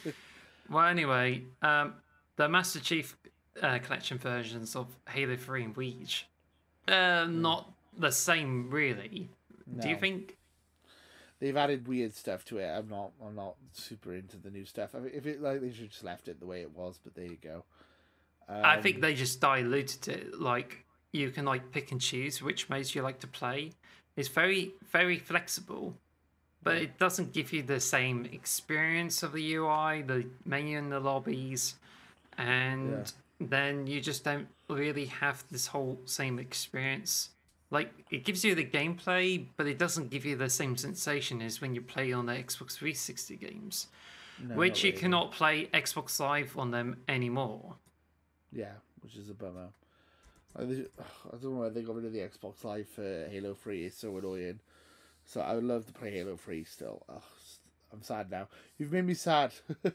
[0.69, 1.95] Well, anyway, um,
[2.35, 3.17] the Master Chief
[3.61, 6.27] uh, Collection versions of Halo 3 and Reach,
[6.87, 9.29] uh, not the same, really.
[9.79, 10.37] Do you think?
[11.43, 12.67] They've added weird stuff to it.
[12.67, 13.11] I'm not.
[13.21, 14.95] I'm not super into the new stuff.
[14.95, 17.15] I mean, if it like they should just left it the way it was, but
[17.15, 17.65] there you go.
[18.47, 20.39] I think Um, they just diluted it.
[20.39, 23.71] Like you can like pick and choose which modes you like to play.
[24.15, 25.97] It's very very flexible,
[26.63, 31.01] but it doesn't give you the same experience of the UI, the menu and the
[31.01, 31.75] lobbies,
[32.37, 33.11] and
[33.41, 37.31] then you just don't really have this whole same experience.
[37.73, 41.59] Like it gives you the gameplay, but it doesn't give you the same sensation as
[41.59, 43.87] when you play on the Xbox 360 games,
[44.39, 45.01] no, which you really.
[45.01, 47.77] cannot play Xbox Live on them anymore.
[48.51, 49.69] Yeah, which is a bummer.
[50.55, 53.85] I don't know why they got rid of the Xbox Live for Halo Three.
[53.85, 54.59] It's so annoying.
[55.25, 57.01] So I would love to play Halo Three still.
[57.09, 57.23] Ugh,
[57.91, 58.49] I'm sad now.
[58.77, 59.51] You've made me sad.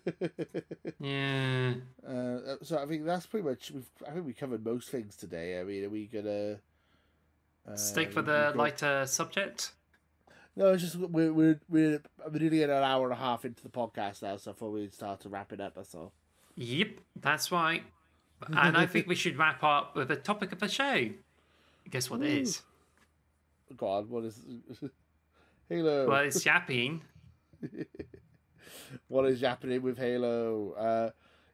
[1.01, 1.75] Yeah.
[2.05, 3.71] uh, so I think that's pretty much.
[3.71, 5.61] We've, I think we covered most things today.
[5.61, 6.57] I mean, are we gonna uh,
[7.77, 9.73] Stick for the got- lighter subject.
[10.57, 12.01] No, it's just we're we're we're
[12.33, 15.21] nearly an hour and a half into the podcast now, so I thought we'd start
[15.21, 15.75] to wrap it up.
[15.77, 16.13] That's all.
[16.57, 16.89] Yep,
[17.21, 17.85] that's right.
[18.47, 21.09] And I think we should wrap up with the topic of the show.
[21.89, 22.63] Guess what it is?
[23.77, 24.41] God, what is
[25.69, 26.09] Halo?
[26.09, 27.03] Well, it's yapping.
[29.09, 30.73] what is happening with Halo?
[30.73, 31.11] Uh,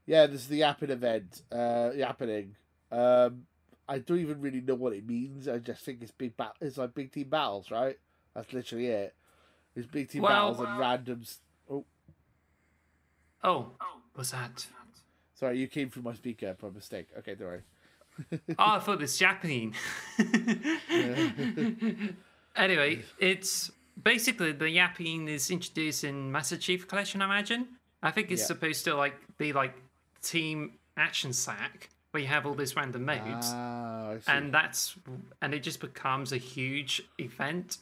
[0.06, 1.42] yeah, this is the yapping event.
[1.50, 2.50] Uh, yappening.
[2.90, 3.46] Um,
[3.88, 5.46] I don't even really know what it means.
[5.48, 6.36] I just think it's big.
[6.36, 7.98] Ba- it's like big team battles, right?
[8.34, 9.14] That's literally it.
[9.76, 11.38] It's big team Well- battles and randoms.
[11.70, 11.84] Oh,
[13.42, 13.72] Oh,
[14.14, 14.66] what's that?
[15.34, 17.08] sorry, you came through my speaker by mistake.
[17.18, 17.62] Okay, don't worry.
[18.58, 19.74] Oh, I thought it's Japanese.
[22.56, 23.70] anyway, it's
[24.02, 27.68] basically the yapping is introduced in Master Chief Collection, I imagine.
[28.02, 28.46] I think it's Yeah.
[28.46, 29.74] supposed to like be like
[30.22, 33.50] team action sack where you have all these random modes.
[33.52, 34.94] Ah, and that's
[35.42, 37.78] and it just becomes a huge event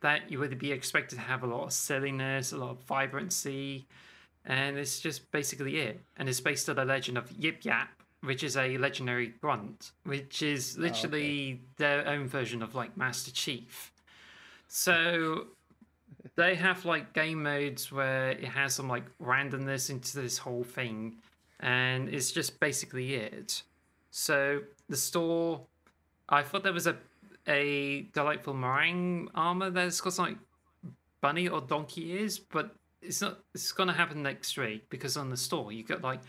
[0.00, 3.86] that you would be expected to have a lot of silliness, a lot of vibrancy,
[4.44, 6.00] and it's just basically it.
[6.16, 7.88] And it's based on the legend of Yip Yap,
[8.22, 13.92] which is a legendary grunt, which is literally their own version of like Master Chief.
[14.66, 15.46] So
[16.34, 21.16] they have like game modes where it has some like randomness into this whole thing,
[21.60, 23.62] and it's just basically it.
[24.10, 25.60] So the store,
[26.28, 26.96] I thought there was a
[27.46, 30.36] a delightful meringue armor that's got like
[31.22, 33.38] bunny or donkey ears, but it's not.
[33.54, 36.20] It's gonna happen next week because on the store you got like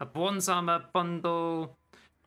[0.00, 1.76] a bronze armor bundle.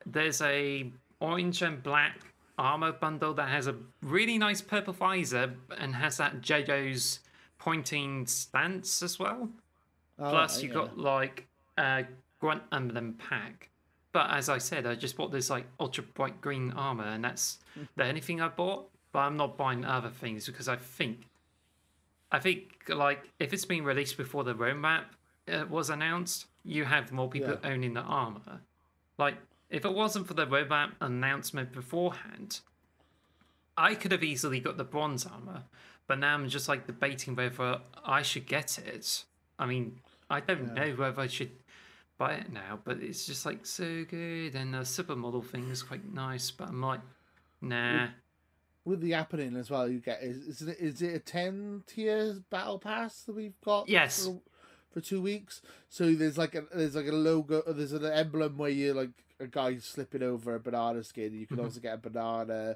[0.05, 2.19] There's a orange and black
[2.57, 7.19] armor bundle that has a really nice purple visor and has that JoJo's
[7.57, 9.49] pointing stance as well.
[10.19, 10.75] Oh, Plus, you yeah.
[10.75, 11.47] got like
[11.77, 12.05] a
[12.39, 13.70] grunt emblem pack.
[14.13, 17.59] But as I said, I just bought this like ultra bright green armor, and that's
[17.95, 18.89] the only thing I bought.
[19.13, 21.27] But I'm not buying other things because I think,
[22.31, 25.03] I think like if it's been released before the roadmap
[25.51, 27.69] uh, was announced, you have more people Yeah.
[27.71, 28.61] owning the armor.
[29.17, 29.35] Like
[29.69, 32.59] if it wasn't for the roadmap announcement beforehand,
[33.77, 35.63] I could have easily got the bronze armor.
[36.07, 39.23] But now I'm just like debating whether I should get it.
[39.57, 41.51] I mean, I don't know whether I should
[42.21, 46.13] buy it now, but it's just like so good, and the supermodel thing is quite
[46.13, 46.51] nice.
[46.51, 46.99] But I'm like,
[47.61, 48.09] nah.
[48.85, 52.35] With the happening as well, you get is is it, is it a ten tier
[52.49, 53.87] battle pass that we've got?
[53.89, 54.25] Yes.
[54.25, 54.39] For,
[54.91, 58.69] for two weeks, so there's like a there's like a logo, there's an emblem where
[58.71, 61.33] you're like a guy slipping over a banana skin.
[61.33, 61.63] You can Mhm.
[61.63, 62.75] also get a banana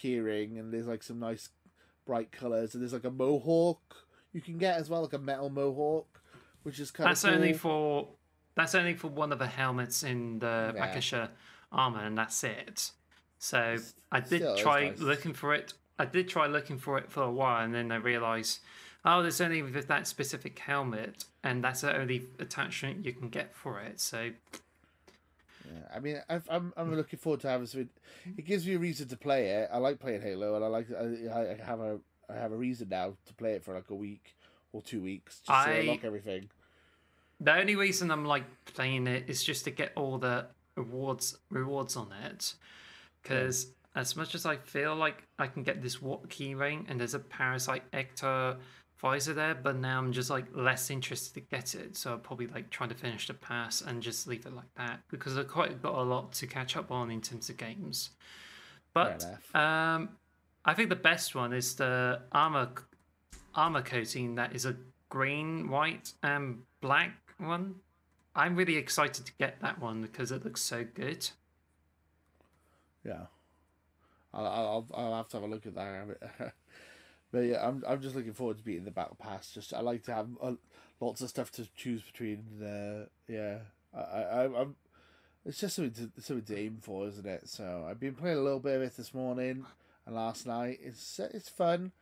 [0.00, 1.48] keyring, and there's like some nice
[2.04, 3.96] bright colors, and there's like a mohawk
[4.32, 6.20] you can get as well, like a metal mohawk,
[6.64, 7.36] which is kind That's of cool.
[7.36, 8.08] only for
[8.54, 10.80] that's only for one of the helmets in the Yeah.
[10.80, 11.30] Rakshasa
[11.72, 12.90] armor, and that's it.
[13.38, 13.76] So
[14.12, 14.98] I did still, try nice.
[15.00, 15.74] looking for it.
[15.98, 18.60] I did try looking for it for a while, and then I realized,
[19.04, 23.54] oh, there's only with that specific helmet, and that's the only attachment you can get
[23.54, 24.00] for it.
[24.00, 24.30] So
[25.64, 27.88] Yeah, I mean, I've, I'm I'm looking forward to having something.
[28.36, 29.68] It gives me a reason to play it.
[29.72, 31.98] I like playing Halo, and I like I, I have a
[32.28, 34.36] I have a reason now to play it for like a week
[34.72, 36.48] or two weeks just I- to unlock everything.
[37.44, 40.46] The only reason I'm like playing it is just to get all the
[40.76, 42.54] rewards rewards on it,
[43.22, 46.98] because as much as I feel like I can get this water key ring and
[46.98, 48.56] there's a parasite ector
[48.96, 52.46] visor there, but now I'm just like less interested to get it, so I'll probably
[52.46, 55.80] like try to finish the pass and just leave it like that because I've quite
[55.82, 58.10] got a lot to catch up on in terms of games.
[58.94, 60.08] But um,
[60.64, 62.70] I think the best one is the armor
[63.54, 64.74] armor coating that is a
[65.08, 67.76] green, white, and black one.
[68.34, 71.28] I'm really excited to get that one because it looks so good.
[73.04, 73.26] Yeah,
[74.32, 76.52] I'll, I'll I'll have to have a look at that.
[77.32, 79.50] but yeah, I'm I'm just looking forward to beating the battle pass.
[79.52, 80.52] Just I like to have uh,
[81.00, 82.44] lots of stuff to choose between.
[82.62, 83.58] Uh, yeah,
[83.94, 84.76] I, I I'm.
[85.46, 87.48] It's just something to something to aim for, isn't it?
[87.48, 89.66] So I've been playing a little bit of it this morning
[90.06, 90.80] and last night.
[90.82, 91.92] It's it's fun.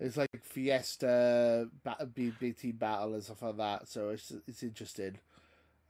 [0.00, 3.88] It's like Fiesta, ba- big big battle and stuff like that.
[3.88, 5.18] So it's it's interesting.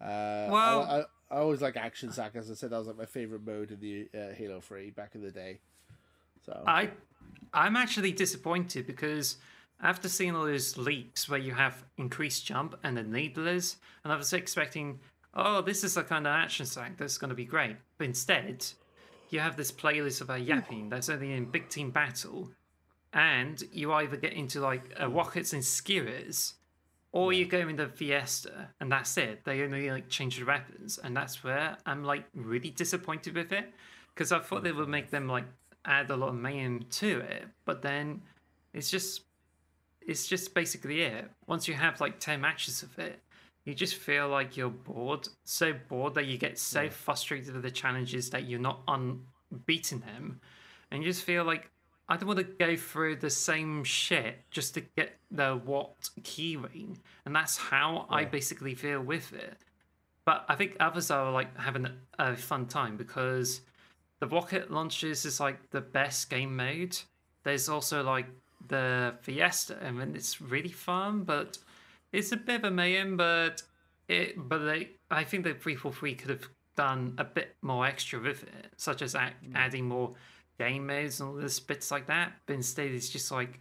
[0.00, 2.32] Uh, Well- I, I, I always like action sack.
[2.36, 5.14] As I said, that was like my favorite mode in the uh, Halo Three back
[5.14, 5.60] in the day.
[6.46, 6.90] So I,
[7.52, 9.36] I'm actually disappointed because
[9.82, 14.16] after seeing all those leaks where you have increased jump and the needlers, and I
[14.16, 15.00] was expecting,
[15.34, 17.76] oh, this is the kind of action sack that's going to be great.
[17.98, 18.64] But instead,
[19.28, 22.50] you have this playlist of about yapping that's only in big team battle,
[23.12, 26.54] and you either get into like uh, rockets and skewers,
[27.12, 29.44] or you go in the Fiesta, and that's it.
[29.44, 33.72] They only like change the weapons, and that's where I'm like really disappointed with it
[34.14, 35.44] because I thought they would make them like
[35.84, 38.22] add a lot of mayhem to it, but then
[38.74, 39.22] it's just
[40.06, 41.30] it's just basically it.
[41.46, 43.20] Once you have like ten matches of it,
[43.64, 47.70] you just feel like you're bored, so bored that you get so frustrated with the
[47.70, 50.40] challenges that you're not unbeating them,
[50.90, 51.70] and you just feel like
[52.08, 56.96] I don't want to go through the same shit just to get the what keyring,
[57.26, 59.58] and that's how I basically feel with it.
[60.24, 61.86] But I think others are like having
[62.18, 63.60] a fun time because
[64.20, 66.98] the rocket launches is like the best game mode.
[67.44, 68.26] There's also like
[68.66, 71.58] the Fiesta, and then it's really fun, but
[72.12, 73.16] it's a bit of a mayhem.
[73.16, 73.62] But
[74.08, 77.86] it, but they, I think the three four three could have done a bit more
[77.86, 79.32] extra with it, such as mm.
[79.54, 80.14] adding more
[80.58, 82.32] game modes and all this bits like that.
[82.46, 83.60] But instead, it's just like,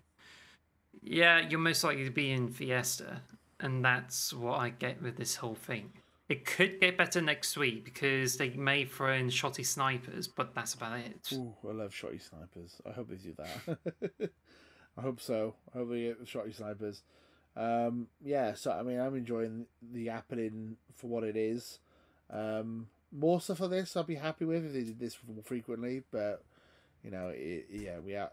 [1.02, 3.22] yeah, you're most likely to be in Fiesta,
[3.60, 5.91] and that's what I get with this whole thing.
[6.30, 10.74] It could get better next week because they may throw in shotty snipers, but that's
[10.74, 11.30] about it.
[11.34, 12.82] Ooh, I love shotty snipers.
[12.86, 14.30] I hope they do that.
[14.98, 15.56] I hope so.
[15.74, 17.03] I hope they get shotty snipers.
[17.56, 21.80] Um, yeah, so I mean, I'm enjoying the happening for what it is.
[22.30, 26.03] Um, more stuff of this, I'd be happy with if they did this more frequently.
[26.11, 26.44] But
[27.03, 28.32] you know, it, yeah, we are.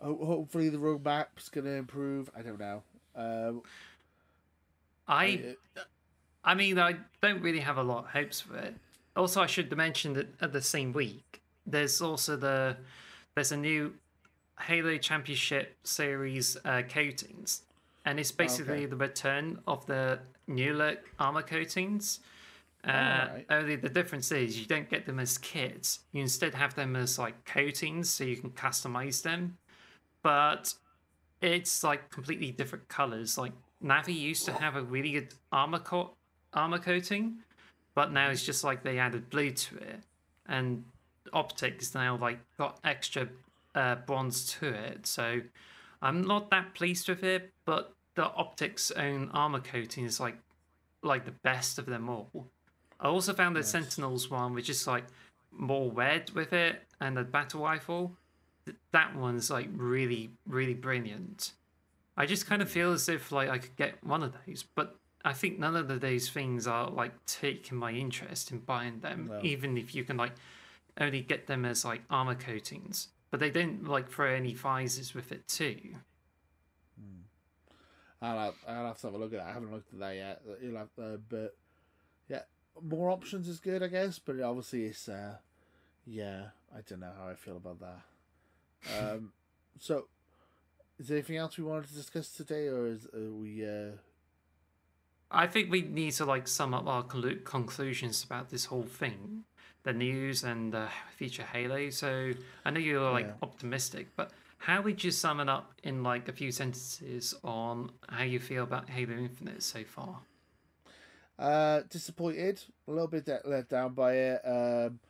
[0.00, 2.30] Hopefully, the roadmap's gonna improve.
[2.36, 2.82] I don't know.
[3.14, 3.62] Um,
[5.06, 5.56] I,
[6.44, 8.76] I mean, I don't really have a lot of hopes for it.
[9.16, 12.76] Also, I should mention that at the same week, there's also the
[13.34, 13.94] there's a new
[14.60, 17.62] Halo Championship Series uh, coatings,
[18.04, 22.20] and it's basically the return of the new look armor coatings.
[22.86, 23.46] Uh, Alright.
[23.50, 26.00] Only the difference is you don't get them as kits.
[26.12, 29.58] You instead have them as like coatings, so you can customize them.
[30.22, 30.74] But
[31.40, 33.36] it's like completely different colors.
[33.36, 33.52] Like
[33.84, 36.12] Navi used to have a really good armor co-
[36.54, 37.36] armor coating,
[37.94, 40.00] but now it's just like they added blue to it,
[40.46, 40.84] and
[41.32, 43.28] OpTic's now like got extra
[43.74, 45.06] uh, bronze to it.
[45.06, 45.40] So
[46.02, 50.36] I'm not that pleased with it, but the OpTic's own armor coating is like
[51.02, 52.48] like the best of them all.
[53.00, 55.04] I also found the Sentinels one, which is like
[55.50, 58.16] more red with it, and the battle rifle.
[58.92, 61.52] That one's like really, really brilliant.
[62.16, 64.96] I just kind of feel as if like I could get one of those, but
[65.24, 69.40] I think none of those things are like taking my interest in buying them, No.
[69.42, 70.32] even if you can like
[71.00, 73.08] only get them as like armor coatings.
[73.30, 75.78] But they don't like throw any visors with it too.
[78.22, 79.46] I'll have, I'll have to have a look at that.
[79.46, 80.42] I haven't looked at that yet.
[80.62, 81.56] You'll have, uh, but
[82.82, 84.18] more options is good, I guess.
[84.18, 85.36] But obviously, it's uh,
[86.06, 88.00] yeah, I don't know how I feel about that.
[89.14, 89.32] Um,
[89.78, 90.06] so
[90.98, 93.64] is there anything else we wanted to discuss today, or is uh, we?
[93.66, 93.92] Uh,
[95.30, 99.44] I think we need to like sum up our conclu- conclusions about this whole thing,
[99.84, 101.90] the news and the future Halo.
[101.90, 102.32] So
[102.64, 103.34] I know you're like Yeah.
[103.42, 108.24] optimistic, but how would you sum it up in like a few sentences on how
[108.24, 110.20] you feel about Halo Infinite so far?
[111.40, 114.42] Uh, disappointed, a little bit let- down by it.
[114.44, 115.00] Um,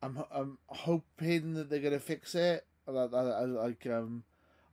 [0.00, 2.64] I'm I'm hoping that they're gonna fix it.
[2.86, 4.22] Like um,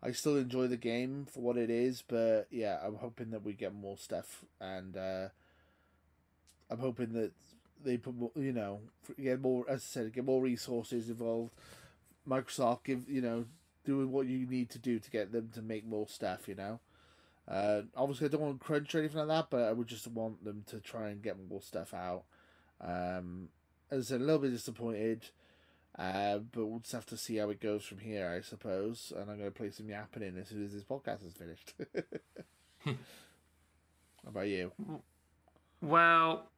[0.04, 3.54] I still enjoy the game for what it is, but yeah, I'm hoping that we
[3.54, 5.30] get more stuff, and uh,
[6.70, 7.32] I'm hoping that
[7.84, 8.82] they put more, you know,
[9.20, 11.52] get more, as I said, get more resources involved.
[12.30, 13.46] Microsoft give you know,
[13.84, 16.48] doing what you need to do to get them to make more stuff.
[16.48, 16.80] You know.
[17.48, 20.44] Uh, obviously, I don't want crunch or anything like that, but I would just want
[20.44, 22.24] them to try and get more stuff out.
[22.80, 23.50] Um,
[23.92, 25.26] as I said, a little bit disappointed,
[25.98, 29.12] uh, but we'll just have to see how it goes from here, I suppose.
[29.16, 31.74] And I'm going to play some yapping in as soon as this podcast is finished.
[32.86, 32.94] how
[34.30, 34.72] about you?
[35.82, 36.50] Well,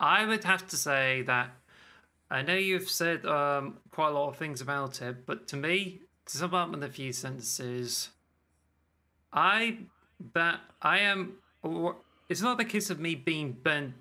[0.00, 1.50] I would have to say that
[2.30, 6.00] I know you've said um, quite a lot of things about it, but to me,
[6.26, 8.08] to sum up in a few sentences,
[9.32, 9.78] I
[10.34, 11.34] that I am.
[12.28, 13.94] It's not the case of me being burnt,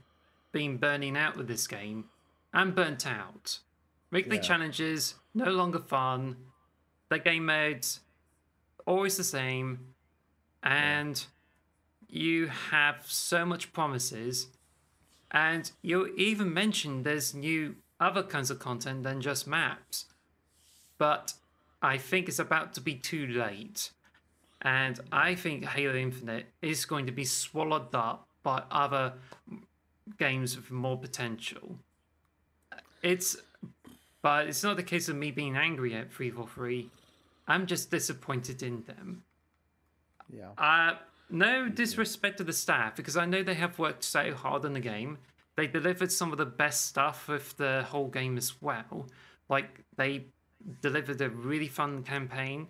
[0.52, 2.06] being burning out with this game.
[2.54, 3.60] I'm burnt out.
[4.12, 4.42] Weekly Yeah.
[4.44, 6.38] challenges no longer fun.
[7.10, 8.00] The game modes
[8.86, 9.94] always the same,
[10.64, 11.26] and
[12.08, 14.48] you have so much promises
[15.32, 20.06] and you even mentioned there's new other kinds of content than just maps
[20.98, 21.34] but
[21.82, 23.92] i think it's about to be too late
[24.66, 29.14] and i think halo infinite is going to be swallowed up by other
[30.18, 31.78] games with more potential
[33.02, 33.38] it's
[34.22, 36.90] but it's not the case of me being angry at 343
[37.48, 39.24] i'm just disappointed in them
[40.34, 40.50] Yeah.
[40.58, 40.96] uh,
[41.30, 44.80] no disrespect to the staff because I know they have worked so hard on the
[44.80, 45.18] game.
[45.56, 49.08] They delivered some of the best stuff with the whole game as well.
[49.50, 50.26] Like they
[50.84, 52.68] delivered a really fun campaign.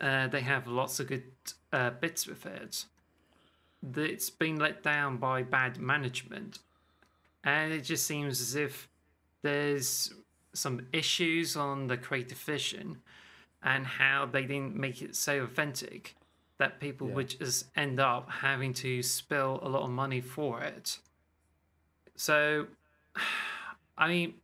[0.00, 1.24] Uh, they have lots of good
[1.72, 2.84] uh, bits with it.
[3.96, 6.58] It's been let down by bad management,
[7.44, 8.88] and it just seems as if
[9.42, 10.12] there's
[10.52, 12.98] some issues on the creative vision
[13.62, 16.16] and how they didn't make it so authentic
[16.58, 17.14] that people Yeah.
[17.14, 20.98] would just end up having to spill a lot of money for it.
[22.16, 22.66] So,
[23.98, 24.34] I mean,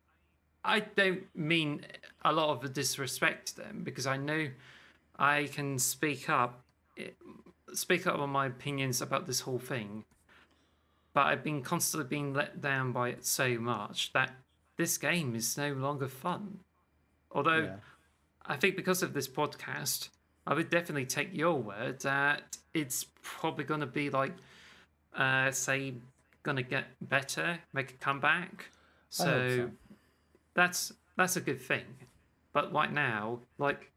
[0.65, 1.87] I don't mean
[2.25, 4.49] a lot of disrespect to them because I know
[5.19, 6.65] I can speak up,
[7.73, 10.05] speak up on my opinions about this whole thing.
[11.13, 14.33] But I've been constantly being let down by it so much that
[14.77, 16.59] this game is no longer fun.
[17.31, 17.77] Although Yeah.
[18.47, 20.09] I think because of this podcast,
[20.47, 24.35] I would definitely take your word that it's probably going to be like,
[25.15, 25.95] uh, say,
[26.43, 28.71] going to get better, make a comeback.
[29.09, 29.71] So, so.
[30.55, 31.87] that's that's a good thing.
[32.53, 33.91] But right now, like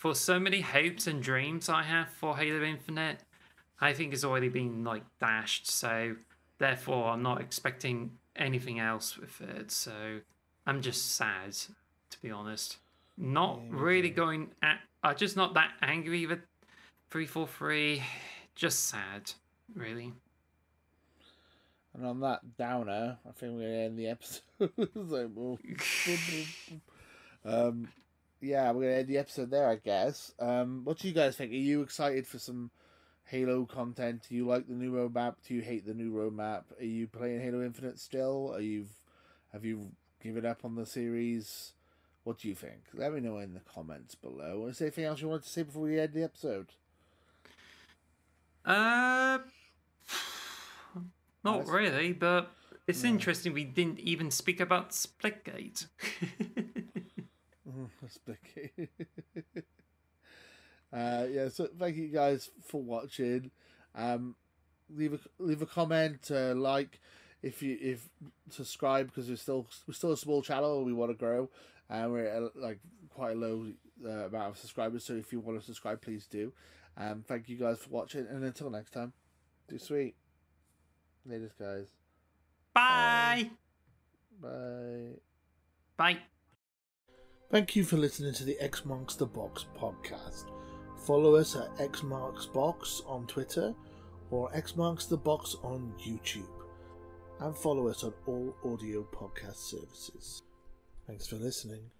[0.00, 3.24] for so many hopes and dreams I have for Halo Infinite,
[3.80, 5.68] I think it's already been like dashed.
[5.70, 6.16] So
[6.58, 9.70] therefore, I'm not expecting anything else with it.
[9.70, 10.20] So
[10.66, 11.52] I'm just sad,
[12.10, 12.78] to be honest.
[13.18, 14.14] Not Yeah, really too.
[14.16, 14.80] going at.
[15.04, 16.40] I'm just not that angry with
[17.10, 18.02] three four three.
[18.56, 19.32] Just sad,
[19.74, 20.14] really.
[21.94, 24.42] And on that downer, I think we're going to end the episode.
[27.44, 27.88] Um,
[28.40, 30.32] yeah, we're going to end the episode there, I guess.
[30.38, 31.52] Um, what do you guys think?
[31.52, 32.70] Are you excited for some
[33.24, 34.26] Halo content?
[34.28, 35.36] Do you like the new roadmap?
[35.46, 36.64] Do you hate the new roadmap?
[36.78, 38.52] Are you playing Halo Infinite still?
[38.54, 38.86] Are you
[39.52, 39.92] have you
[40.22, 41.72] given up on the series?
[42.24, 42.82] What do you think?
[42.94, 44.66] Let me know in the comments below.
[44.66, 46.68] Is there anything else you wanted to say before we end the episode?
[48.64, 49.38] Uh,
[51.42, 52.50] not really, but
[52.86, 53.08] it's No.
[53.10, 55.86] interesting we didn't even speak about Splitgate.
[58.02, 58.88] That's big.
[60.92, 63.50] uh, yeah, so thank you guys for watching.
[63.94, 64.36] Um,
[64.88, 67.00] leave a leave a comment, uh, like
[67.42, 68.08] if you if
[68.50, 70.84] subscribe because we're still we're still a small channel.
[70.84, 71.50] We want to grow,
[71.88, 72.80] and we're at, like
[73.10, 73.66] quite a low
[74.04, 75.04] uh, amount of subscribers.
[75.04, 76.52] So if you want to subscribe, please do.
[76.96, 79.12] Um, thank you guys for watching, and until next time,
[79.68, 80.14] do sweet.
[81.26, 81.88] Latest, guys.
[82.74, 83.50] Bye.
[84.40, 85.18] Bye.
[85.96, 86.18] Bye.
[87.50, 90.44] Thank you for listening to the X Marks the Box podcast.
[91.04, 93.74] Follow us at X Marks Box on Twitter
[94.30, 96.46] or X Marks the Box on YouTube.
[97.40, 100.42] And follow us on all audio podcast services.
[101.08, 101.90] Thanks for listening.